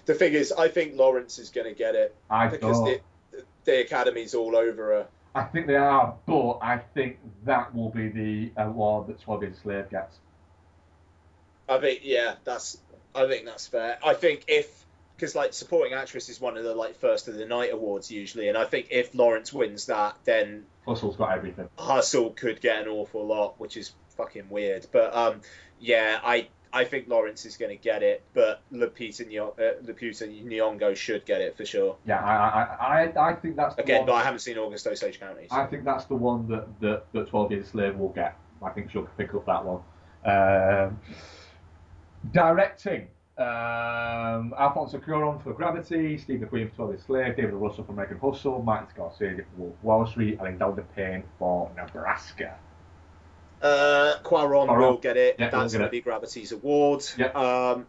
[0.05, 2.99] The thing is, I think Lawrence is going to get it I because thought-
[3.31, 5.07] the, the Academy's all over her.
[5.33, 9.57] I think they are, but I think that will be the award that 12 Years
[9.57, 10.17] a Slave gets.
[11.69, 12.77] I think yeah, that's
[13.15, 13.97] I think that's fair.
[14.03, 14.85] I think if
[15.15, 18.49] because like supporting actress is one of the like first of the night awards usually,
[18.49, 21.69] and I think if Lawrence wins that, then Hustle's got everything.
[21.77, 24.87] Hustle could get an awful lot, which is fucking weird.
[24.91, 25.41] But um,
[25.79, 31.25] yeah, I I think Lawrence is going to get it, but Nyong'o, uh, Nyong'o should
[31.25, 31.97] get it for sure.
[32.05, 34.87] Yeah, I I, I, I think that's the Again, one, but I haven't seen August
[34.87, 35.47] Osage County.
[35.49, 38.37] so- I think that's the one that, that, that 12 Years Slave will get.
[38.63, 39.81] I think she'll pick up that one.
[40.23, 40.99] Um,
[42.31, 43.07] directing.
[43.37, 48.19] Um, Alfonso Cuarón for Gravity, Steve McQueen for 12 Years Slave, David Russell for American
[48.19, 52.55] Hustle, Martin Scorsese for Wall Street, and Imelda Payne for Nebraska.
[53.61, 54.79] Uh, Cuarón Cuarón.
[54.79, 55.35] will get it.
[55.39, 57.03] Yeah, That's going to be Gravity's award.
[57.35, 57.85] Um,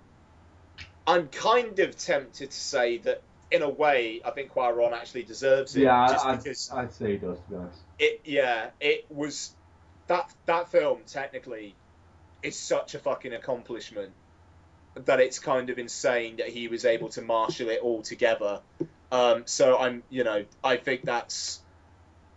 [1.07, 5.77] I'm kind of tempted to say that, in a way, I think Cuarón actually deserves
[5.77, 5.83] it.
[5.83, 7.81] Yeah, just I, because I'd, I'd say he does, to be honest.
[7.99, 9.55] it, yeah, it was
[10.09, 11.75] that that film technically
[12.43, 14.13] is such a fucking accomplishment
[14.95, 18.61] that it's kind of insane that he was able to marshal it all together.
[19.11, 21.61] Um, so I'm, you know, I think that's,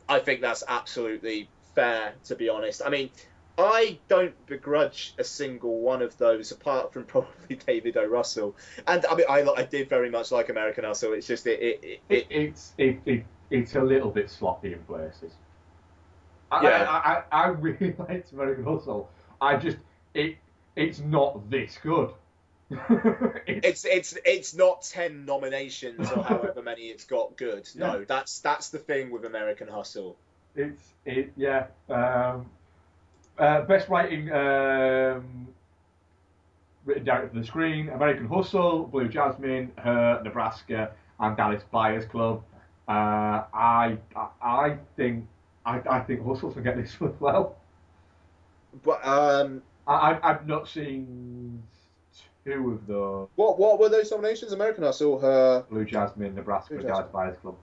[0.08, 2.82] I think that's absolutely fair to be honest.
[2.86, 3.10] I mean,
[3.58, 8.06] I don't begrudge a single one of those apart from probably David O.
[8.06, 8.56] Russell.
[8.88, 11.14] And I mean, I, I did very much like American Hustle.
[11.14, 14.80] It's just it, it, it, It, it's it, it, it's a little bit sloppy in
[14.80, 15.34] places.
[16.52, 16.86] I, Yeah.
[16.90, 19.10] I, I, I really liked American Hustle.
[19.42, 19.78] I just
[20.14, 20.38] it
[20.76, 22.12] it's not this good.
[23.48, 27.70] it's it's it's not ten nominations or however many it's got good.
[27.76, 28.06] No, Yeah.
[28.08, 30.18] that's that's the thing with American Hustle.
[30.56, 31.68] It's it yeah.
[31.90, 32.50] Um,
[33.38, 35.48] uh, best writing um,
[36.86, 42.44] written directed for the screen: American Hustle, Blue Jasmine, Her, Nebraska, and Dallas Buyers Club.
[42.88, 45.28] Uh, I, I I think
[45.66, 47.58] I, I think Hustle's gonna get this one as well.
[48.84, 51.62] But um, I I've not seen
[52.46, 53.28] two of those.
[53.36, 54.54] What what were those nominations?
[54.54, 55.66] American Hustle, Her.
[55.70, 57.56] Blue Jasmine, Nebraska, Blue and Dallas Buyers Club.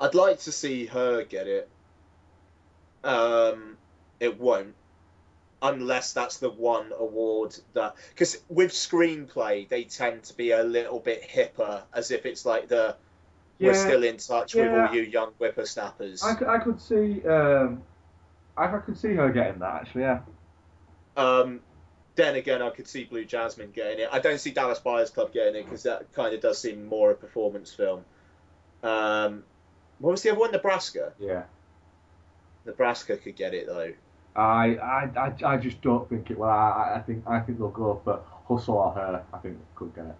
[0.00, 1.68] I'd like to see her get it.
[3.04, 3.76] Um,
[4.20, 4.74] it won't,
[5.62, 10.98] unless that's the one award that because with screenplay they tend to be a little
[10.98, 12.96] bit hipper, as if it's like the
[13.60, 16.22] we're still in touch with all you young whippersnappers.
[16.22, 17.24] I, could- I could see.
[17.26, 17.82] Um,
[18.56, 20.02] I, I could see her getting that actually.
[20.02, 20.20] Yeah.
[21.16, 21.60] Um,
[22.16, 24.08] then again, I could see Blue Jasmine getting it.
[24.12, 27.12] I don't see Dallas Buyers Club getting it because that kind of does seem more
[27.12, 28.04] a performance film.
[28.82, 29.44] Um,
[29.98, 30.52] what was the other one?
[30.52, 31.12] Nebraska.
[31.18, 31.42] Yeah.
[32.64, 33.92] Nebraska could get it though.
[34.36, 36.38] I, I, I, I just don't think it.
[36.38, 39.24] Well, I, I think I think they'll go for Hustle or her.
[39.32, 40.16] I think could get it.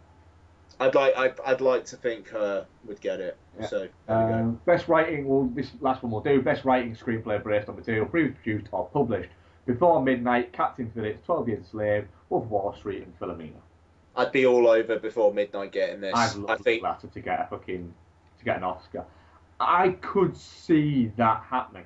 [0.80, 3.36] I'd like I'd, I'd like to think her would get it.
[3.60, 3.66] Yeah.
[3.66, 4.38] So there we go.
[4.38, 5.26] Um, best writing.
[5.26, 6.40] Well, this last one we'll do.
[6.40, 9.30] Best writing screenplay based on material previously produced or published
[9.66, 10.52] before midnight.
[10.52, 13.60] Captain Phillips, Twelve Years a Slave, Wolf of Wall Street, and Philomena.
[14.16, 16.14] I'd be all over before midnight getting this.
[16.14, 17.94] I'd I love Linklater to get a fucking
[18.38, 19.04] to get an Oscar.
[19.60, 21.84] I could see that happening.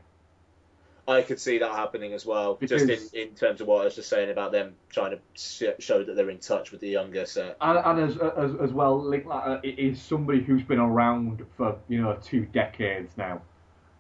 [1.09, 2.59] I could see that happening as well.
[2.63, 6.05] just in, in terms of what I was just saying about them trying to show
[6.05, 7.57] that they're in touch with the younger set.
[7.61, 12.17] And, and as, as as well, Linklater is somebody who's been around for you know
[12.23, 13.43] two decades now,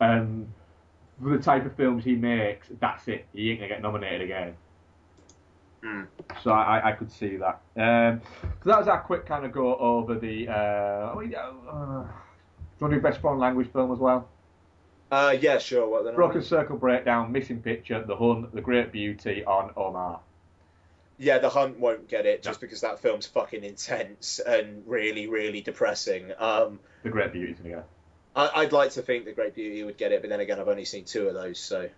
[0.01, 0.51] and
[1.21, 3.27] for the type of films he makes, that's it.
[3.33, 4.55] He ain't gonna get nominated again.
[5.83, 6.03] Hmm.
[6.45, 7.61] So I, I could see that.
[7.77, 8.21] Um,
[8.63, 10.49] so that was our quick kind of go over the.
[10.49, 11.13] Uh,
[12.83, 14.29] you want to do best foreign language film as well?
[15.11, 15.89] Uh, yeah, sure.
[15.89, 16.15] What then?
[16.15, 20.21] Broken Circle Breakdown, Missing Picture, The Hun, The Great Beauty on Omar.
[21.19, 25.61] Yeah, The Hunt won't get it just because that film's fucking intense and really, really
[25.61, 26.33] depressing.
[26.39, 27.85] Um, The Great Beauty's gonna get it.
[28.35, 30.69] I, I'd like to think The Great Beauty would get it, but then again, I've
[30.69, 31.89] only seen two of those, so.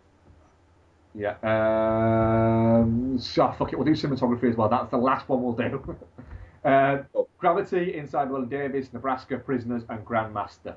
[1.15, 1.37] Yeah.
[1.45, 4.69] Um, so fuck it, we'll do cinematography as well.
[4.69, 5.97] That's the last one we'll do.
[6.65, 6.99] uh,
[7.45, 10.77] Gravity, Inside Llewyn Davis, Nebraska, Prisoners, and Grandmaster.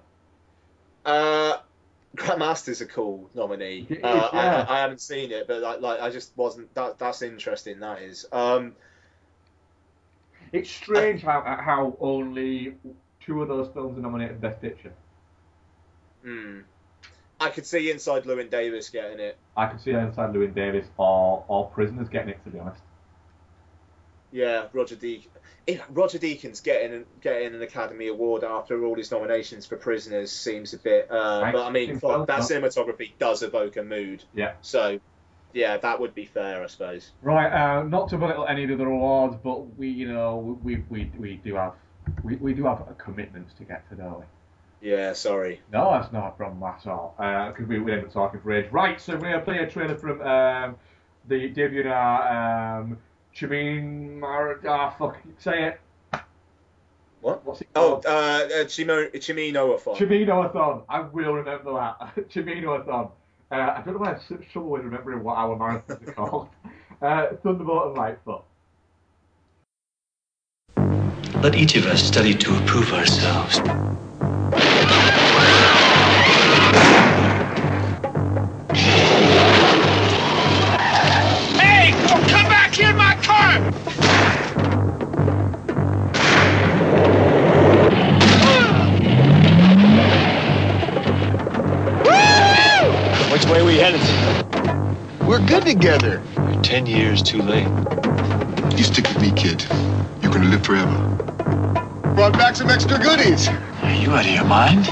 [1.06, 1.60] Uh,
[2.18, 3.88] Grandmaster's a cool nominee.
[3.90, 4.66] Is, Uh, yeah.
[4.68, 6.74] I, I haven't seen it, but like, like I just wasn't.
[6.76, 7.80] That that's interesting.
[7.80, 8.26] That is.
[8.34, 8.76] Um,
[10.52, 12.76] It's strange how how only
[13.22, 14.92] two of those films are nominated Best Picture.
[16.24, 16.60] hmm.
[17.40, 19.38] I could see Inside Llewyn Davis getting it.
[19.56, 22.82] I could see Inside Llewyn Davis or or Prisoners getting it to be honest.
[24.38, 25.82] Yeah, Roger Deakins.
[25.90, 30.78] Roger Deakins getting getting an Academy Award after all his nominations for Prisoners seems a
[30.78, 31.08] bit.
[31.10, 34.24] Uh, but I mean, so, that cinematography does evoke a mood.
[34.36, 34.54] Yeah.
[34.62, 35.00] So,
[35.54, 37.12] yeah, that would be fair, I suppose.
[37.24, 40.84] Right, uh, not to belittle any of the other awards, but we, you know, we
[40.88, 41.74] we, we do have
[42.24, 44.26] we, we do have commitments to get to, don't we?
[44.92, 45.62] Yeah, sorry.
[45.74, 47.16] No, that's not a problem at all.
[47.18, 48.72] Because we, we end up talking for age.
[48.72, 50.76] Right, so we're going to play a trailer from um,
[51.28, 52.98] the debut of um,
[53.38, 55.80] Chimin Mar- ah, fuck, say it.
[57.22, 57.46] What?
[57.46, 58.06] What's it Oh, called?
[58.06, 59.96] uh, uh, Chimo, Cimino-a-thon.
[59.96, 60.82] Cimino-a-thon.
[60.90, 62.16] I will remember that.
[62.30, 63.10] Cimino-a-thon.
[63.52, 66.14] Uh, I don't know why I have such trouble with remembering what our marathons are
[66.14, 66.50] called.
[67.00, 68.44] Uh, Thunderbolt and Lightfoot.
[71.44, 73.60] Let each of us study to improve ourselves.
[93.68, 94.00] We headed?
[95.28, 96.24] We're good together.
[96.38, 97.68] You're ten years too late.
[98.78, 99.66] You stick with me, kid.
[100.22, 100.96] You're gonna live forever.
[102.16, 103.50] Brought back some extra goodies.
[103.50, 104.88] Are you out of your mind?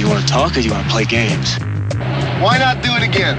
[0.00, 1.58] You want to talk or do you want to play games?
[2.40, 3.36] Why not do it again?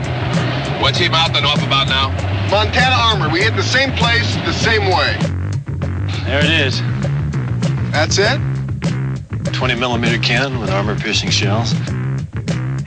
[0.81, 2.09] What's he mouthing off about now?
[2.51, 3.29] Montana Armor.
[3.29, 5.17] We hit the same place the same way.
[6.25, 6.79] There it is.
[7.91, 8.39] That's it?
[9.53, 11.73] 20 millimeter cannon with armor-piercing shells.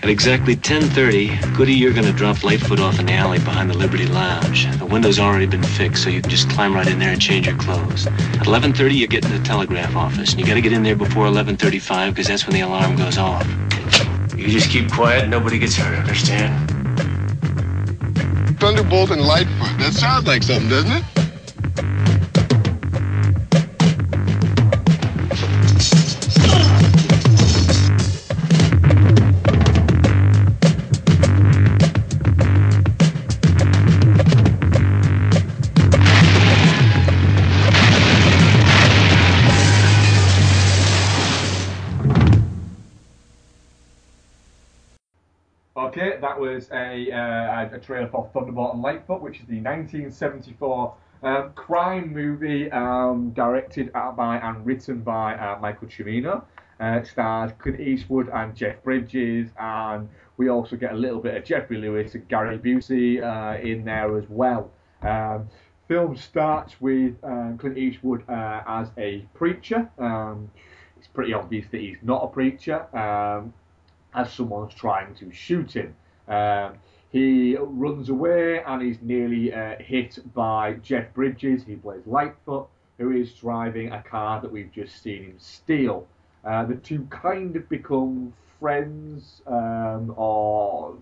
[0.02, 4.06] At exactly 10:30, Goody, you're gonna drop Lightfoot off in the alley behind the Liberty
[4.06, 4.68] Lounge.
[4.76, 7.46] The window's already been fixed, so you can just climb right in there and change
[7.46, 8.06] your clothes.
[8.06, 11.26] At 11:30, you get in the telegraph office, and you gotta get in there before
[11.26, 13.46] 11:35 because that's when the alarm goes off.
[14.44, 15.98] You just keep quiet, nobody gets hurt.
[15.98, 16.68] Understand?
[18.60, 19.78] Thunderbolt and Lightfoot.
[19.78, 21.13] That sounds like something, doesn't it?
[46.54, 50.94] Was a, uh, a trailer for Thunderbolt and Lightfoot, which is the 1974
[51.24, 56.44] um, crime movie um, directed uh, by and written by uh, Michael Cimino.
[56.80, 61.36] Uh, it stars Clint Eastwood and Jeff Bridges, and we also get a little bit
[61.36, 64.70] of Jeffrey Lewis and Gary Busey uh, in there as well.
[65.02, 65.48] Um,
[65.88, 69.88] film starts with um, Clint Eastwood uh, as a preacher.
[69.98, 70.50] Um,
[70.96, 72.86] it's pretty obvious that he's not a preacher,
[74.14, 75.94] as someone's trying to shoot him.
[76.28, 76.74] Um,
[77.10, 82.68] he runs away and is nearly uh, hit by Jeff Bridges, who plays Lightfoot,
[82.98, 86.06] who is driving a car that we've just seen him steal.
[86.44, 90.96] Uh, the two kind of become friends um, or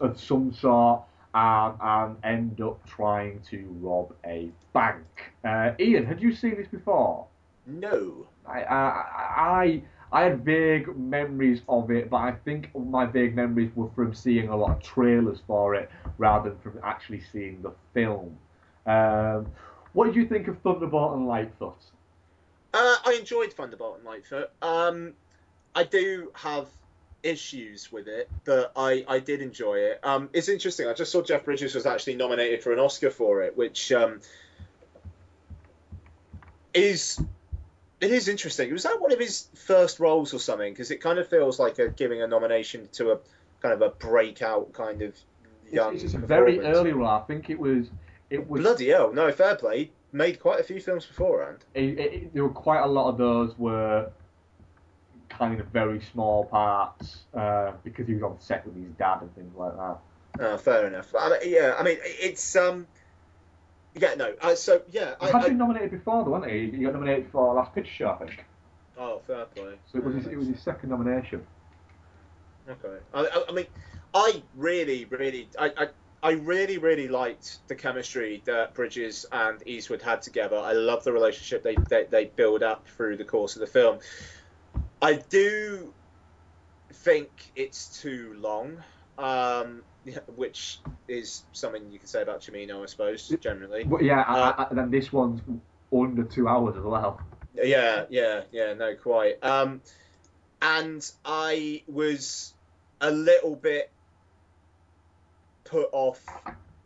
[0.00, 1.02] of some sort
[1.34, 5.04] um, and end up trying to rob a bank.
[5.44, 7.26] Uh, Ian, had you seen this before?
[7.66, 8.26] No.
[8.46, 9.04] I, I,
[9.36, 9.82] I,
[10.12, 14.48] I had vague memories of it, but I think my vague memories were from seeing
[14.48, 18.36] a lot of trailers for it rather than from actually seeing the film.
[18.86, 19.46] Um,
[19.92, 21.76] what did you think of Thunderbolt and Lightfoot?
[22.72, 24.50] Uh, I enjoyed Thunderbolt and Lightfoot.
[24.62, 25.14] Um,
[25.74, 26.68] I do have
[27.22, 30.00] issues with it, but I, I did enjoy it.
[30.04, 30.86] Um, it's interesting.
[30.86, 34.20] I just saw Jeff Bridges was actually nominated for an Oscar for it, which um,
[36.72, 37.20] is
[38.00, 38.72] it is interesting.
[38.72, 40.72] Was that one of his first roles or something?
[40.72, 43.18] Because it kind of feels like a, giving a nomination to a
[43.60, 45.16] kind of a breakout kind of
[45.70, 45.94] young.
[45.94, 47.08] It's, it's a very early role.
[47.08, 47.88] I think it was.
[48.30, 48.60] It was.
[48.60, 49.12] Bloody hell!
[49.12, 49.90] No, fair play.
[50.12, 51.58] Made quite a few films beforehand.
[51.74, 54.10] it, it, there were quite a lot of those were
[55.28, 59.34] kind of very small parts uh, because he was on set with his dad and
[59.34, 59.98] things like that.
[60.38, 61.14] Oh, fair enough.
[61.18, 62.86] I mean, yeah, I mean, it's um,
[63.98, 64.34] yeah, no.
[64.40, 66.70] Uh, so yeah, He I, had I, been nominated before, though, wasn't he?
[66.70, 68.44] He got nominated for Last Picture Show, I think.
[68.98, 69.74] oh, fair play.
[69.90, 71.46] So it was his, it was his second nomination.
[72.68, 72.98] Okay.
[73.14, 73.66] I, I, I mean,
[74.14, 75.88] I really, really, I, I,
[76.22, 80.56] I really, really liked the chemistry that Bridges and Eastwood had together.
[80.58, 83.98] I love the relationship they, they, they build up through the course of the film.
[85.00, 85.92] I do
[86.92, 88.78] think it's too long,
[89.18, 89.82] um,
[90.36, 93.84] which is something you can say about Cimino, I suppose, generally.
[93.84, 95.40] But yeah, Uh, I, I, and then this one's
[95.92, 97.20] under two hours as well.
[97.54, 99.42] Yeah, yeah, yeah, no, quite.
[99.42, 99.80] Um,
[100.60, 102.52] and I was
[103.00, 103.90] a little bit
[105.64, 106.24] put off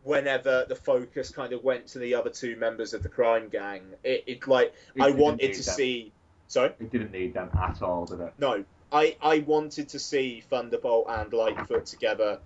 [0.03, 3.83] whenever the focus kind of went to the other two members of the crime gang.
[4.03, 5.75] It, it like It I wanted to them.
[5.75, 6.13] see.
[6.49, 6.73] Sorry.
[6.81, 8.33] It didn't need them at all, did it?
[8.39, 12.39] No, I, I wanted to see Thunderbolt and Lightfoot together,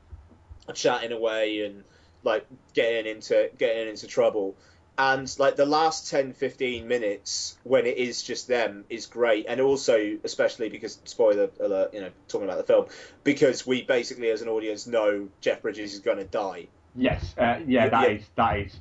[0.72, 1.84] chatting away and
[2.22, 4.56] like getting into getting into trouble.
[4.96, 9.60] And like the last 10, 15 minutes when it is just them is great, and
[9.60, 12.86] also especially because spoiler alert, you know, talking about the film,
[13.24, 16.68] because we basically as an audience know Jeff Bridges is going to die.
[16.94, 18.16] Yes, uh, yeah, that Yeah.
[18.16, 18.76] is that is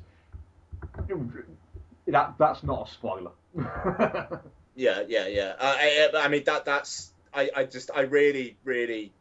[2.08, 3.32] that that's not a spoiler.
[4.76, 5.54] Yeah, yeah, yeah.
[5.60, 9.14] Uh, I, I I mean that that's I, I just I really really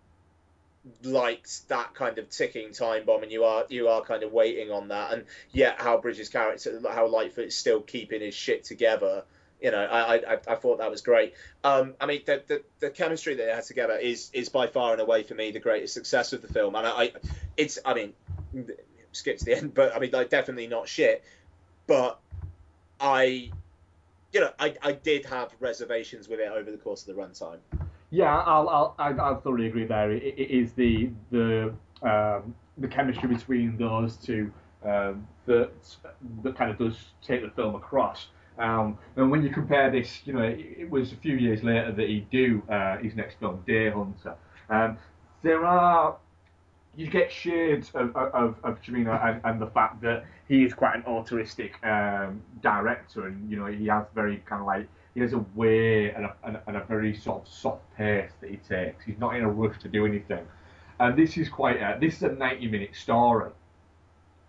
[1.03, 4.71] liked that kind of ticking time bomb, and you are you are kind of waiting
[4.71, 9.25] on that, and yet how Bridges' character, how Lightfoot is still keeping his shit together.
[9.61, 11.35] You know, I I, I thought that was great.
[11.63, 15.01] Um, I mean the, the the chemistry they had together is is by far and
[15.01, 17.13] away for me the greatest success of the film, and I, I
[17.57, 18.13] it's I mean
[19.13, 21.23] skip to the end, but I mean like definitely not shit,
[21.87, 22.19] but
[23.01, 23.53] I
[24.33, 27.59] you know, I, I did have reservations with it over the course of the runtime.
[28.13, 30.13] Yeah, I'll, I'll, I- I'll thoroughly agree there.
[30.13, 34.53] It, it is the the um, the chemistry between those two
[34.85, 35.73] um, that
[36.45, 38.29] that kind of does take the film across.
[38.59, 41.91] Um, and when you compare this, you know, it, it was a few years later
[41.93, 44.37] that he'd do uh, his next film, Deer Hunter.
[44.71, 44.99] Um,
[45.43, 46.19] there are
[46.97, 50.97] you get shades of of, of Cimino and, and the fact that he is quite
[50.97, 55.33] an altruistic um, director, and you know he has very kind of like he has
[55.33, 58.57] a way and a, and a, and a very sort of soft pace that he
[58.57, 59.05] takes.
[59.05, 60.47] He's not in a rush to do anything,
[61.01, 63.51] and this is quite a, this is a ninety minute story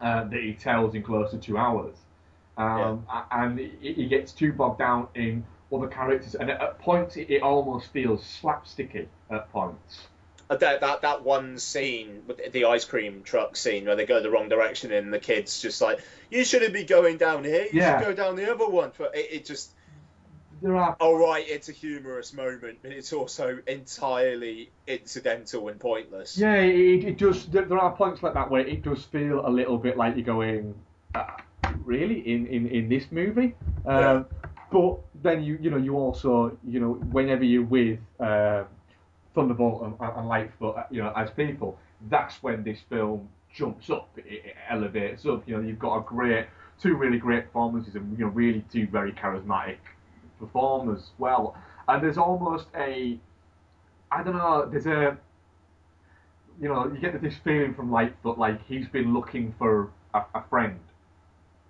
[0.02, 1.96] uh, that he tells in close to two hours,
[2.58, 6.80] um, a- and he, he gets too bogged down in other characters, and at, at
[6.80, 10.08] points it, it almost feels slapsticky at points.
[10.50, 14.22] Uh, That, that that one scene with the ice cream truck scene where they go
[14.22, 16.00] the wrong direction and the kids just like
[16.30, 17.98] you shouldn't be going down here you Yeah.
[18.00, 19.72] should go down the other one for it, it just
[20.64, 26.38] there are all right it's a humorous moment but it's also entirely incidental and pointless
[26.38, 27.46] Yeah, it, it does.
[27.48, 30.74] There are points like that where it does feel a little bit like you're going,
[31.14, 31.26] uh,
[31.84, 33.56] really in, in, in this movie.
[33.86, 34.26] Um,
[34.72, 38.64] But then you you know you also you know whenever you're with uh,
[39.36, 41.78] Thunderbolt and, and Lightfoot, uh, you know as people,
[42.10, 45.48] that's when this film jumps up, it, it elevates up.
[45.48, 46.48] You know, you've got a great,
[46.82, 49.78] two really great performances, and you know, really two very charismatic
[50.46, 51.12] performers.
[51.18, 51.56] Well,
[51.88, 53.20] and there's almost a,
[54.12, 55.18] I don't know, there's a,
[56.62, 60.22] you know, you get this feeling from like Lightfoot like he's been looking for a,
[60.36, 60.80] a friend,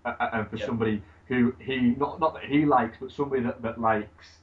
[0.06, 4.40] and for somebody who he not not that he likes, but somebody that, that likes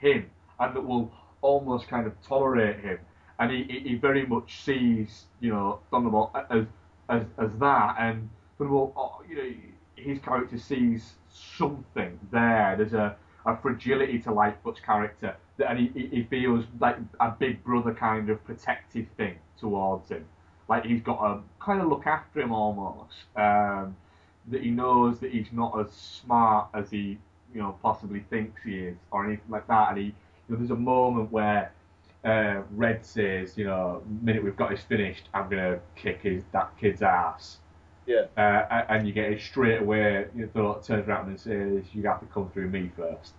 [0.00, 2.98] him and that will almost kind of tolerate him.
[3.38, 6.64] And he, he, he very much sees, you know, Thunderbolt as
[7.08, 9.52] as, as that, and Thunderbolt, oh, you know,
[9.96, 12.74] his character sees something there.
[12.78, 17.62] There's a, a fragility to Lightfoot's character, that, and he, he- feels like a big
[17.64, 20.24] brother kind of protective thing towards him.
[20.68, 23.14] Like he's got to kind of look after him almost.
[23.36, 23.96] Um,
[24.48, 27.18] that he knows that he's not as smart as he,
[27.54, 29.90] you know, possibly thinks he is, or anything like that.
[29.90, 30.14] And he, you
[30.48, 31.72] know, there's a moment where
[32.24, 36.72] uh, Red says, you know, minute we've got this finished, I'm gonna kick his that
[36.78, 37.58] kid's ass.
[38.06, 38.26] Yeah.
[38.36, 40.26] Uh, and you get it straight away.
[40.34, 43.34] You know, turns around and says, "You have to come through me first.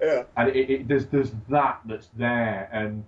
[0.00, 0.24] Yeah.
[0.36, 3.04] And it, it, there's there's that that's there, and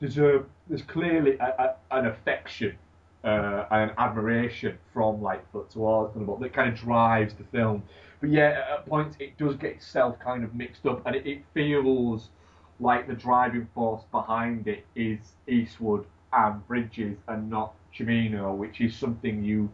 [0.00, 2.76] there's a there's clearly a, a, an affection
[3.22, 7.82] uh, and an admiration from Lightfoot towards Thunderbolt that kind of drives the film.
[8.20, 11.42] But yeah, at points it does get itself kind of mixed up, and it, it
[11.54, 12.28] feels
[12.80, 18.94] like the driving force behind it is Eastwood and Bridges and not Cimino, which is
[18.96, 19.70] something you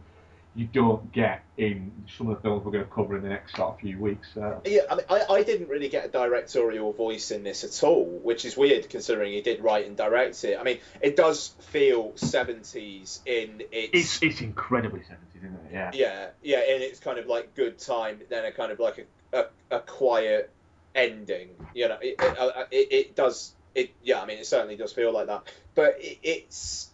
[0.53, 3.55] you don't get in some of the films we're going to cover in the next
[3.55, 4.35] sort of few weeks.
[4.35, 7.87] Uh, Yeah, I mean, I, I didn't really get a directorial voice in this at
[7.87, 10.59] all, which is weird considering he did write and direct it.
[10.59, 13.91] I mean, it does feel 70s in its.
[13.93, 15.61] it's it's incredibly 70s, isn't it?
[15.71, 15.91] Yeah.
[15.93, 19.45] Yeah, yeah, and it's kind of like good time, then a kind of like a,
[19.71, 20.51] a, a quiet
[20.93, 21.49] ending.
[21.73, 23.53] You know, it, it, uh, it, it does.
[23.73, 25.43] It yeah, I mean, it certainly does feel like that.
[25.75, 26.89] But it, it's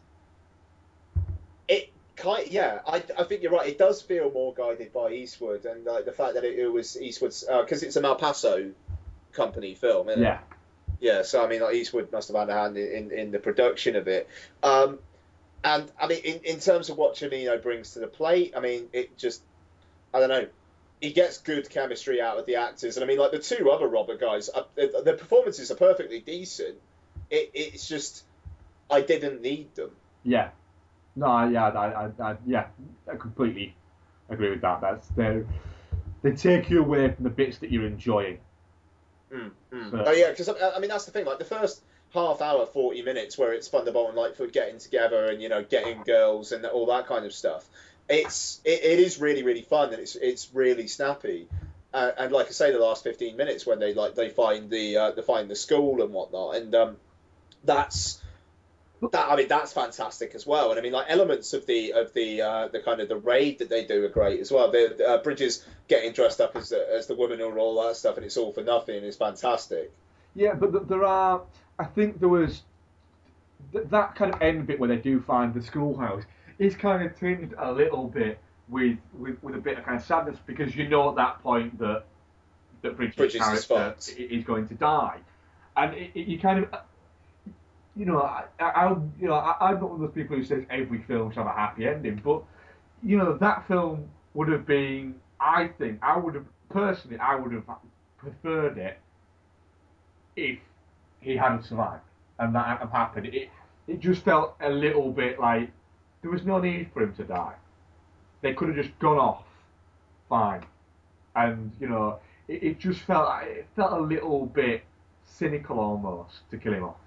[1.68, 3.69] it kind yeah, I, I think you're right.
[3.69, 6.99] It does feel more guided by Eastwood, and like the fact that it, it was
[6.99, 8.73] Eastwood's because it's a Malpaso
[9.31, 10.10] company film.
[10.10, 10.26] Isn't it?
[10.26, 10.39] Yeah.
[10.99, 13.39] Yeah, so I mean, like Eastwood must have had a hand in, in, in the
[13.39, 14.27] production of it.
[14.64, 14.98] Um,
[15.64, 18.88] and I mean, in, in terms of what Cimino brings to the plate, I mean,
[18.94, 19.44] it just,
[20.11, 20.48] I don't know,
[20.99, 22.98] he gets good chemistry out of the actors.
[22.98, 26.19] And I mean, like the two other Robert guys, uh, the, the performances are perfectly
[26.19, 26.76] decent.
[27.30, 28.23] It, it's just,
[28.89, 29.91] I didn't need them.
[30.23, 30.49] Yeah.
[31.18, 32.68] No, yeah, I, I, I, yeah,
[33.11, 33.76] I completely
[34.30, 34.81] agree with that.
[34.81, 35.44] That's they
[36.22, 38.38] they take you away from the bits that you're enjoying.
[39.34, 39.91] Mm, mm.
[39.91, 41.26] So- Oh yeah, because I, I mean that's the thing.
[41.26, 41.81] Like the first
[42.14, 46.03] half hour, forty minutes, where it's Thunderbolt and Lightfoot getting together and you know getting
[46.03, 47.68] girls and all that kind of stuff.
[48.07, 51.48] It's it, it is really really fun and it's it's really snappy.
[51.94, 54.98] Uh, and like I say, the last fifteen minutes when they like they find the
[54.98, 56.98] uh, they find the school and whatnot, and um,
[57.64, 58.22] that's
[59.02, 59.30] that.
[59.30, 60.72] I mean that's fantastic as well.
[60.72, 63.60] And I mean like elements of the of the uh, the kind of the raid
[63.60, 64.72] that they do are great as well.
[64.72, 68.18] The uh, Bridges getting dressed up as the, as the woman and all that stuff,
[68.18, 69.91] and it's all for nothing is fantastic.
[70.36, 71.41] Yeah, but there are.
[71.80, 72.61] I think there was
[73.72, 76.24] th- that kind of end bit where they do find the schoolhouse
[76.60, 80.03] is kind of tinged a little bit with, with with a bit of kind of
[80.03, 82.03] sadness because you know at that point that
[82.82, 84.15] that Bridges' Bridges is character fucked.
[84.19, 85.18] i- is going to die,
[85.76, 86.80] and it, it, you kind of.
[87.98, 90.64] You know, I, I, you know, I, I'm not one of those people who says
[90.69, 92.44] every film should have a happy ending, but
[93.03, 95.15] you know, that film would have been.
[95.40, 97.65] I think I would have personally, I would have
[98.18, 98.99] preferred it
[100.36, 100.60] if
[101.22, 102.03] he hadn't survived
[102.40, 103.28] and that hadn't happened.
[103.28, 103.49] It
[103.88, 105.72] it just felt a little bit like
[106.22, 107.56] there was no need for him to die.
[108.41, 109.44] They could have just gone off
[110.30, 110.65] fine,
[111.36, 114.84] and you know it, it just felt it felt a little bit
[115.26, 116.98] cynical almost to kill him off.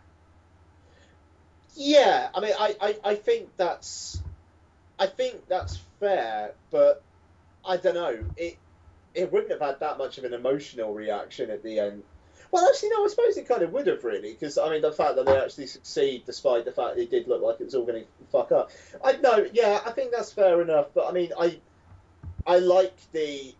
[1.76, 4.20] Yeah, I mean, I, I, I think that's,
[4.98, 7.02] I think that's fair, but
[7.66, 8.18] I don't know.
[8.36, 8.56] It,
[9.14, 12.02] it wouldn't have had that much of an emotional reaction at the end.
[12.51, 13.05] Well, actually, no.
[13.05, 15.38] I suppose it kind of would have really, because I mean, the fact that they
[15.38, 18.09] actually succeed, despite the fact that it did look like it was all going to
[18.32, 18.70] fuck up.
[19.05, 20.88] I no, yeah, I think that's fair enough.
[20.94, 21.60] But I mean, I,
[22.47, 23.55] I like the,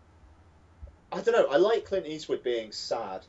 [1.11, 1.47] I don't know.
[1.49, 3.25] I like Clint Eastwood being sad.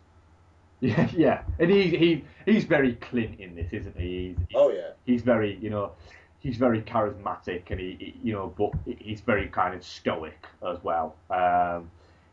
[0.82, 4.36] Yeah, yeah, and he he he's very Clint in this, isn't he?
[4.48, 4.90] He's, Oh yeah.
[5.06, 5.92] he's very you know
[6.40, 10.76] he's very charismatic and he, he- you know but he's very kind of stoic as
[10.82, 11.88] well um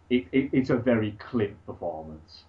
[0.10, 2.44] it, it, it's a very clint performance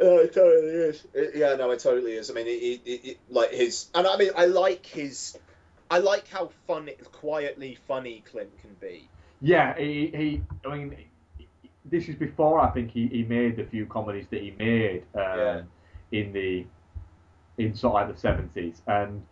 [0.00, 1.04] Oh, it totally is.
[1.12, 2.30] It- yeah, no, it totally is.
[2.30, 5.36] I mean, it, it- like his, and I mean, I like his,
[5.90, 9.08] I like how fun, quietly funny Clint can be.
[9.42, 10.96] yeah he, he i mean
[11.84, 15.38] this is before i think he, he made the few comedies that he made um,
[15.38, 15.62] Yeah.
[16.12, 16.66] in the
[17.58, 19.22] in sort of like the 70s and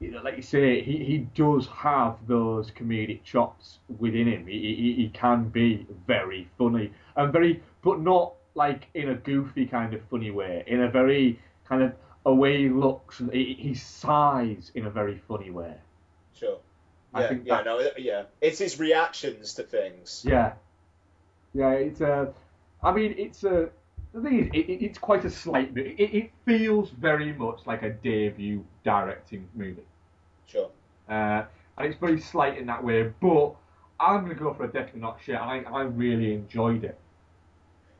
[0.00, 4.46] you know, like you say, he, he does have those comedic chops within him.
[4.46, 9.64] He, he, he can be very funny and very, but not like in a goofy
[9.66, 10.64] kind of funny way.
[10.66, 11.92] In a very kind of
[12.26, 15.74] a way he looks and he, he sighs in a very funny way.
[16.34, 16.58] Sure.
[17.14, 18.24] I Yeah, think yeah, no, yeah.
[18.40, 20.24] It's his reactions to things.
[20.26, 20.54] Yeah,
[21.54, 21.72] yeah.
[21.72, 22.32] It's a.
[22.82, 23.70] I mean, it's a.
[24.12, 25.76] The thing is, it, it, it's quite a slight.
[25.76, 29.82] It, it feels very much like a debut directing movie.
[30.46, 30.70] Sure.
[31.08, 31.44] Uh,
[31.78, 33.54] and it's very slight in that way, but
[33.98, 35.36] I'm going to go for a definitely not shit.
[35.36, 36.98] I, I really enjoyed it.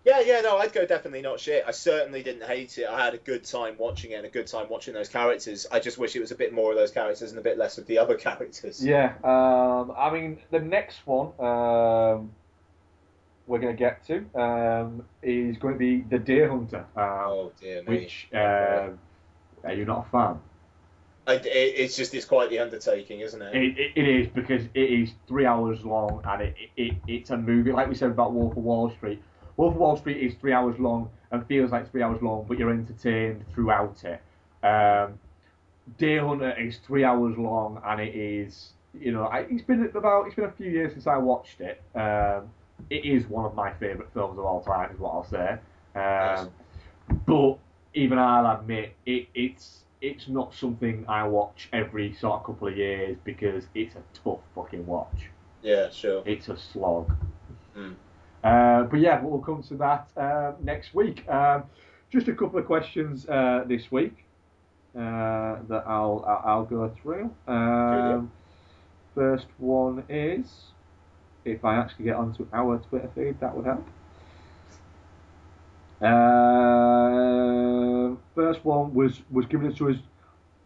[0.04, 1.64] Yeah, yeah, no, I'd go definitely not shit.
[1.66, 2.88] I certainly didn't hate it.
[2.88, 5.66] I had a good time watching it and a good time watching those characters.
[5.70, 7.78] I just wish it was a bit more of those characters and a bit less
[7.78, 8.84] of the other characters.
[8.84, 12.32] Yeah, um, I mean, the next one um,
[13.52, 16.86] we're going to get to um, is going to be The Deer Hunter.
[16.96, 17.98] Um, oh, dear me.
[17.98, 18.98] Which, um,
[19.62, 20.40] are you not a fan?
[21.26, 23.54] I, it, it's just, it's quite the undertaking, isn't it?
[23.54, 27.36] It, it, it is because it is three hours long and it, it, it's a
[27.36, 29.22] movie like we said about Wolf of Wall Street.
[29.58, 32.58] Wolf of Wall Street is three hours long and feels like three hours long, but
[32.58, 34.22] you're entertained throughout it.
[34.66, 35.18] Um,
[35.98, 40.26] Deer Hunter is three hours long and it is you know I, it's been about
[40.26, 41.82] it's been a few years since I watched it.
[41.94, 42.48] Um,
[42.90, 45.58] it is one of my favourite films of all time, is what I'll say.
[45.94, 46.50] Um,
[47.26, 47.58] but
[47.94, 52.76] even I'll admit it, it's it's not something I watch every sort of couple of
[52.76, 55.30] years because it's a tough fucking watch.
[55.62, 56.22] Yeah, sure.
[56.26, 57.12] It's a slog.
[57.76, 57.94] Mm.
[58.42, 61.28] Uh, but yeah, we'll come to that uh, next week.
[61.28, 61.64] Um,
[62.10, 64.24] just a couple of questions uh, this week
[64.96, 67.30] uh, that I'll I'll I'll go through.
[67.46, 68.30] Um,
[69.14, 70.46] first one is
[71.44, 73.86] if I actually get onto our Twitter feed, that would help.
[76.00, 76.12] Uh,
[78.34, 79.96] first one was was given to us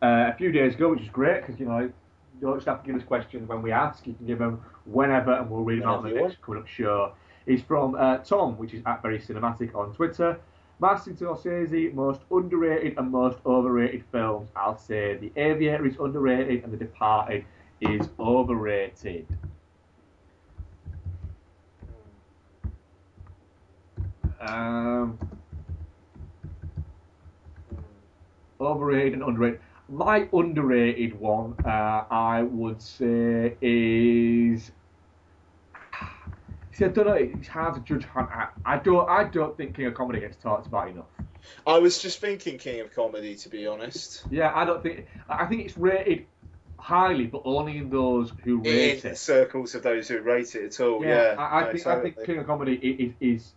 [0.03, 1.93] uh, a few days ago, which is great because you know you
[2.41, 4.07] don't just have to give us questions when we ask.
[4.07, 6.69] You can give them whenever, and we'll read them out on the next coming up
[6.69, 7.13] show.
[7.47, 10.39] It's from uh, Tom, which is at very cinematic on Twitter.
[10.79, 14.51] Martin Scorsese, most underrated and most overrated films.
[14.55, 17.45] I'll say The Aviator is underrated and The Departed
[17.81, 19.27] is overrated.
[24.41, 25.19] Um,
[28.61, 29.61] overrated and underrated.
[29.89, 34.71] My underrated one, uh, I would say, is.
[36.73, 37.15] See, I don't know.
[37.15, 38.07] It's hard to judge.
[38.15, 39.09] I, I don't.
[39.09, 41.07] I don't think King of Comedy gets talked about enough.
[41.67, 44.25] I was just thinking King of Comedy, to be honest.
[44.31, 45.07] Yeah, I don't think.
[45.29, 46.27] I think it's rated
[46.79, 49.19] highly, but only in those who rate In it.
[49.19, 51.35] circles of those who rate it at all, yeah.
[51.39, 52.25] I, I no, think I think.
[52.25, 53.53] King of Comedy is is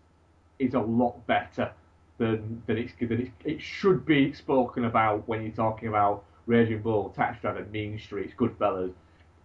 [0.60, 1.72] is a lot better
[2.18, 6.82] than than it's than it's, it should be spoken about when you're talking about Raging
[6.82, 8.94] Bull, Taxi Driver, Mean Streets, Goodfellas,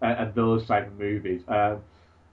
[0.03, 1.43] uh, and those type of movies.
[1.49, 1.81] Um,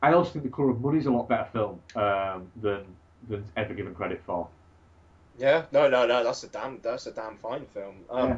[0.01, 2.83] I also think The Colour of Money is a lot better film um, than
[3.29, 4.47] than ever given credit for.
[5.37, 6.23] Yeah, no, no, no.
[6.23, 7.95] That's a damn, that's a damn fine film.
[8.09, 8.37] Um, Yeah.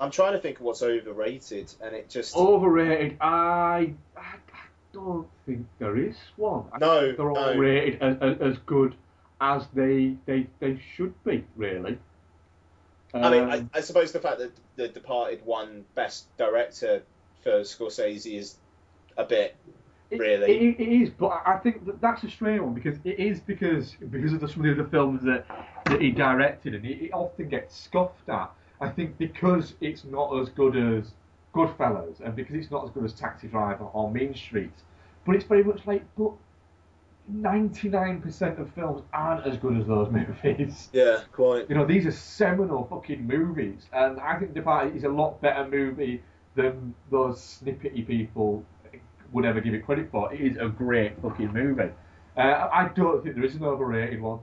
[0.00, 5.28] I'm trying to think of what's overrated, and it just Overrated, I, I, I don't
[5.46, 6.64] think there is one.
[6.72, 7.56] I No, they're all no.
[7.56, 8.96] rated as, as, as good
[9.42, 11.98] as they, they they should be, really.
[13.12, 17.02] I mean, I, Um, I suppose the fact that The Departed won Best Director
[17.42, 18.56] for Scorsese is
[19.18, 19.56] a bit
[20.10, 20.50] really.
[20.52, 23.40] It, it is, but I I think that that's a strange one because it is
[23.40, 25.44] because because of the, some of the other films that,
[25.86, 28.50] that he directed, and it, it often gets scoffed at.
[28.80, 31.12] I think because it's not as good as
[31.54, 34.82] Goodfellas, and because it's not as good as Taxi Driver or Mean Streets,
[35.26, 36.32] but it's very much like, but
[37.28, 40.10] ninety nine percent of films aren't as good as those
[40.44, 40.88] movies.
[40.92, 41.68] Yeah, quite.
[41.68, 45.68] You know, these are seminal fucking movies, and I think Departed is a lot better
[45.68, 46.22] movie
[46.54, 48.64] than those snippety people
[49.32, 50.32] would ever give it credit for.
[50.32, 51.90] It is a great fucking movie.
[52.36, 54.40] Uh, I don't think there is an overrated one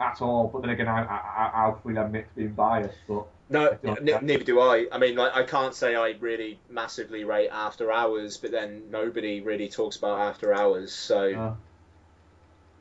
[0.00, 0.48] at all.
[0.48, 2.98] But then again, I, I, I- I'll fully admit to being biased.
[3.08, 4.86] But No, n- neither do I.
[4.90, 9.40] I mean, like, I can't say I really massively rate After Hours, but then nobody
[9.40, 11.56] really talks about After Hours, so.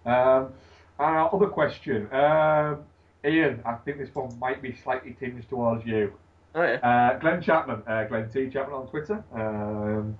[0.05, 0.53] Um,
[0.99, 2.83] uh, other question, um,
[3.25, 3.61] Ian.
[3.65, 6.13] I think this one might be slightly tinged towards you.
[6.55, 6.75] Oh yeah.
[6.75, 8.49] Uh, Glenn Chapman, uh, Glenn T.
[8.49, 9.23] Chapman on Twitter.
[9.33, 10.17] Um,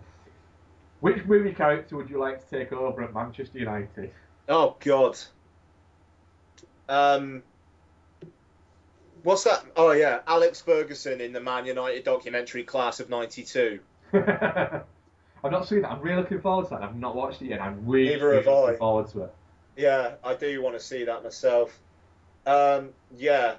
[1.02, 4.12] which movie character would you like to take over at Manchester United?
[4.50, 5.18] Oh God.
[6.90, 7.44] Um.
[9.24, 9.64] What's that?
[9.76, 13.80] Oh yeah, Alex Ferguson in the Man United documentary Class of '92.
[14.14, 15.92] I've not seen that.
[15.92, 16.84] I'm really looking forward to that.
[16.84, 17.62] I've not watched it yet.
[17.62, 18.62] I'm really, Neither really have I.
[18.62, 19.34] looking forward to it.
[19.76, 21.78] Yeah, I do want to see that myself.
[22.46, 23.56] Um, yeah,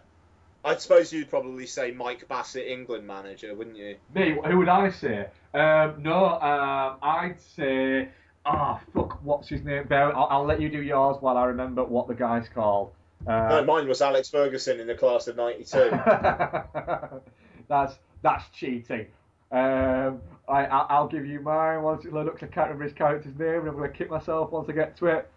[0.64, 3.96] I suppose you'd probably say Mike Bassett, England manager, wouldn't you?
[4.14, 5.26] Me, who would I say?
[5.52, 8.08] Um, no, um, I'd say.
[8.46, 9.84] Ah, fuck, what's his name?
[9.84, 12.92] Bear, I'll, I'll let you do yours while I remember what the guy's called.
[13.26, 15.90] Uh, no, mine was Alex Ferguson in the class of '92.
[17.68, 19.06] that's that's cheating.
[19.52, 22.10] Um, I, I I'll give you mine once it.
[22.10, 24.96] 'cause I can't remember his character's name, and I'm gonna kick myself once I get
[24.98, 25.30] to it.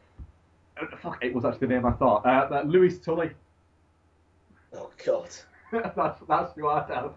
[0.82, 2.26] Uh, Fuck, it was actually the name I thought.
[2.26, 3.32] Uh, that Louis Tully.
[4.74, 5.30] oh God.
[5.96, 7.14] that's that's who I'd have.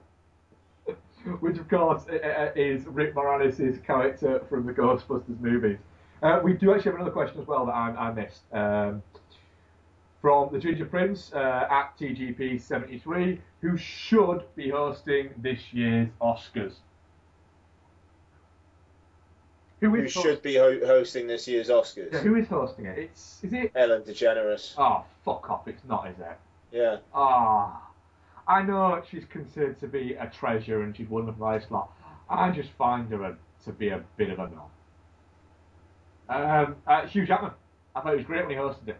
[1.40, 5.78] Which of course i- i- is Rick Moranis' character from the Ghostbusters movies.
[6.22, 8.42] Uh, we do actually have another question as well that I, I missed.
[8.52, 9.02] Um,
[10.20, 16.74] from the Ginger Prince uh, at TGP73, who should be hosting this year's Oscars.
[19.80, 22.12] Who Who is should be ho- hosting this year's Oscars?
[22.12, 22.98] Yeah, who is hosting it?
[22.98, 23.72] It's is it?
[23.74, 24.74] Ellen DeGeneres.
[24.76, 25.66] Oh, fuck off!
[25.66, 26.36] It's not, is it?
[26.70, 26.98] Yeah.
[27.14, 27.88] Ah,
[28.46, 31.90] I know she's considered to be a treasure and she's won the prize slot.
[32.28, 34.68] I just find her a, to be a bit of a knob.
[36.28, 37.52] Um, uh, Hugh Jackman.
[37.96, 38.98] I thought it was great when he hosted it.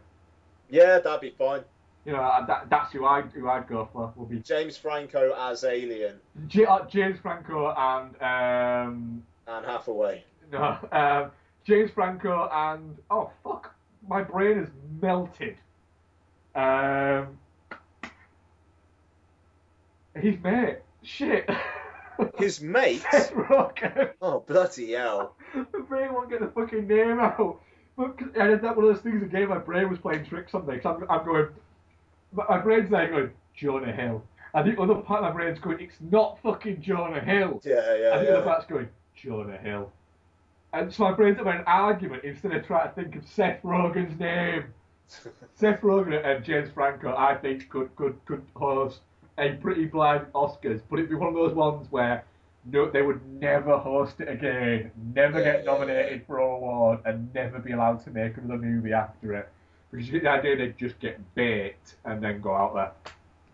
[0.70, 1.62] Yeah, that'd be fine.
[2.04, 4.12] You know, that, that's who I who I'd go for.
[4.16, 6.16] Would be James Franco as Alien.
[6.46, 10.24] J- uh, James Franco and um, Anne Hathaway.
[10.50, 11.30] no, um,
[11.64, 13.74] James Franco and oh fuck,
[14.08, 14.68] my brain is
[15.00, 15.56] melted.
[16.54, 17.38] Um,
[20.14, 20.78] his mate.
[21.02, 21.48] Shit.
[22.36, 23.02] His mate.
[23.10, 24.10] Seth Rogen.
[24.20, 25.36] Oh bloody hell!
[25.54, 27.62] My brain won't get the fucking name out.
[28.00, 29.48] But 'cause I did that one of those things again.
[29.50, 30.78] My brain was playing tricks on me.
[30.78, 31.48] 'cause I'm, I'm going.
[32.32, 34.22] My, my brain's there going Jonah Hill,
[34.54, 35.80] and the other part of my brain's going.
[35.80, 37.60] It's not fucking Jonah Hill.
[37.62, 38.36] Yeah, yeah, And the yeah.
[38.38, 39.92] other part's going Jonah Hill.
[40.72, 44.18] And so my brain's having an argument instead of trying to think of Seth Rogen's
[44.18, 44.64] name.
[45.54, 49.00] Seth Rogen and James Franco, I think, could could could host
[49.36, 52.24] a pretty blind Oscars, but it'd be one of those ones where
[52.64, 57.58] no, they would never host it again, never get nominated for an award, and never
[57.58, 59.48] be allowed to make another movie after it.
[59.90, 62.92] Because you get the idea they'd just get bait and then go out there.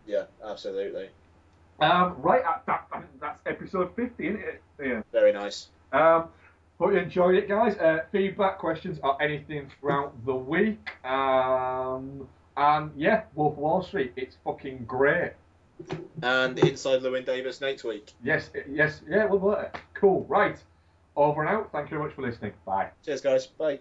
[0.06, 1.08] Yeah, absolutely.
[1.80, 4.62] Um, right, that, that, that's episode 50, isn't it?
[4.82, 5.02] Yeah.
[5.12, 5.68] Very nice.
[5.92, 6.28] Um,
[6.78, 7.76] hope you enjoyed it, guys.
[7.76, 10.90] Uh, feedback, questions, or anything throughout the week.
[11.04, 15.32] Um, and yeah, Wolf of Wall Street, it's fucking great.
[16.22, 18.12] And inside Llewyn Davis next week.
[18.22, 19.76] Yes, yes, yeah, we'll do it.
[19.94, 20.56] Cool, right.
[21.16, 21.72] Over and out.
[21.72, 22.52] Thank you very much for listening.
[22.64, 22.90] Bye.
[23.04, 23.46] Cheers, guys.
[23.46, 23.74] Bye.